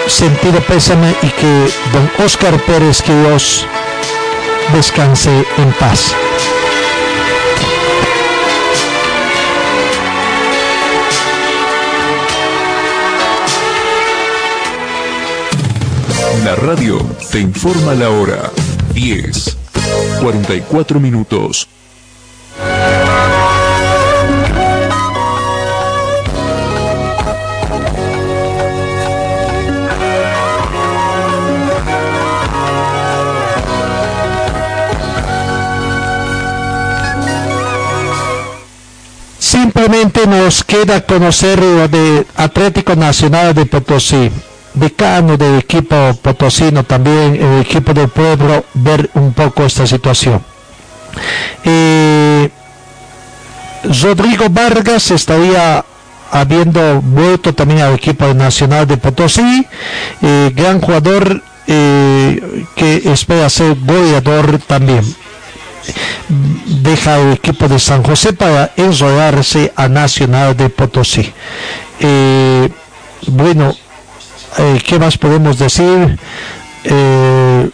[0.07, 3.65] sentido pésame y que don Oscar Pérez que Dios
[4.73, 6.15] descanse en paz.
[16.45, 16.97] La radio
[17.29, 18.51] te informa la hora
[18.93, 19.56] 10
[20.19, 21.67] 44 minutos.
[39.39, 44.31] Simplemente nos queda conocer de Atlético Nacional de Potosí
[44.73, 50.41] decano del equipo potosino, también el equipo del pueblo, ver un poco esta situación.
[51.63, 52.49] Eh,
[54.01, 55.83] Rodrigo Vargas estaría
[56.31, 59.65] habiendo vuelto también al equipo nacional de Potosí,
[60.21, 65.03] eh, gran jugador eh, que espera ser goleador también.
[66.27, 71.33] Deja el equipo de San José para enrolarse a Nacional de Potosí.
[73.27, 73.73] bueno,
[74.57, 76.17] eh, ¿Qué más podemos decir?
[76.83, 77.69] Eh,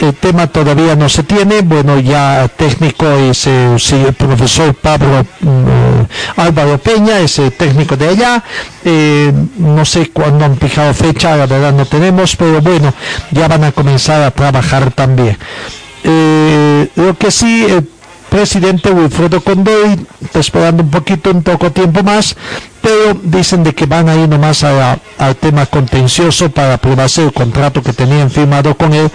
[0.00, 6.78] el tema todavía no se tiene, bueno, ya técnico es el profesor Pablo mm, Álvaro
[6.78, 8.42] Peña, es el técnico de allá,
[8.84, 12.94] eh, no sé cuándo han fijado fecha, la verdad no tenemos, pero bueno,
[13.30, 15.36] ya van a comenzar a trabajar también.
[16.02, 17.66] lo que sí,
[18.30, 22.36] presidente Wilfredo Condoy está esperando un poquito, un poco tiempo más,
[22.80, 27.82] pero dicen de que van a ir nomás al tema contencioso para aprobarse el contrato
[27.82, 29.10] que tenían firmado con él.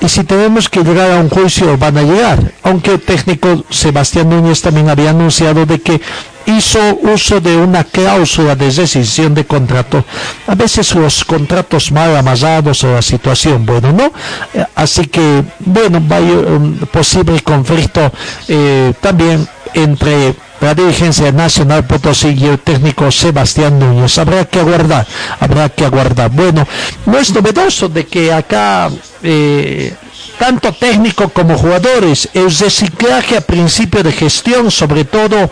[0.00, 4.30] Y si tenemos que llegar a un juicio van a llegar, aunque el técnico Sebastián
[4.30, 6.00] Núñez también había anunciado de que
[6.46, 10.04] hizo uso de una cláusula de rescisión de contrato.
[10.46, 14.12] A veces los contratos mal amasados o la situación, bueno, ¿no?
[14.52, 18.12] Eh, así que, bueno, a un posible conflicto
[18.48, 24.16] eh, también entre la dirigencia nacional Potosí y el técnico Sebastián Núñez.
[24.18, 25.06] Habrá que aguardar,
[25.40, 26.30] habrá que aguardar.
[26.30, 26.66] Bueno,
[27.06, 28.90] no es novedoso de que acá
[29.22, 29.94] eh,
[30.38, 35.50] tanto técnico como jugadores, el reciclaje a principio de gestión, sobre todo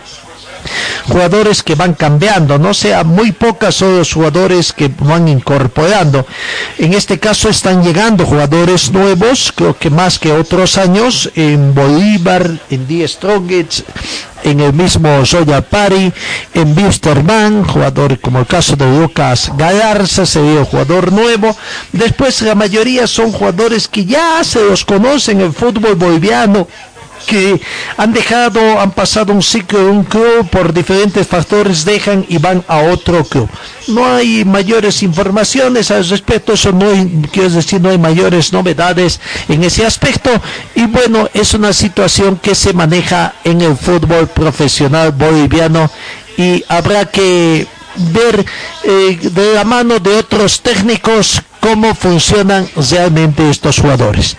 [1.09, 6.27] jugadores que van cambiando, no sea muy pocas son los jugadores que van incorporando.
[6.79, 12.51] En este caso están llegando jugadores nuevos, creo que más que otros años, en Bolívar,
[12.71, 13.85] en Die Strongets,
[14.45, 16.13] en el mismo Zoya Pari,
[16.55, 21.57] en Wisterman, jugador como el caso de Lucas Galarza, sería jugador nuevo.
[21.93, 26.67] Después la mayoría son jugadores que ya se los conocen en el fútbol boliviano,
[27.27, 27.61] que
[27.97, 32.65] han dejado, han pasado un ciclo de un club por diferentes factores, dejan y van
[32.69, 33.49] a otro club.
[33.89, 36.87] No hay mayores informaciones al respecto, eso no
[37.33, 40.31] quiero decir, no hay mayores novedades en ese aspecto.
[40.75, 45.91] Y bueno, es una situación que se maneja en el fútbol profesional boliviano
[46.37, 47.67] y habrá que
[47.97, 48.45] ver
[48.85, 54.37] eh, de la mano de otros técnicos cómo funcionan realmente estos jugadores.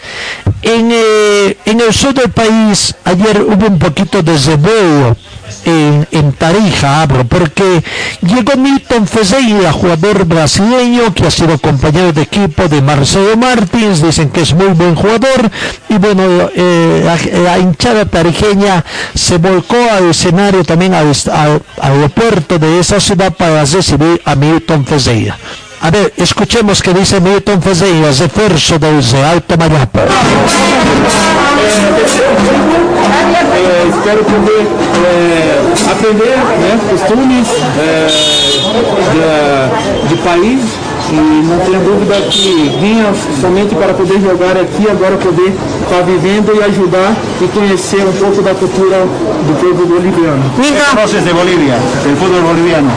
[0.64, 5.18] En, eh, en el sur del país ayer hubo un poquito de revuelo
[5.65, 7.84] en, Tarija, abro, porque
[8.22, 14.30] llegó Milton Fezeira, jugador brasileño que ha sido compañero de equipo de Marcelo Martins, dicen
[14.30, 15.49] que es muy buen jugador,
[15.90, 17.03] y bueno, eh,
[17.44, 18.84] la, hinchada tarijeña
[19.14, 24.85] se volcó al escenario también al, al aeropuerto de esa ciudad para recibir a Milton
[24.85, 25.38] Fezeira.
[25.84, 29.01] A ver, escuchemos que dice Milton Fezeira, refuerzo del
[29.34, 29.99] Alto Mayapa.
[33.53, 34.65] É, espero poder
[35.03, 37.47] é, aprender né, costumes
[37.77, 38.07] é,
[39.11, 40.61] de, de país
[41.11, 45.51] e não tenha dúvida que vinha somente para poder jogar aqui, agora poder
[45.84, 50.43] estar vivendo e ajudar e conhecer um pouco da cultura do povo boliviano.
[50.55, 52.89] ¿Qué de Bolívia, do futebol boliviano?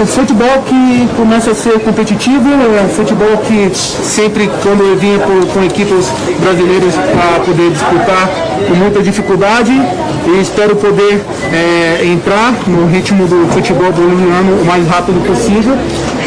[0.00, 5.18] É futebol que começa a ser competitivo, é um futebol que sempre quando eu vinha
[5.18, 6.06] por, com equipes
[6.38, 8.30] brasileiras para poder disputar
[8.68, 11.20] com muita dificuldade e espero poder
[11.52, 15.76] é, entrar no ritmo do futebol boliviano o mais rápido possível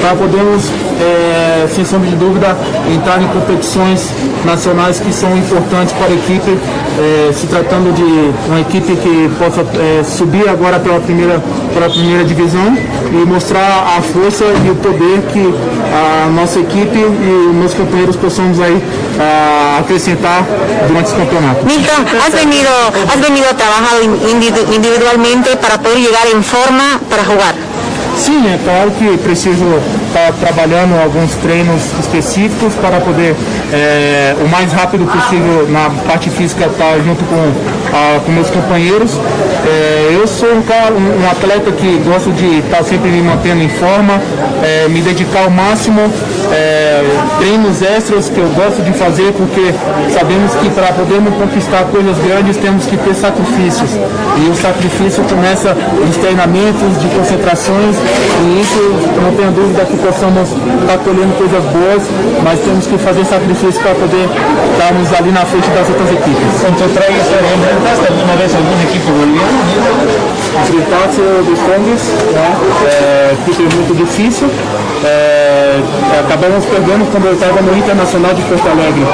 [0.02, 0.66] para podermos,
[1.00, 2.58] é, sem sombra de dúvida,
[2.94, 4.10] entrar em competições
[4.44, 6.58] nacionais que são importantes para a equipe,
[7.00, 9.64] é, se tratando de uma equipe que possa
[10.04, 11.42] subir agora pela primeira,
[11.74, 12.76] pela primeira divisão
[13.12, 15.54] e mostrar a força e o poder que
[15.94, 18.82] a nossa equipe e os meus companheiros possamos aí
[19.20, 20.44] a, acrescentar
[20.88, 21.66] durante esse campeonato.
[21.66, 22.70] Milton, has venido,
[23.14, 24.04] has venido trabajado
[24.74, 27.56] individualmente para poder llegar en forma para jugar.
[28.18, 29.66] Sim, é claro que preciso
[30.12, 33.34] estar trabalhando alguns treinos específicos para poder,
[33.72, 37.52] é, o mais rápido possível na parte física, estar junto com,
[37.96, 39.18] a, com meus companheiros.
[39.66, 43.64] É, eu sou um, cara, um, um, atleta que gosto de estar sempre me mantendo
[43.64, 44.20] em forma,
[44.62, 46.02] é, me dedicar ao máximo,
[47.40, 49.74] treinos extras que eu gosto de fazer, porque
[50.14, 53.92] sabemos que para podermos conquistar coisas grandes temos que ter sacrifícios.
[54.38, 58.82] E o sacrifício começa nos treinamentos, de concentrações e isso,
[59.22, 62.04] não tenho dúvida que possamos estar colhendo coisas boas,
[62.44, 64.28] mas temos que fazer sacrifício para poder
[64.74, 66.52] estarmos ali na frente das outras equipes.
[66.62, 69.62] Então, enfrentaste alguma vez algum equipe boliviano?
[70.62, 72.04] Enfrentaste dos Congues,
[72.34, 72.50] né?
[72.86, 73.36] É,
[73.76, 74.50] muito difícil.
[75.04, 75.41] É,
[76.20, 79.06] acabamos perdendo quando eu estava no Internacional de Porto Alegre.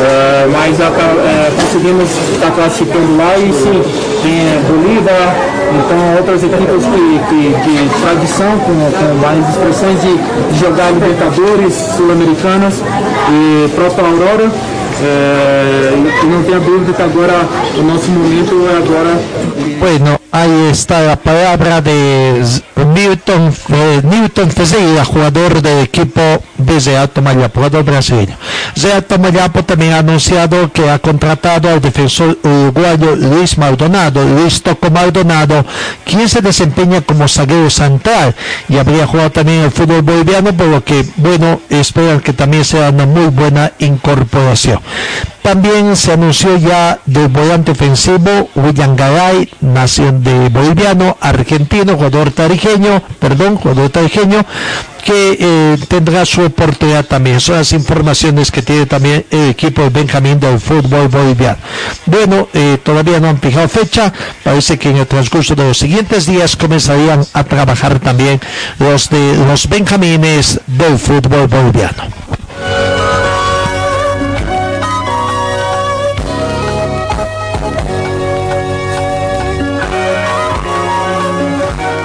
[0.00, 3.82] É, mas é, conseguimos estar classificando lá e sim,
[4.22, 5.34] tem Bolívar,
[5.72, 10.16] então outras equipes que, que, de tradição, com, com várias expressões de,
[10.52, 12.74] de jogar Libertadores, Sul-Americanas
[13.30, 14.50] e própria Aurora.
[14.98, 15.92] É,
[16.22, 17.46] e não tenha dúvida que agora
[17.76, 19.20] o nosso momento é agora.
[19.78, 22.62] Bueno, ahí está la palabra de
[22.94, 24.50] Newton, eh, Newton
[25.04, 26.20] jugador del equipo
[26.58, 28.36] de Alto Mayapo, jugador brasileño.
[28.94, 34.90] Alto Mayapo también ha anunciado que ha contratado al defensor uruguayo Luis Maldonado, Luis Toco
[34.90, 35.64] Maldonado,
[36.04, 38.34] quien se desempeña como zaguero central
[38.68, 42.90] y habría jugado también el fútbol boliviano, por lo que, bueno, esperan que también sea
[42.90, 44.80] una muy buena incorporación.
[45.42, 52.32] También se anunció ya del volante ofensivo William Garay, nación de boliviano, argentino, jugador
[52.76, 54.44] tarijeño, perdón, jugador tarijeño,
[55.04, 57.40] que eh, tendrá su oportunidad también.
[57.40, 61.58] Son las informaciones que tiene también el equipo Benjamín del fútbol boliviano.
[62.06, 64.12] Bueno, eh, todavía no han fijado fecha.
[64.42, 68.40] Parece que en el transcurso de los siguientes días comenzarían a trabajar también
[68.78, 72.04] los de los Benjamines del fútbol boliviano.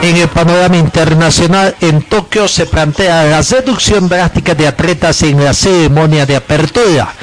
[0.02, 5.54] En el panorama internacional, en Tokio se plantea la reducción drástica de atletas en la
[5.54, 7.14] ceremonia de apertura.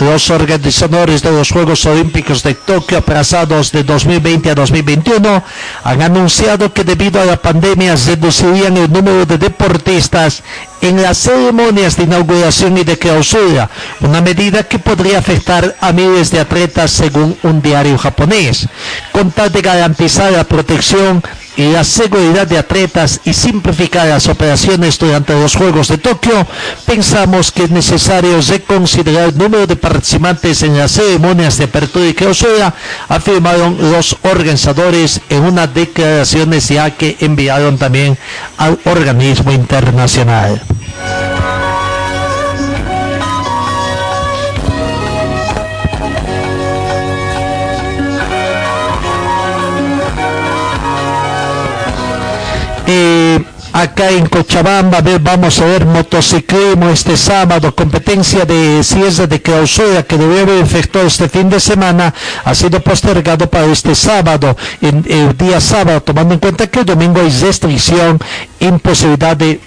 [0.00, 5.44] Los organizadores de los Juegos Olímpicos de Tokio aplazados de 2020 a 2021
[5.84, 10.42] han anunciado que debido a la pandemia reducirían el número de deportistas
[10.80, 13.70] en las ceremonias de inauguración y de clausura,
[14.00, 18.68] una medida que podría afectar a miles de atletas según un diario japonés.
[19.12, 21.22] Con tal de garantizar la protección
[21.56, 26.46] y la seguridad de atletas y simplificar las operaciones durante los Juegos de Tokio,
[26.84, 32.14] pensamos que es necesario reconsiderar el número de participantes en las ceremonias de apertura y
[32.14, 32.74] clausura,
[33.08, 38.18] afirmaron los organizadores en unas declaraciones ya que enviaron también
[38.58, 40.60] al organismo internacional.
[52.86, 53.42] Eh,
[53.74, 55.00] acá en Cochabamba.
[55.20, 61.08] vamos a ver motociclismo este sábado, competencia de cierre de clausura que debe haber efectuado
[61.08, 66.34] este fin de semana, ha sido postergado para este sábado, en el día sábado, tomando
[66.34, 68.20] en cuenta que el domingo hay restricción,
[68.68, 69.58] imposibilidad de,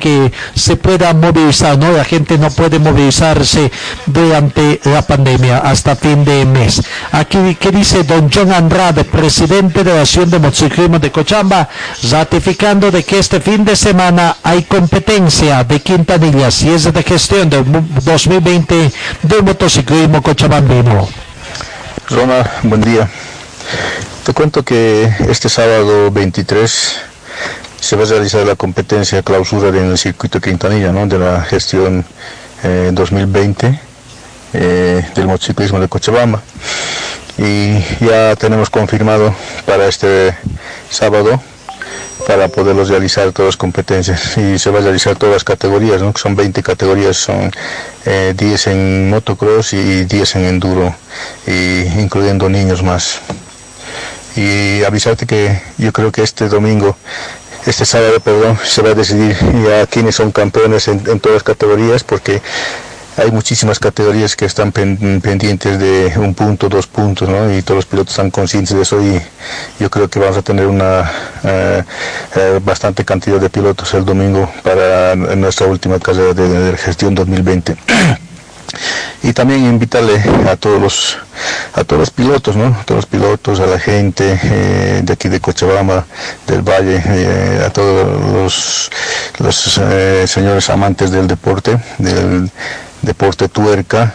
[0.00, 1.92] que se pueda movilizar, ¿no?
[1.92, 3.70] La gente no puede movilizarse
[4.06, 6.82] durante la pandemia hasta fin de mes.
[7.10, 11.68] Aquí, ¿qué dice don John Andrade, presidente de la Asociación de Motociclismo de Cochabamba,
[12.10, 17.02] ratificando de que este este fin de semana hay competencia de Quintanilla, si es de
[17.02, 17.64] gestión del
[18.04, 18.92] 2020
[19.22, 21.08] de motociclismo cochabambino.
[22.10, 23.08] Roma, buen día.
[24.22, 27.00] Te cuento que este sábado 23
[27.82, 31.04] se va a realizar la competencia clausura en el circuito Quintanilla, ¿no?
[31.08, 32.04] de la gestión
[32.92, 33.80] 2020 eh,
[34.54, 36.40] eh, del motociclismo de Cochabamba.
[37.38, 39.34] Y ya tenemos confirmado
[39.66, 40.32] para este
[40.90, 41.42] sábado
[42.24, 46.12] para poderlos realizar todas las competencias y se va a realizar todas las categorías, ¿no?
[46.14, 47.50] son 20 categorías, son
[48.04, 50.94] 10 eh, en motocross y 10 en enduro,
[51.48, 53.18] y incluyendo niños más.
[54.36, 56.96] Y avisarte que yo creo que este domingo,
[57.66, 62.02] este sábado, perdón, se va a decidir ya quiénes son campeones en, todas las categorías,
[62.02, 62.42] porque
[63.16, 67.52] hay muchísimas categorías que están pendientes de un punto, dos puntos, ¿no?
[67.54, 69.20] Y todos los pilotos están conscientes de eso y
[69.78, 71.10] yo creo que vamos a tener una
[71.44, 71.84] eh,
[72.36, 77.76] eh, bastante cantidad de pilotos el domingo para nuestra última carrera de, gestión 2020.
[79.22, 81.18] y también invitarle a todos los
[81.74, 85.28] a todos los pilotos no a todos los pilotos a la gente eh, de aquí
[85.28, 86.06] de Cochabamba
[86.46, 87.02] del Valle
[87.64, 88.90] a todos los
[89.38, 89.80] los
[90.30, 92.50] señores amantes del deporte del
[93.02, 94.14] Deporte Tuerca,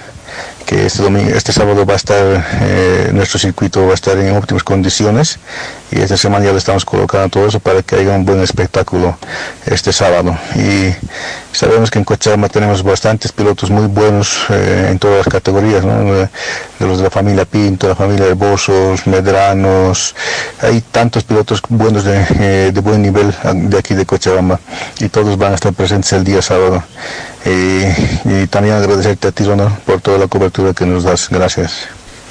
[0.68, 4.36] que este, domingo, este sábado va a estar, eh, nuestro circuito va a estar en
[4.36, 5.40] óptimas condiciones
[5.92, 9.18] y esta semana ya le estamos colocando todo eso para que haya un buen espectáculo
[9.66, 10.38] este sábado.
[10.56, 10.94] Y
[11.54, 16.28] sabemos que en Cochabamba tenemos bastantes pilotos muy buenos eh, en todas las categorías, de,
[16.86, 20.16] los de la familia Pinto, la familia de Bozos, Medranos,
[20.62, 24.60] hay tantos pilotos buenos de, eh, de buen nivel de aquí de Cochabamba
[25.00, 26.84] y todos van a estar presentes el día sábado.
[27.48, 29.44] Y también agradecerte a ti,
[29.86, 31.30] por toda la cobertura que nos das.
[31.30, 31.88] Gracias.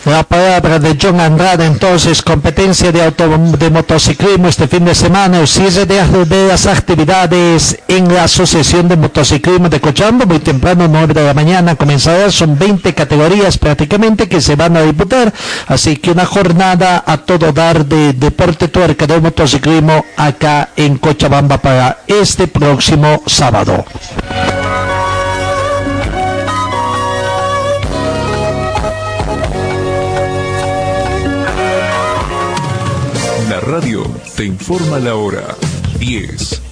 [0.07, 3.27] La palabra de John Andrade, entonces, competencia de, auto,
[3.59, 8.97] de motociclismo este fin de semana, el cierre de, las actividades en la Asociación de
[8.97, 14.41] Motociclismo de Cochabamba, muy temprano, 9 de la mañana, comenzará, son 20 categorías prácticamente que
[14.41, 15.35] se van a disputar,
[15.67, 21.59] así que una jornada a todo dar de deporte tuerca del motociclismo acá en Cochabamba
[21.59, 23.85] para este próximo sábado.
[33.67, 34.05] Radio
[34.37, 35.57] te informa la hora.
[35.99, 36.63] 10.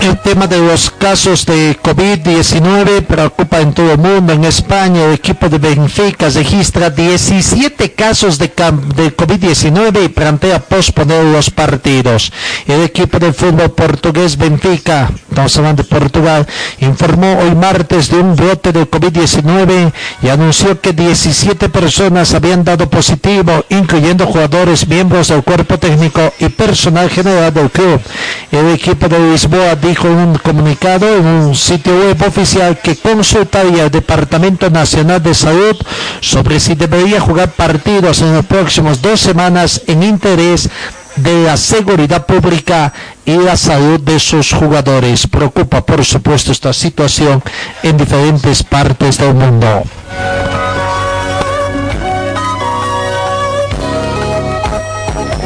[0.10, 4.34] El tema de los casos de COVID-19 preocupa en todo el mundo.
[4.34, 11.26] En España, el equipo de Benfica registra 17 casos de, de COVID-19 y plantea posponer
[11.26, 12.34] los partidos.
[12.66, 16.48] El equipo de fútbol portugués Benfica, estamos hablando de Portugal,
[16.80, 22.90] informó hoy martes de un brote de COVID-19 y anunció que 17 personas habían dado
[22.90, 28.02] positivo, incluyendo jugadores, miembros del cuerpo técnico y personal general del club.
[28.52, 33.84] El equipo de Lisboa dijo en un comunicado en un sitio web oficial que consultaría
[33.84, 35.76] al Departamento Nacional de Salud
[36.22, 40.70] sobre si debería jugar partidos en las próximas dos semanas en interés
[41.16, 42.94] de la seguridad pública
[43.26, 45.28] y la salud de sus jugadores.
[45.28, 47.44] Preocupa, por supuesto, esta situación
[47.84, 49.84] en diferentes partes del mundo.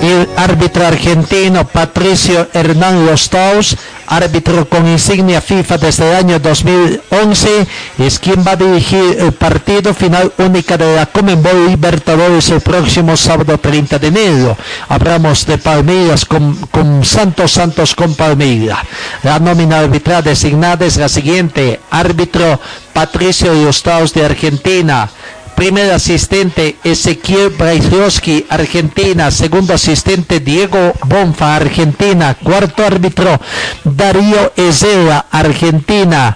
[0.04, 3.78] el árbitro argentino Patricio Hernán Lostaus,
[4.08, 7.68] árbitro con insignia FIFA desde el año 2011,
[8.00, 13.16] es quien va a dirigir el partido final única de la Comenbol Libertadores el próximo
[13.18, 14.58] sábado 30 de enero.
[14.90, 18.80] Hablamos de Palmeiras con, Santos Santos con Palmeiras.
[19.24, 22.60] La nómina arbitral designada es la siguiente, árbitro
[22.94, 25.10] Patricio Lostaus de Argentina,
[25.56, 29.32] Primer asistente Ezequiel Braislowski, Argentina.
[29.32, 32.36] Segundo asistente Diego Bonfa, Argentina.
[32.36, 33.40] Cuarto árbitro
[33.84, 36.36] Darío Ezera, Argentina.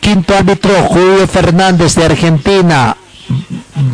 [0.00, 2.96] Quinto árbitro Julio Fernández de Argentina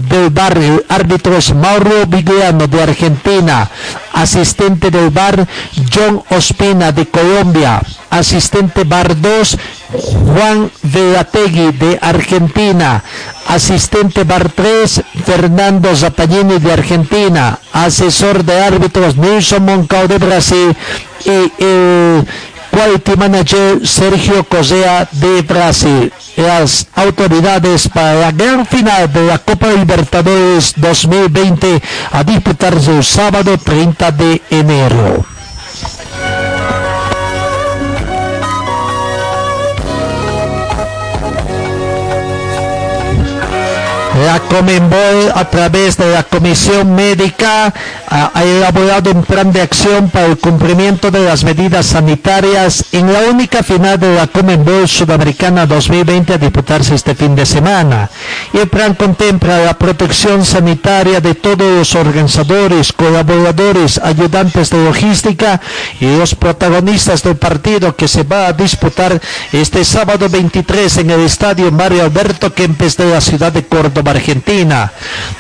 [0.09, 0.59] del bar,
[0.89, 3.69] árbitro es Mauro Vigliano de Argentina,
[4.13, 5.47] asistente del bar
[5.93, 9.59] John Ospina de Colombia, asistente bar 2
[9.91, 13.03] Juan Velategui de Argentina,
[13.47, 20.77] asistente bar 3 Fernando Zapaglini de Argentina, asesor de árbitros Nilson Moncao de Brasil
[21.25, 22.27] y el
[22.71, 26.13] Quality Manager Sergio Cosea de Brasil.
[26.37, 31.81] Las autoridades para la gran final de la Copa Libertadores 2020
[32.13, 35.36] a disputarse el sábado 30 de enero.
[44.27, 47.73] La Comenbol, a través de la Comisión Médica,
[48.09, 53.21] ha elaborado un plan de acción para el cumplimiento de las medidas sanitarias en la
[53.31, 58.11] única final de la Comenbol Sudamericana 2020 a disputarse este fin de semana.
[58.53, 65.61] Y el plan contempla la protección sanitaria de todos los organizadores, colaboradores, ayudantes de logística
[66.01, 69.21] y los protagonistas del partido que se va a disputar
[69.53, 74.16] este sábado 23 en el Estadio Mario Alberto Kempes de la ciudad de Córdoba.
[74.17, 74.93] Argentina.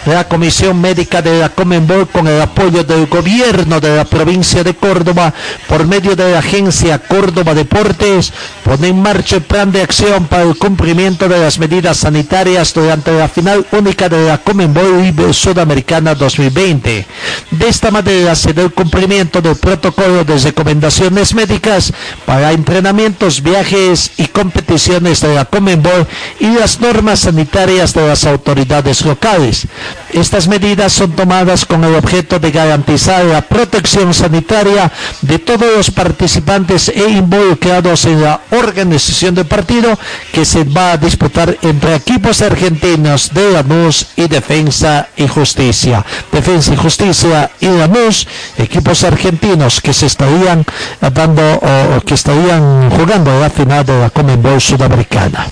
[0.07, 4.75] La Comisión Médica de la Comenbol con el apoyo del gobierno de la provincia de
[4.75, 5.33] Córdoba
[5.69, 8.33] por medio de la agencia Córdoba Deportes
[8.63, 13.13] pone en marcha el plan de acción para el cumplimiento de las medidas sanitarias durante
[13.13, 17.07] la final única de la Comenbol Sudamericana 2020.
[17.51, 21.93] De esta manera se da el cumplimiento del protocolo de recomendaciones médicas
[22.25, 26.07] para entrenamientos, viajes y competiciones de la Comenbol
[26.41, 28.66] y las normas sanitarias de las autoridades
[29.05, 29.67] locales.
[30.13, 34.91] Estas medidas son tomadas con el objeto de garantizar la protección sanitaria
[35.23, 39.99] de todos los participantes e involucrados en la organización del partido
[40.33, 46.05] que se va a disputar entre equipos argentinos de Lanús y Defensa y Justicia.
[46.33, 48.27] Defensa y Justicia y Lanús,
[48.59, 50.65] equipos argentinos que se estarían
[51.01, 55.47] dando o que estarían jugando la final de la Commonwealth Sudamericana.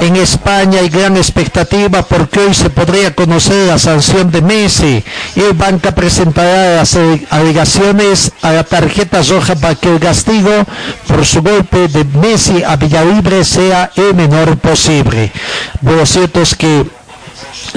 [0.00, 5.02] En España hay gran expectativa porque hoy se podría conocer la sanción de Messi
[5.34, 6.96] y el banca presentará las
[7.30, 10.50] alegaciones a la tarjeta roja para que el castigo
[11.08, 15.32] por su golpe de Messi a Villalibre sea el menor posible.
[15.82, 16.86] Lo cierto es que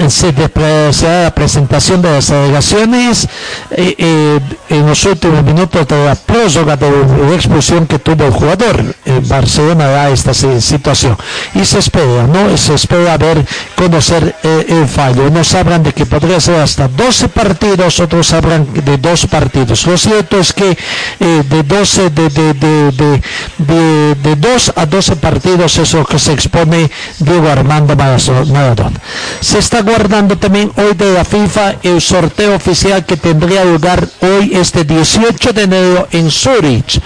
[0.08, 3.28] se da la presentación de las alegaciones
[3.70, 8.32] eh, eh, en los últimos minutos de la próloga de la expulsión que tuvo el
[8.32, 8.94] jugador.
[9.24, 11.16] Barcelona da esta situación
[11.54, 12.56] y se espera, ¿no?
[12.56, 13.44] Se espera ver,
[13.76, 15.24] conocer eh, el fallo.
[15.24, 19.86] Unos hablan de que podría ser hasta 12 partidos, otros hablan de dos partidos.
[19.86, 20.76] Lo cierto es que
[21.18, 26.90] de 12, de, de, de, de, 2 a 12 partidos es lo que se expone
[27.18, 29.00] Diego Armando Maradona.
[29.40, 34.50] Se está guardando también hoy de la FIFA el sorteo oficial que tendría lugar hoy,
[34.54, 37.00] este 18 de enero en Zurich.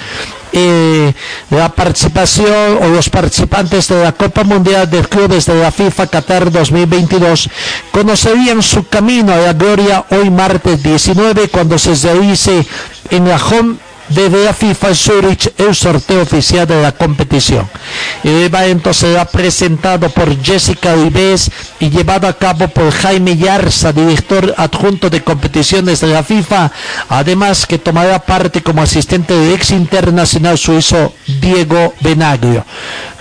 [0.53, 1.13] Eh,
[1.51, 6.51] la participación o los participantes de la Copa Mundial de Clubes de la FIFA Qatar
[6.51, 7.51] 2022
[7.91, 12.65] conocerían su camino a la gloria hoy martes 19 cuando se realice
[13.11, 13.77] en la home
[14.09, 17.69] de la FIFA Zurich el sorteo oficial de la competición.
[18.23, 21.51] El evento será presentado por Jessica Vives
[21.81, 26.71] y llevado a cabo por Jaime Yarza, director adjunto de competiciones de la FIFA,
[27.09, 32.65] además que tomará parte como asistente del ex internacional suizo Diego Benaglio.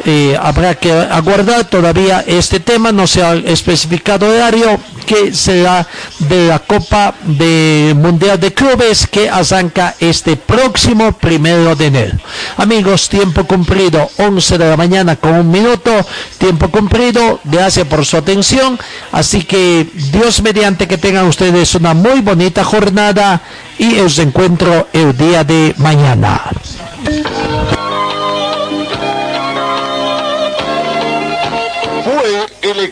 [0.08, 5.88] Eh, habrá que aguardar todavía este tema, no se ha especificado horario, que será
[6.20, 12.18] de la Copa de Mundial de Clubes que arranca este próximo primero de enero.
[12.58, 15.92] Amigos, tiempo cumplido, 11 de la mañana con un minuto,
[16.38, 18.78] tiempo cumplido, gracias por su atención,
[19.12, 23.42] así que Dios mediante que tengan ustedes una muy bonita jornada
[23.80, 26.42] y os encuentro el día de mañana.